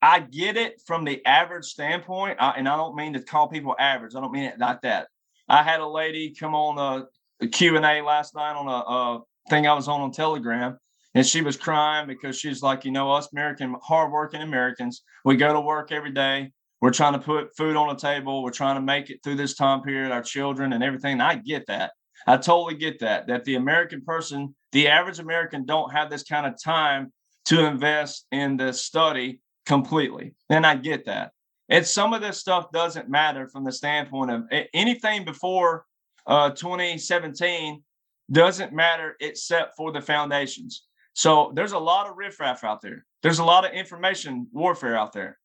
I 0.02 0.20
get 0.20 0.58
it 0.58 0.82
from 0.84 1.04
the 1.04 1.24
average 1.24 1.66
standpoint, 1.66 2.38
and 2.40 2.68
I 2.68 2.76
don't 2.76 2.96
mean 2.96 3.14
to 3.14 3.22
call 3.22 3.48
people 3.48 3.76
average. 3.78 4.16
I 4.16 4.20
don't 4.20 4.32
mean 4.32 4.46
it 4.46 4.58
like 4.58 4.82
that. 4.82 5.06
I 5.48 5.62
had 5.62 5.80
a 5.80 5.88
lady 5.88 6.34
come 6.34 6.56
on 6.56 6.80
a, 6.80 7.06
a 7.46 7.48
Q&A 7.48 8.02
last 8.02 8.34
night 8.34 8.56
on 8.56 8.68
a, 8.68 8.72
a 8.72 9.22
thing 9.48 9.68
I 9.68 9.76
was 9.76 9.88
on 9.88 10.02
on 10.02 10.12
Telegram, 10.12 10.76
and 11.14 11.24
she 11.24 11.44
was 11.44 11.56
crying 11.56 12.08
because 12.08 12.36
she's 12.36 12.64
like, 12.64 12.84
you 12.84 12.92
know, 12.92 13.12
us 13.12 13.32
American, 13.32 13.76
hardworking 13.84 14.42
Americans, 14.42 15.04
we 15.24 15.36
go 15.36 15.54
to 15.54 15.62
work 15.62 15.92
every 15.92 16.14
day. 16.14 16.52
We're 16.82 16.90
trying 16.90 17.14
to 17.14 17.20
put 17.20 17.56
food 17.56 17.76
on 17.76 17.90
the 17.90 17.96
table. 17.96 18.42
We're 18.42 18.50
trying 18.50 18.78
to 18.78 18.82
make 18.82 19.12
it 19.12 19.20
through 19.24 19.36
this 19.36 19.54
time 19.54 19.84
period, 19.84 20.12
our 20.12 20.24
children 20.24 20.74
and 20.74 20.84
everything. 20.84 21.14
And 21.14 21.22
I 21.22 21.36
get 21.36 21.68
that. 21.68 21.92
I 22.28 22.38
totally 22.38 22.76
get 22.76 23.00
that. 23.00 23.28
That 23.28 23.44
the 23.44 23.56
American 23.56 24.02
person, 24.02 24.56
the 24.72 24.88
average 24.88 25.20
American, 25.20 25.66
don't 25.66 25.92
have 25.92 26.10
this 26.10 26.24
kind 26.24 26.46
of 26.46 26.62
time 26.62 27.12
to 27.46 27.66
invest 27.66 28.26
in 28.32 28.58
the 28.58 28.74
study 28.74 29.42
completely. 29.66 30.34
And 30.50 30.66
I 30.66 30.76
get 30.76 31.06
that. 31.06 31.32
And 31.70 31.86
some 31.86 32.14
of 32.14 32.22
this 32.22 32.40
stuff 32.40 32.72
doesn't 32.72 33.10
matter 33.10 33.48
from 33.48 33.64
the 33.64 33.72
standpoint 33.72 34.32
of 34.32 34.44
anything 34.74 35.26
before 35.26 35.86
uh, 36.28 36.52
2017 36.52 37.84
doesn't 38.32 38.74
matter 38.74 39.16
except 39.20 39.76
for 39.76 39.92
the 39.92 40.02
foundations. 40.02 40.84
So 41.14 41.52
there's 41.56 41.72
a 41.72 41.80
lot 41.80 42.10
of 42.10 42.18
riffraff 42.18 42.64
out 42.64 42.82
there. 42.82 43.06
There's 43.24 43.40
a 43.40 43.44
lot 43.44 43.66
of 43.66 43.72
information 43.72 44.48
warfare 44.52 44.98
out 44.98 45.14
there. 45.14 45.40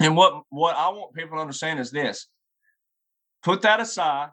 And 0.00 0.16
what, 0.16 0.42
what 0.48 0.76
I 0.76 0.88
want 0.88 1.14
people 1.14 1.36
to 1.36 1.40
understand 1.40 1.80
is 1.80 1.90
this 1.90 2.28
put 3.42 3.62
that 3.62 3.80
aside 3.80 4.30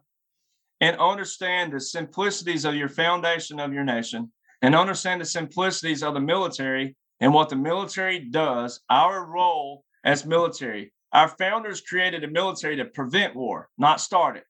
and 0.82 0.98
understand 0.98 1.72
the 1.72 1.80
simplicities 1.80 2.66
of 2.66 2.76
your 2.76 2.90
foundation 2.90 3.60
of 3.60 3.74
your 3.74 3.84
nation 3.84 4.32
and 4.62 4.76
understand 4.76 5.22
the 5.22 5.26
simplicities 5.26 6.04
of 6.04 6.14
the 6.14 6.20
military 6.20 6.96
and 7.20 7.34
what 7.34 7.50
the 7.50 7.56
military 7.56 8.20
does, 8.20 8.82
our 8.90 9.26
role 9.26 9.84
as 10.04 10.26
military. 10.26 10.92
Our 11.12 11.28
founders 11.28 11.82
created 11.82 12.24
a 12.24 12.28
military 12.28 12.76
to 12.78 12.86
prevent 12.86 13.36
war, 13.36 13.70
not 13.78 14.02
start 14.02 14.36
it, 14.38 14.46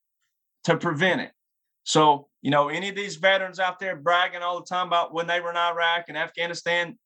to 0.63 0.77
prevent 0.77 1.21
it. 1.21 1.31
So, 1.83 2.29
you 2.41 2.51
know, 2.51 2.69
any 2.69 2.89
of 2.89 2.95
these 2.95 3.17
veterans 3.17 3.59
out 3.59 3.79
there 3.79 3.95
bragging 3.95 4.41
all 4.41 4.59
the 4.59 4.65
time 4.65 4.87
about 4.87 5.13
when 5.13 5.27
they 5.27 5.41
were 5.41 5.51
in 5.51 5.57
Iraq 5.57 6.05
and 6.07 6.17
Afghanistan, 6.17 6.97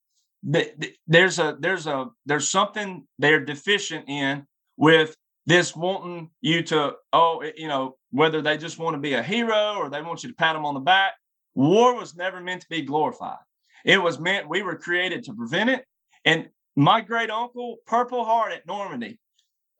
there's 0.42 1.38
a 1.38 1.56
there's 1.58 1.86
a 1.86 2.06
there's 2.24 2.48
something 2.48 3.04
they're 3.18 3.44
deficient 3.44 4.08
in 4.08 4.46
with 4.76 5.16
this 5.46 5.74
wanting 5.74 6.30
you 6.40 6.62
to 6.62 6.94
oh 7.12 7.42
you 7.56 7.66
know 7.66 7.96
whether 8.10 8.40
they 8.42 8.56
just 8.56 8.78
want 8.78 8.94
to 8.94 9.00
be 9.00 9.14
a 9.14 9.22
hero 9.22 9.76
or 9.76 9.90
they 9.90 10.02
want 10.02 10.22
you 10.22 10.28
to 10.28 10.34
pat 10.34 10.54
them 10.54 10.64
on 10.64 10.74
the 10.74 10.80
back 10.80 11.12
war 11.54 11.94
was 11.94 12.16
never 12.16 12.40
meant 12.40 12.62
to 12.62 12.68
be 12.68 12.82
glorified 12.82 13.38
it 13.84 13.98
was 14.02 14.18
meant 14.18 14.48
we 14.48 14.62
were 14.62 14.76
created 14.76 15.22
to 15.24 15.34
prevent 15.34 15.70
it 15.70 15.84
and 16.24 16.48
my 16.76 17.00
great 17.00 17.30
uncle 17.30 17.76
purple 17.86 18.24
heart 18.24 18.52
at 18.52 18.66
normandy 18.66 19.18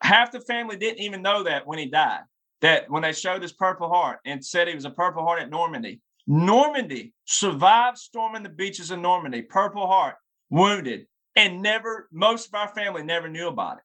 half 0.03 0.33
the 0.33 0.41
family 0.41 0.77
didn't 0.77 1.01
even 1.01 1.23
know 1.23 1.43
that 1.43 1.67
when 1.67 1.79
he 1.79 1.87
died 1.87 2.23
that 2.61 2.91
when 2.91 3.03
they 3.03 3.13
showed 3.13 3.43
his 3.43 3.53
purple 3.53 3.89
heart 3.89 4.19
and 4.25 4.45
said 4.45 4.69
he 4.69 4.75
was 4.75 4.85
a 4.85 4.91
purple 4.91 5.23
heart 5.23 5.41
at 5.41 5.51
normandy 5.51 6.01
normandy 6.27 7.13
survived 7.25 7.99
storming 7.99 8.43
the 8.43 8.49
beaches 8.49 8.91
of 8.91 8.99
normandy 8.99 9.43
purple 9.43 9.87
heart 9.87 10.17
wounded, 10.51 11.07
and 11.37 11.63
never, 11.63 12.09
most 12.13 12.49
of 12.49 12.55
our 12.55 12.69
family 12.69 13.03
never 13.03 13.29
knew 13.29 13.49
about 13.49 13.79
it. 13.79 13.85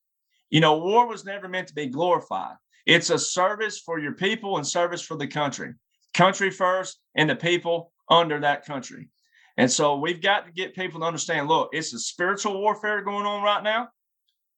You 0.49 0.61
know, 0.61 0.77
war 0.77 1.07
was 1.07 1.25
never 1.25 1.47
meant 1.47 1.67
to 1.69 1.73
be 1.73 1.87
glorified. 1.87 2.55
It's 2.86 3.09
a 3.09 3.19
service 3.19 3.79
for 3.79 3.99
your 3.99 4.13
people 4.13 4.57
and 4.57 4.67
service 4.67 5.01
for 5.01 5.15
the 5.15 5.27
country. 5.27 5.73
Country 6.13 6.51
first 6.51 6.99
and 7.15 7.29
the 7.29 7.36
people 7.36 7.91
under 8.09 8.39
that 8.41 8.65
country. 8.65 9.09
And 9.57 9.71
so 9.71 9.97
we've 9.97 10.21
got 10.21 10.45
to 10.45 10.51
get 10.51 10.75
people 10.75 10.99
to 10.99 11.05
understand 11.05 11.47
look, 11.47 11.69
it's 11.73 11.93
a 11.93 11.99
spiritual 11.99 12.59
warfare 12.59 13.03
going 13.03 13.25
on 13.25 13.43
right 13.43 13.63
now. 13.63 13.89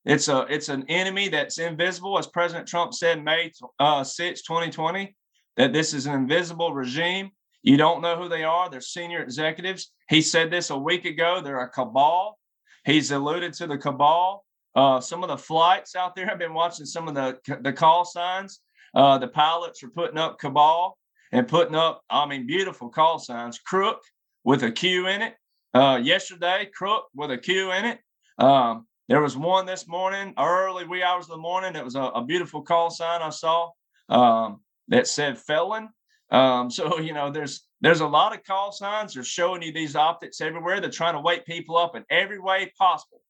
It's 0.06 0.28
a 0.28 0.46
it's 0.50 0.70
an 0.70 0.86
enemy 0.88 1.30
that's 1.30 1.58
invisible, 1.58 2.18
as 2.20 2.28
President 2.28 2.68
Trump 2.68 2.94
said 2.94 3.24
May 3.24 3.52
uh, 3.80 4.04
6, 4.04 4.42
2020, 4.44 5.16
that 5.58 5.74
this 5.74 5.94
is 5.94 6.06
an 6.06 6.14
invisible 6.14 6.74
regime. 6.74 7.32
You 7.64 7.78
don't 7.78 8.02
know 8.02 8.16
who 8.16 8.30
they 8.30 8.44
are. 8.44 8.70
They're 8.70 8.82
senior 8.82 9.24
executives. 9.24 9.92
He 10.08 10.22
said 10.22 10.52
this 10.52 10.70
a 10.70 10.78
week 10.78 11.06
ago. 11.06 11.42
They're 11.44 11.62
a 11.62 11.70
cabal. 11.70 12.38
He's 12.86 13.10
alluded 13.10 13.54
to 13.54 13.68
the 13.68 13.80
cabal. 13.80 14.45
Uh, 14.76 15.00
some 15.00 15.24
of 15.24 15.30
the 15.30 15.38
flights 15.38 15.96
out 15.96 16.16
there, 16.16 16.30
I've 16.30 16.40
been 16.40 16.54
watching 16.54 16.86
some 16.86 17.08
of 17.08 17.16
the, 17.16 17.40
the 17.62 17.72
call 17.72 18.04
signs. 18.06 18.60
Uh, 18.94 19.18
the 19.18 19.28
pilots 19.28 19.84
are 19.84 19.90
putting 19.90 20.18
up 20.18 20.40
cabal 20.40 20.98
and 21.32 21.48
putting 21.48 21.76
up, 21.76 22.02
I 22.10 22.26
mean, 22.26 22.46
beautiful 22.46 22.90
call 22.90 23.20
signs. 23.20 23.60
Crook 23.60 24.02
with 24.44 24.64
a 24.64 24.72
Q 24.72 25.08
in 25.08 25.22
it. 25.22 25.36
Uh, 25.74 26.00
yesterday, 26.02 26.70
Crook 26.74 27.06
with 27.14 27.32
a 27.32 27.38
Q 27.38 27.72
in 27.72 27.86
it. 27.86 28.00
Um, 28.38 28.86
there 29.08 29.22
was 29.22 29.38
one 29.38 29.66
this 29.66 29.88
morning, 29.88 30.34
early 30.38 30.86
wee 30.86 31.04
hours 31.04 31.26
of 31.26 31.32
the 31.32 31.38
morning. 31.38 31.76
It 31.76 31.84
was 31.84 31.96
a, 31.96 32.02
a 32.02 32.26
beautiful 32.26 32.62
call 32.62 32.90
sign 32.90 33.22
I 33.22 33.30
saw 33.30 33.70
um, 34.10 34.62
that 34.88 35.08
said 35.08 35.38
felon. 35.38 35.90
Um, 36.32 36.72
so 36.72 37.00
you 37.00 37.14
know, 37.14 37.32
there's 37.32 37.68
there's 37.82 38.02
a 38.02 38.08
lot 38.08 38.34
of 38.34 38.44
call 38.44 38.72
signs. 38.72 39.14
They're 39.14 39.24
showing 39.24 39.62
you 39.62 39.72
these 39.72 39.96
optics 39.96 40.42
everywhere. 40.42 40.82
They're 40.82 40.90
trying 40.90 41.16
to 41.16 41.22
wake 41.22 41.46
people 41.46 41.78
up 41.78 41.96
in 41.96 42.04
every 42.10 42.40
way 42.40 42.72
possible. 42.78 43.22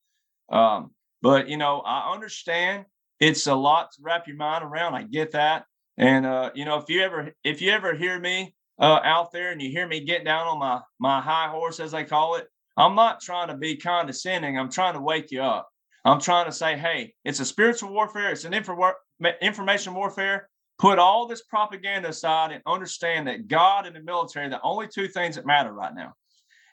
Um, 0.50 0.92
but 1.22 1.48
you 1.50 1.58
know, 1.58 1.82
I 1.82 2.14
understand 2.14 2.86
it's 3.20 3.48
a 3.48 3.56
lot 3.56 3.92
to 3.94 4.02
wrap 4.02 4.28
your 4.28 4.38
mind 4.38 4.64
around. 4.64 4.96
I 4.96 5.04
get 5.04 5.32
that. 5.32 5.66
And 5.98 6.26
uh, 6.26 6.52
you 6.56 6.66
know, 6.66 6.78
if 6.78 6.90
you 6.90 7.02
ever 7.02 7.32
if 7.44 7.62
you 7.62 7.72
ever 7.72 7.94
hear 7.94 8.20
me 8.20 8.54
uh, 8.80 9.00
out 9.04 9.32
there 9.32 9.52
and 9.52 9.62
you 9.62 9.70
hear 9.70 9.88
me 9.88 10.04
getting 10.04 10.26
down 10.26 10.48
on 10.48 10.60
my 10.60 10.82
my 11.00 11.22
high 11.22 11.50
horse, 11.50 11.80
as 11.80 11.92
they 11.92 12.04
call 12.04 12.36
it, 12.36 12.48
I'm 12.78 12.96
not 12.96 13.22
trying 13.22 13.48
to 13.48 13.58
be 13.58 13.78
condescending. 13.78 14.58
I'm 14.58 14.72
trying 14.72 14.96
to 14.96 15.02
wake 15.02 15.32
you 15.32 15.42
up. 15.42 15.70
I'm 16.04 16.20
trying 16.20 16.46
to 16.46 16.52
say, 16.52 16.78
hey, 16.78 17.14
it's 17.24 17.40
a 17.40 17.46
spiritual 17.46 17.92
warfare. 17.92 18.30
It's 18.32 18.46
an 18.46 18.54
info- 18.54 18.94
information 19.42 19.96
warfare 19.96 20.50
put 20.78 21.00
all 21.00 21.28
this 21.28 21.42
propaganda 21.44 22.10
aside 22.10 22.52
and 22.52 22.62
understand 22.66 23.28
that 23.28 23.48
God 23.48 23.86
and 23.86 23.96
the 23.96 24.02
military 24.02 24.48
are 24.48 24.50
the 24.50 24.62
only 24.62 24.88
two 24.88 25.08
things 25.08 25.36
that 25.36 25.46
matter 25.46 25.72
right 25.72 25.94
now. 25.96 26.14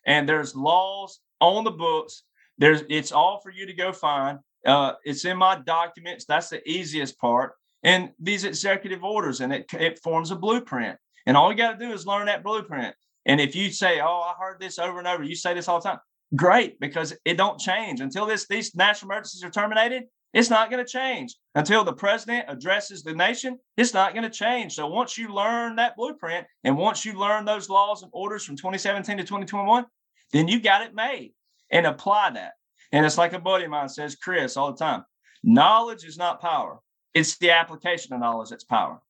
And 0.07 0.28
there's 0.28 0.57
laws 0.57 1.20
on 1.40 1.64
the 1.64 1.70
books. 1.70 2.24
There's 2.59 2.82
it's 2.88 3.12
all 3.12 3.40
for 3.40 3.50
you 3.50 3.66
to 3.66 3.72
go 3.72 3.92
find. 3.92 4.38
Uh, 4.66 4.92
it's 5.05 5.24
in 5.24 5.36
my 5.36 5.57
documents. 5.57 6.24
That's 6.24 6.48
the 6.48 6.66
easiest 6.68 7.18
part. 7.18 7.55
And 7.82 8.11
these 8.20 8.44
executive 8.44 9.03
orders, 9.03 9.40
and 9.40 9.53
it, 9.53 9.66
it 9.74 9.98
forms 10.03 10.30
a 10.30 10.36
blueprint. 10.36 10.96
And 11.26 11.36
all 11.36 11.50
you 11.50 11.57
got 11.57 11.78
to 11.78 11.84
do 11.84 11.92
is 11.92 12.07
learn 12.07 12.26
that 12.26 12.44
blueprint. 12.44 12.94
And 13.26 13.40
if 13.40 13.57
you 13.57 13.70
say, 13.70 14.00
"Oh, 14.00 14.20
I 14.20 14.34
heard 14.38 14.61
this 14.61 14.78
over 14.78 14.98
and 14.98 15.09
over," 15.09 15.22
you 15.22 15.34
say 15.34 15.55
this 15.55 15.68
all 15.68 15.80
the 15.80 15.88
time. 15.88 15.98
Great, 16.34 16.78
because 16.80 17.14
it 17.24 17.36
don't 17.36 17.61
change 17.61 18.00
until 18.00 18.26
this 18.26 18.46
these 18.48 18.74
national 18.74 19.11
emergencies 19.11 19.44
are 19.44 19.50
terminated. 19.50 20.05
It's 20.32 20.48
not 20.48 20.70
going 20.70 20.84
to 20.84 20.90
change 20.90 21.36
until 21.55 21.84
the 21.84 21.92
president 21.92 22.46
addresses 22.48 23.03
the 23.03 23.12
nation. 23.12 23.59
It's 23.76 23.92
not 23.92 24.14
going 24.14 24.24
to 24.24 24.30
change. 24.30 24.74
So 24.74 24.86
once 24.86 25.18
you 25.18 25.28
learn 25.28 25.76
that 25.76 25.94
blueprint 25.94 26.46
and 26.64 26.78
once 26.78 27.05
you 27.05 27.12
learn 27.12 27.44
those 27.44 27.68
laws 27.68 28.03
and 28.03 28.11
orders 28.14 28.44
from 28.44 28.57
2017 28.57 29.18
to 29.18 29.24
2021, 29.24 29.84
then 30.32 30.48
you 30.48 30.59
got 30.59 30.80
it 30.80 30.94
made 30.94 31.34
and 31.72 31.86
apply 31.86 32.30
that. 32.30 32.52
And 32.92 33.04
it's 33.04 33.18
like 33.18 33.32
a 33.32 33.40
buddy 33.40 33.64
of 33.64 33.70
mine 33.70 33.88
says, 33.88 34.14
Chris, 34.14 34.56
all 34.56 34.72
the 34.72 34.78
time 34.78 35.04
knowledge 35.42 36.04
is 36.04 36.16
not 36.16 36.40
power, 36.40 36.78
it's 37.14 37.36
the 37.38 37.50
application 37.50 38.14
of 38.14 38.20
knowledge 38.20 38.50
that's 38.50 38.64
power. 38.64 39.00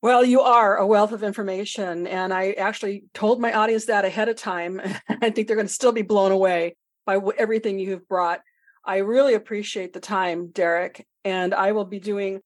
Well, 0.00 0.24
you 0.24 0.40
are 0.40 0.76
a 0.76 0.86
wealth 0.86 1.12
of 1.12 1.24
information. 1.24 2.06
And 2.06 2.32
I 2.32 2.52
actually 2.52 3.04
told 3.14 3.40
my 3.40 3.52
audience 3.52 3.86
that 3.86 4.04
ahead 4.04 4.28
of 4.28 4.36
time. 4.36 4.80
I 5.08 5.30
think 5.30 5.46
they're 5.46 5.56
going 5.56 5.66
to 5.66 5.72
still 5.72 5.92
be 5.92 6.02
blown 6.02 6.30
away 6.30 6.76
by 7.04 7.18
everything 7.36 7.78
you 7.78 7.92
have 7.92 8.08
brought. 8.08 8.40
I 8.84 8.98
really 8.98 9.34
appreciate 9.34 9.92
the 9.92 10.00
time, 10.00 10.50
Derek, 10.50 11.04
and 11.24 11.52
I 11.52 11.72
will 11.72 11.84
be 11.84 11.98
doing 11.98 12.40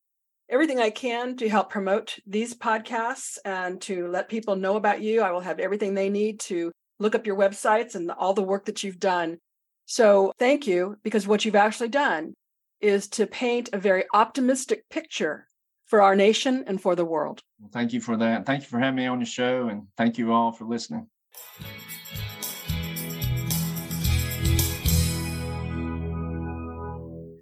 everything 0.48 0.80
I 0.80 0.90
can 0.90 1.36
to 1.36 1.48
help 1.48 1.70
promote 1.70 2.18
these 2.26 2.54
podcasts 2.54 3.38
and 3.44 3.80
to 3.82 4.08
let 4.08 4.28
people 4.28 4.56
know 4.56 4.76
about 4.76 5.02
you. 5.02 5.20
I 5.20 5.30
will 5.30 5.40
have 5.40 5.60
everything 5.60 5.94
they 5.94 6.08
need 6.08 6.40
to 6.40 6.72
look 7.03 7.14
up 7.14 7.26
your 7.26 7.36
websites 7.36 7.94
and 7.94 8.11
all 8.11 8.34
the 8.34 8.42
work 8.42 8.64
that 8.66 8.82
you've 8.82 9.00
done. 9.00 9.38
So, 9.84 10.32
thank 10.38 10.66
you 10.66 10.96
because 11.03 11.26
what 11.26 11.44
you've 11.44 11.57
actually 11.57 11.88
done 11.88 12.34
is 12.80 13.09
to 13.09 13.26
paint 13.26 13.70
a 13.72 13.78
very 13.78 14.05
optimistic 14.14 14.88
picture 14.88 15.46
for 15.86 16.00
our 16.00 16.16
nation 16.16 16.64
and 16.66 16.80
for 16.80 16.96
the 16.96 17.05
world. 17.05 17.42
Well, 17.61 17.70
thank 17.72 17.92
you 17.92 18.00
for 18.00 18.16
that. 18.16 18.46
Thank 18.46 18.62
you 18.62 18.68
for 18.68 18.78
having 18.78 18.96
me 18.96 19.07
on 19.07 19.20
your 19.20 19.26
show, 19.26 19.68
and 19.68 19.88
thank 19.96 20.18
you 20.18 20.32
all 20.32 20.53
for 20.53 20.64
listening. 20.64 21.09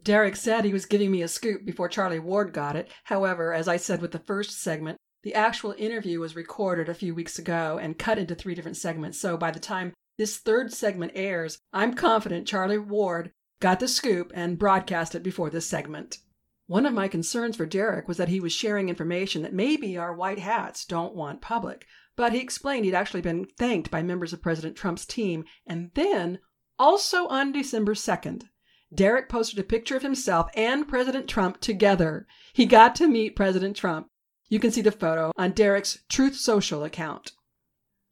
Derek 0.03 0.35
said 0.35 0.65
he 0.65 0.73
was 0.73 0.87
giving 0.87 1.11
me 1.11 1.23
a 1.23 1.29
scoop 1.29 1.65
before 1.65 1.89
Charlie 1.89 2.19
Ward 2.19 2.53
got 2.53 2.75
it. 2.75 2.91
However, 3.05 3.53
as 3.53 3.69
I 3.69 3.77
said 3.77 4.01
with 4.01 4.11
the 4.13 4.19
first 4.19 4.61
segment, 4.61 4.99
the 5.23 5.35
actual 5.35 5.75
interview 5.77 6.21
was 6.21 6.37
recorded 6.37 6.89
a 6.89 6.95
few 6.95 7.15
weeks 7.15 7.39
ago 7.39 7.79
and 7.81 7.99
cut 7.99 8.19
into 8.19 8.35
three 8.35 8.55
different 8.55 8.77
segments. 8.77 9.19
So 9.21 9.37
by 9.37 9.51
the 9.51 9.61
time 9.61 9.93
this 10.19 10.39
third 10.39 10.73
segment 10.73 11.13
airs, 11.15 11.59
I'm 11.73 11.95
confident 11.95 12.47
Charlie 12.47 12.79
Ward 12.79 13.33
got 13.61 13.81
the 13.81 13.89
scoop 13.89 14.33
and 14.35 14.59
broadcast 14.59 15.15
it 15.15 15.23
before 15.23 15.51
this 15.51 15.67
segment. 15.67 16.19
One 16.67 16.87
of 16.87 16.95
my 16.95 17.09
concerns 17.09 17.57
for 17.57 17.67
Derek 17.67 18.07
was 18.07 18.17
that 18.17 18.29
he 18.29 18.39
was 18.39 18.53
sharing 18.53 18.89
information 18.89 19.43
that 19.43 19.53
maybe 19.53 19.97
our 19.97 20.15
white 20.15 20.39
hats 20.39 20.85
don't 20.85 21.15
want 21.15 21.41
public, 21.41 21.85
but 22.17 22.33
he 22.33 22.39
explained 22.39 22.85
he'd 22.85 22.95
actually 22.95 23.23
been 23.23 23.47
thanked 23.59 23.91
by 23.91 24.03
members 24.03 24.33
of 24.33 24.43
President 24.43 24.77
Trump's 24.77 25.05
team. 25.05 25.45
And 25.67 25.91
then, 25.95 26.39
also 26.79 27.27
on 27.27 27.51
December 27.51 27.95
2nd, 27.95 28.45
Derek 28.95 29.29
posted 29.29 29.59
a 29.59 29.65
picture 29.65 29.97
of 29.97 30.03
himself 30.03 30.49
and 30.55 30.87
President 30.87 31.29
Trump 31.29 31.61
together. 31.61 32.27
He 32.53 32.67
got 32.67 32.95
to 32.97 33.09
meet 33.09 33.37
President 33.37 33.77
Trump. 33.77 34.10
You 34.51 34.59
can 34.59 34.73
see 34.73 34.83
the 34.83 34.91
photo 34.91 35.31
on 35.37 35.53
Derek's 35.53 36.01
Truth 36.09 36.35
Social 36.35 36.83
account. 36.83 37.33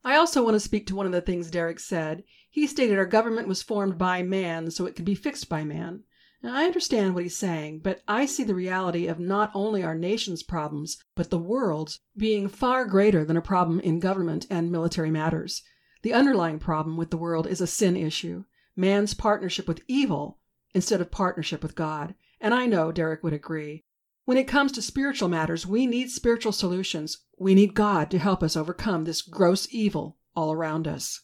I 0.04 0.14
also 0.14 0.44
want 0.44 0.54
to 0.54 0.60
speak 0.60 0.86
to 0.86 0.94
one 0.94 1.04
of 1.04 1.10
the 1.10 1.20
things 1.20 1.50
Derek 1.50 1.80
said. 1.80 2.22
He 2.48 2.68
stated 2.68 2.96
our 2.96 3.06
government 3.06 3.48
was 3.48 3.60
formed 3.60 3.98
by 3.98 4.22
man 4.22 4.70
so 4.70 4.86
it 4.86 4.94
could 4.94 5.04
be 5.04 5.16
fixed 5.16 5.48
by 5.48 5.64
man. 5.64 6.04
Now, 6.40 6.54
I 6.54 6.64
understand 6.64 7.16
what 7.16 7.24
he's 7.24 7.36
saying, 7.36 7.80
but 7.80 8.02
I 8.06 8.24
see 8.24 8.44
the 8.44 8.54
reality 8.54 9.08
of 9.08 9.18
not 9.18 9.50
only 9.52 9.82
our 9.82 9.96
nation's 9.96 10.44
problems, 10.44 10.96
but 11.16 11.30
the 11.30 11.38
world's, 11.38 11.98
being 12.16 12.46
far 12.46 12.84
greater 12.84 13.24
than 13.24 13.36
a 13.36 13.42
problem 13.42 13.80
in 13.80 13.98
government 13.98 14.46
and 14.48 14.70
military 14.70 15.10
matters. 15.10 15.62
The 16.02 16.12
underlying 16.12 16.60
problem 16.60 16.96
with 16.96 17.10
the 17.10 17.16
world 17.16 17.48
is 17.48 17.60
a 17.60 17.66
sin 17.66 17.96
issue 17.96 18.44
man's 18.76 19.12
partnership 19.12 19.66
with 19.66 19.82
evil 19.88 20.38
instead 20.72 21.00
of 21.00 21.10
partnership 21.10 21.64
with 21.64 21.74
God. 21.74 22.14
And 22.40 22.54
I 22.54 22.66
know 22.66 22.92
Derek 22.92 23.24
would 23.24 23.32
agree. 23.32 23.82
When 24.28 24.36
it 24.36 24.46
comes 24.46 24.72
to 24.72 24.82
spiritual 24.82 25.30
matters, 25.30 25.66
we 25.66 25.86
need 25.86 26.10
spiritual 26.10 26.52
solutions. 26.52 27.16
We 27.38 27.54
need 27.54 27.72
God 27.72 28.10
to 28.10 28.18
help 28.18 28.42
us 28.42 28.58
overcome 28.58 29.04
this 29.04 29.22
gross 29.22 29.66
evil 29.70 30.18
all 30.36 30.52
around 30.52 30.86
us. 30.86 31.22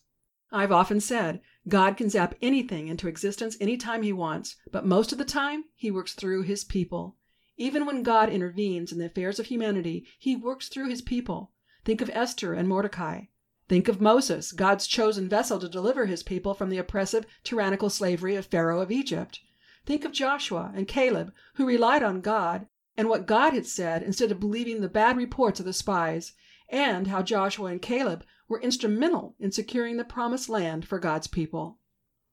I've 0.50 0.72
often 0.72 1.00
said 1.00 1.42
God 1.68 1.98
can 1.98 2.08
zap 2.08 2.34
anything 2.40 2.88
into 2.88 3.06
existence 3.06 3.58
anytime 3.60 4.00
He 4.00 4.12
wants, 4.14 4.56
but 4.72 4.86
most 4.86 5.12
of 5.12 5.18
the 5.18 5.24
time 5.26 5.64
He 5.74 5.90
works 5.90 6.14
through 6.14 6.44
His 6.44 6.64
people. 6.64 7.18
Even 7.58 7.84
when 7.84 8.02
God 8.02 8.30
intervenes 8.30 8.90
in 8.90 8.96
the 8.96 9.04
affairs 9.04 9.38
of 9.38 9.44
humanity, 9.44 10.06
He 10.18 10.34
works 10.34 10.70
through 10.70 10.88
His 10.88 11.02
people. 11.02 11.52
Think 11.84 12.00
of 12.00 12.08
Esther 12.08 12.54
and 12.54 12.66
Mordecai. 12.66 13.24
Think 13.68 13.86
of 13.86 14.00
Moses, 14.00 14.50
God's 14.50 14.86
chosen 14.86 15.28
vessel 15.28 15.58
to 15.58 15.68
deliver 15.68 16.06
His 16.06 16.22
people 16.22 16.54
from 16.54 16.70
the 16.70 16.78
oppressive, 16.78 17.26
tyrannical 17.42 17.90
slavery 17.90 18.34
of 18.34 18.46
Pharaoh 18.46 18.80
of 18.80 18.90
Egypt. 18.90 19.40
Think 19.84 20.06
of 20.06 20.12
Joshua 20.12 20.72
and 20.74 20.88
Caleb, 20.88 21.34
who 21.56 21.66
relied 21.66 22.02
on 22.02 22.22
God 22.22 22.66
and 22.96 23.08
what 23.08 23.26
God 23.26 23.52
had 23.52 23.66
said 23.66 24.02
instead 24.02 24.30
of 24.30 24.40
believing 24.40 24.80
the 24.80 24.88
bad 24.88 25.16
reports 25.16 25.60
of 25.60 25.66
the 25.66 25.72
spies, 25.72 26.32
and 26.68 27.06
how 27.06 27.22
Joshua 27.22 27.66
and 27.66 27.82
Caleb 27.82 28.24
were 28.48 28.60
instrumental 28.60 29.34
in 29.38 29.50
securing 29.50 29.96
the 29.96 30.04
promised 30.04 30.48
land 30.48 30.86
for 30.86 30.98
God's 30.98 31.26
people. 31.26 31.78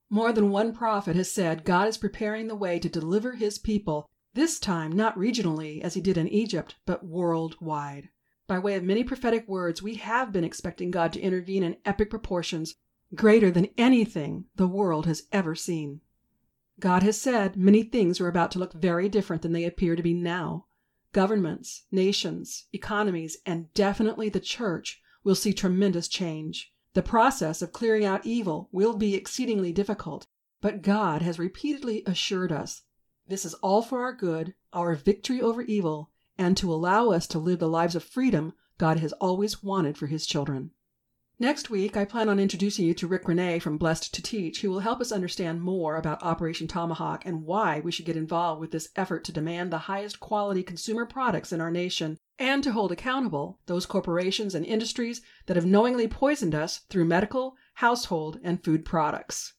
More 0.10 0.34
than 0.34 0.52
one 0.52 0.74
prophet 0.74 1.16
has 1.16 1.32
said 1.32 1.64
God 1.64 1.88
is 1.88 1.98
preparing 1.98 2.48
the 2.48 2.56
way 2.56 2.80
to 2.80 2.90
deliver 2.90 3.34
his 3.34 3.58
people, 3.58 4.10
this 4.34 4.60
time 4.60 4.92
not 4.92 5.18
regionally 5.18 5.82
as 5.82 5.94
he 5.94 6.02
did 6.02 6.18
in 6.18 6.28
Egypt, 6.28 6.76
but 6.86 7.06
worldwide. 7.06 8.10
By 8.48 8.60
way 8.60 8.76
of 8.76 8.84
many 8.84 9.04
prophetic 9.06 9.48
words, 9.48 9.82
we 9.82 9.96
have 9.96 10.34
been 10.34 10.44
expecting 10.44 10.92
God 10.92 11.14
to 11.14 11.22
intervene 11.22 11.64
in 11.64 11.78
epic 11.86 12.10
proportions, 12.10 12.76
greater 13.16 13.50
than 13.50 13.70
anything 13.78 14.46
the 14.56 14.68
world 14.68 15.06
has 15.06 15.24
ever 15.32 15.56
seen. 15.56 16.02
God 16.82 17.04
has 17.04 17.22
said 17.22 17.56
many 17.56 17.84
things 17.84 18.20
are 18.20 18.28
about 18.28 18.50
to 18.52 18.60
look 18.60 18.74
very 18.74 19.08
different 19.08 19.44
than 19.44 19.52
they 19.52 19.66
appear 19.66 19.96
to 19.96 20.02
be 20.02 20.16
now. 20.16 20.66
Governments, 21.14 21.84
nations, 21.92 22.66
economies, 22.74 23.38
and 23.46 23.72
definitely 23.76 24.30
the 24.30 24.40
church 24.40 25.00
will 25.24 25.36
see 25.36 25.54
tremendous 25.54 26.08
change. 26.08 26.74
The 26.94 27.04
process 27.04 27.62
of 27.62 27.72
clearing 27.72 28.04
out 28.04 28.26
evil 28.26 28.68
will 28.72 28.98
be 28.98 29.14
exceedingly 29.14 29.72
difficult, 29.72 30.26
but 30.60 30.82
God 30.82 31.22
has 31.22 31.38
repeatedly 31.38 32.02
assured 32.08 32.52
us 32.52 32.82
this 33.28 33.46
is 33.46 33.54
all 33.56 33.84
for 33.84 34.02
our 34.02 34.14
good, 34.14 34.56
our 34.74 34.96
victory 34.96 35.40
over 35.40 35.62
evil, 35.62 36.10
and 36.36 36.58
to 36.58 36.74
allow 36.74 37.12
us 37.12 37.28
to 37.28 37.40
live 37.40 37.60
the 37.60 37.70
lives 37.70 37.96
of 37.96 38.04
freedom 38.04 38.54
God 38.80 38.98
has 38.98 39.14
always 39.14 39.62
wanted 39.62 40.00
for 40.00 40.08
his 40.08 40.26
children. 40.26 40.72
Next 41.42 41.72
week, 41.72 41.98
I 41.98 42.06
plan 42.06 42.30
on 42.30 42.40
introducing 42.40 42.86
you 42.86 42.94
to 42.94 43.08
Rick 43.08 43.28
Renee 43.28 43.58
from 43.58 43.80
Blessed 43.80 44.14
to 44.14 44.22
Teach, 44.22 44.62
who 44.62 44.70
will 44.70 44.82
help 44.82 45.02
us 45.02 45.12
understand 45.12 45.64
more 45.64 45.96
about 45.96 46.22
Operation 46.22 46.68
Tomahawk 46.68 47.26
and 47.26 47.42
why 47.42 47.80
we 47.80 47.92
should 47.92 48.06
get 48.06 48.16
involved 48.16 48.62
with 48.62 48.70
this 48.70 48.90
effort 48.96 49.24
to 49.24 49.32
demand 49.32 49.74
the 49.74 49.90
highest 49.90 50.20
quality 50.20 50.62
consumer 50.62 51.04
products 51.04 51.52
in 51.52 51.60
our 51.60 51.72
nation 51.72 52.20
and 52.38 52.64
to 52.64 52.74
hold 52.74 52.92
accountable 52.92 53.60
those 53.66 53.88
corporations 53.88 54.54
and 54.54 54.68
industries 54.68 55.24
that 55.48 55.56
have 55.56 55.66
knowingly 55.66 56.08
poisoned 56.08 56.54
us 56.54 56.82
through 56.92 57.06
medical, 57.06 57.56
household, 57.74 58.40
and 58.44 58.64
food 58.64 58.86
products. 58.86 59.56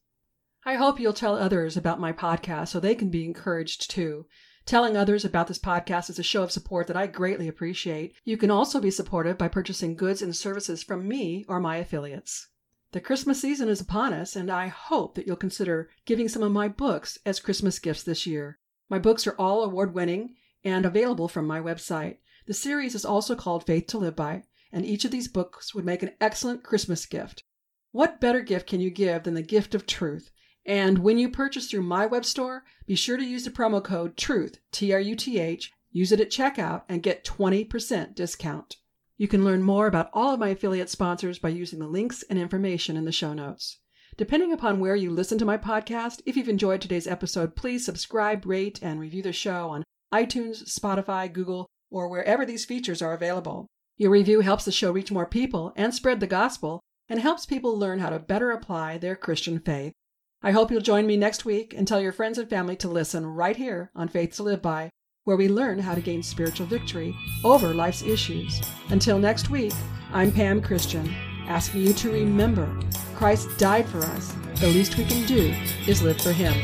I 0.64 0.76
hope 0.76 1.00
you'll 1.00 1.12
tell 1.12 1.34
others 1.34 1.76
about 1.76 1.98
my 1.98 2.12
podcast 2.12 2.68
so 2.68 2.78
they 2.78 2.94
can 2.94 3.10
be 3.10 3.24
encouraged 3.24 3.90
too. 3.90 4.26
Telling 4.64 4.96
others 4.96 5.24
about 5.24 5.48
this 5.48 5.58
podcast 5.58 6.08
is 6.08 6.18
a 6.18 6.22
show 6.22 6.42
of 6.42 6.52
support 6.52 6.86
that 6.86 6.96
I 6.96 7.06
greatly 7.08 7.48
appreciate. 7.48 8.14
You 8.24 8.36
can 8.36 8.50
also 8.50 8.80
be 8.80 8.90
supportive 8.90 9.36
by 9.36 9.48
purchasing 9.48 9.96
goods 9.96 10.22
and 10.22 10.34
services 10.34 10.82
from 10.82 11.08
me 11.08 11.44
or 11.48 11.58
my 11.58 11.76
affiliates. 11.76 12.48
The 12.92 13.00
Christmas 13.00 13.40
season 13.40 13.68
is 13.68 13.80
upon 13.80 14.12
us, 14.12 14.36
and 14.36 14.50
I 14.50 14.68
hope 14.68 15.14
that 15.14 15.26
you'll 15.26 15.36
consider 15.36 15.90
giving 16.04 16.28
some 16.28 16.42
of 16.42 16.52
my 16.52 16.68
books 16.68 17.18
as 17.26 17.40
Christmas 17.40 17.78
gifts 17.78 18.02
this 18.02 18.26
year. 18.26 18.58
My 18.88 18.98
books 18.98 19.26
are 19.26 19.34
all 19.38 19.64
award 19.64 19.94
winning 19.94 20.36
and 20.62 20.86
available 20.86 21.26
from 21.26 21.46
my 21.46 21.58
website. 21.58 22.18
The 22.46 22.54
series 22.54 22.94
is 22.94 23.04
also 23.04 23.34
called 23.34 23.66
Faith 23.66 23.86
to 23.88 23.98
Live 23.98 24.14
By, 24.14 24.44
and 24.70 24.84
each 24.84 25.04
of 25.04 25.10
these 25.10 25.28
books 25.28 25.74
would 25.74 25.84
make 25.84 26.02
an 26.02 26.12
excellent 26.20 26.62
Christmas 26.62 27.06
gift. 27.06 27.42
What 27.90 28.20
better 28.20 28.40
gift 28.40 28.68
can 28.68 28.80
you 28.80 28.90
give 28.90 29.24
than 29.24 29.34
the 29.34 29.42
gift 29.42 29.74
of 29.74 29.86
truth? 29.86 30.30
And 30.64 30.98
when 30.98 31.18
you 31.18 31.28
purchase 31.28 31.68
through 31.68 31.82
my 31.82 32.06
web 32.06 32.24
store, 32.24 32.64
be 32.86 32.94
sure 32.94 33.16
to 33.16 33.24
use 33.24 33.44
the 33.44 33.50
promo 33.50 33.82
code 33.82 34.16
TRUTH, 34.16 34.58
T 34.70 34.92
R 34.92 35.00
U 35.00 35.16
T 35.16 35.38
H, 35.38 35.72
use 35.90 36.12
it 36.12 36.20
at 36.20 36.30
checkout, 36.30 36.82
and 36.88 37.02
get 37.02 37.24
20% 37.24 38.14
discount. 38.14 38.76
You 39.16 39.28
can 39.28 39.44
learn 39.44 39.62
more 39.62 39.86
about 39.86 40.10
all 40.12 40.34
of 40.34 40.40
my 40.40 40.48
affiliate 40.48 40.90
sponsors 40.90 41.38
by 41.38 41.50
using 41.50 41.78
the 41.78 41.86
links 41.86 42.22
and 42.30 42.38
information 42.38 42.96
in 42.96 43.04
the 43.04 43.12
show 43.12 43.32
notes. 43.32 43.78
Depending 44.16 44.52
upon 44.52 44.78
where 44.78 44.96
you 44.96 45.10
listen 45.10 45.38
to 45.38 45.44
my 45.44 45.56
podcast, 45.56 46.20
if 46.26 46.36
you've 46.36 46.48
enjoyed 46.48 46.80
today's 46.80 47.06
episode, 47.06 47.56
please 47.56 47.84
subscribe, 47.84 48.44
rate, 48.44 48.78
and 48.82 49.00
review 49.00 49.22
the 49.22 49.32
show 49.32 49.70
on 49.70 49.84
iTunes, 50.12 50.64
Spotify, 50.64 51.32
Google, 51.32 51.66
or 51.90 52.08
wherever 52.08 52.44
these 52.44 52.64
features 52.64 53.00
are 53.00 53.14
available. 53.14 53.66
Your 53.96 54.10
review 54.10 54.40
helps 54.40 54.64
the 54.64 54.72
show 54.72 54.92
reach 54.92 55.12
more 55.12 55.26
people 55.26 55.72
and 55.76 55.94
spread 55.94 56.20
the 56.20 56.26
gospel 56.26 56.80
and 57.08 57.20
helps 57.20 57.46
people 57.46 57.78
learn 57.78 57.98
how 58.00 58.10
to 58.10 58.18
better 58.18 58.50
apply 58.50 58.98
their 58.98 59.16
Christian 59.16 59.58
faith. 59.58 59.92
I 60.44 60.50
hope 60.50 60.72
you'll 60.72 60.80
join 60.80 61.06
me 61.06 61.16
next 61.16 61.44
week 61.44 61.72
and 61.72 61.86
tell 61.86 62.00
your 62.00 62.10
friends 62.10 62.36
and 62.36 62.50
family 62.50 62.74
to 62.76 62.88
listen 62.88 63.24
right 63.24 63.54
here 63.54 63.92
on 63.94 64.08
Faith 64.08 64.34
to 64.36 64.42
Live 64.42 64.60
By, 64.60 64.90
where 65.22 65.36
we 65.36 65.48
learn 65.48 65.78
how 65.78 65.94
to 65.94 66.00
gain 66.00 66.20
spiritual 66.20 66.66
victory 66.66 67.14
over 67.44 67.72
life's 67.72 68.02
issues. 68.02 68.60
Until 68.88 69.20
next 69.20 69.50
week, 69.50 69.72
I'm 70.12 70.32
Pam 70.32 70.60
Christian, 70.60 71.14
asking 71.46 71.82
you 71.82 71.92
to 71.92 72.10
remember 72.10 72.76
Christ 73.14 73.56
died 73.56 73.88
for 73.88 74.00
us. 74.00 74.34
The 74.56 74.66
least 74.66 74.98
we 74.98 75.04
can 75.04 75.24
do 75.26 75.54
is 75.86 76.02
live 76.02 76.20
for 76.20 76.32
Him. 76.32 76.54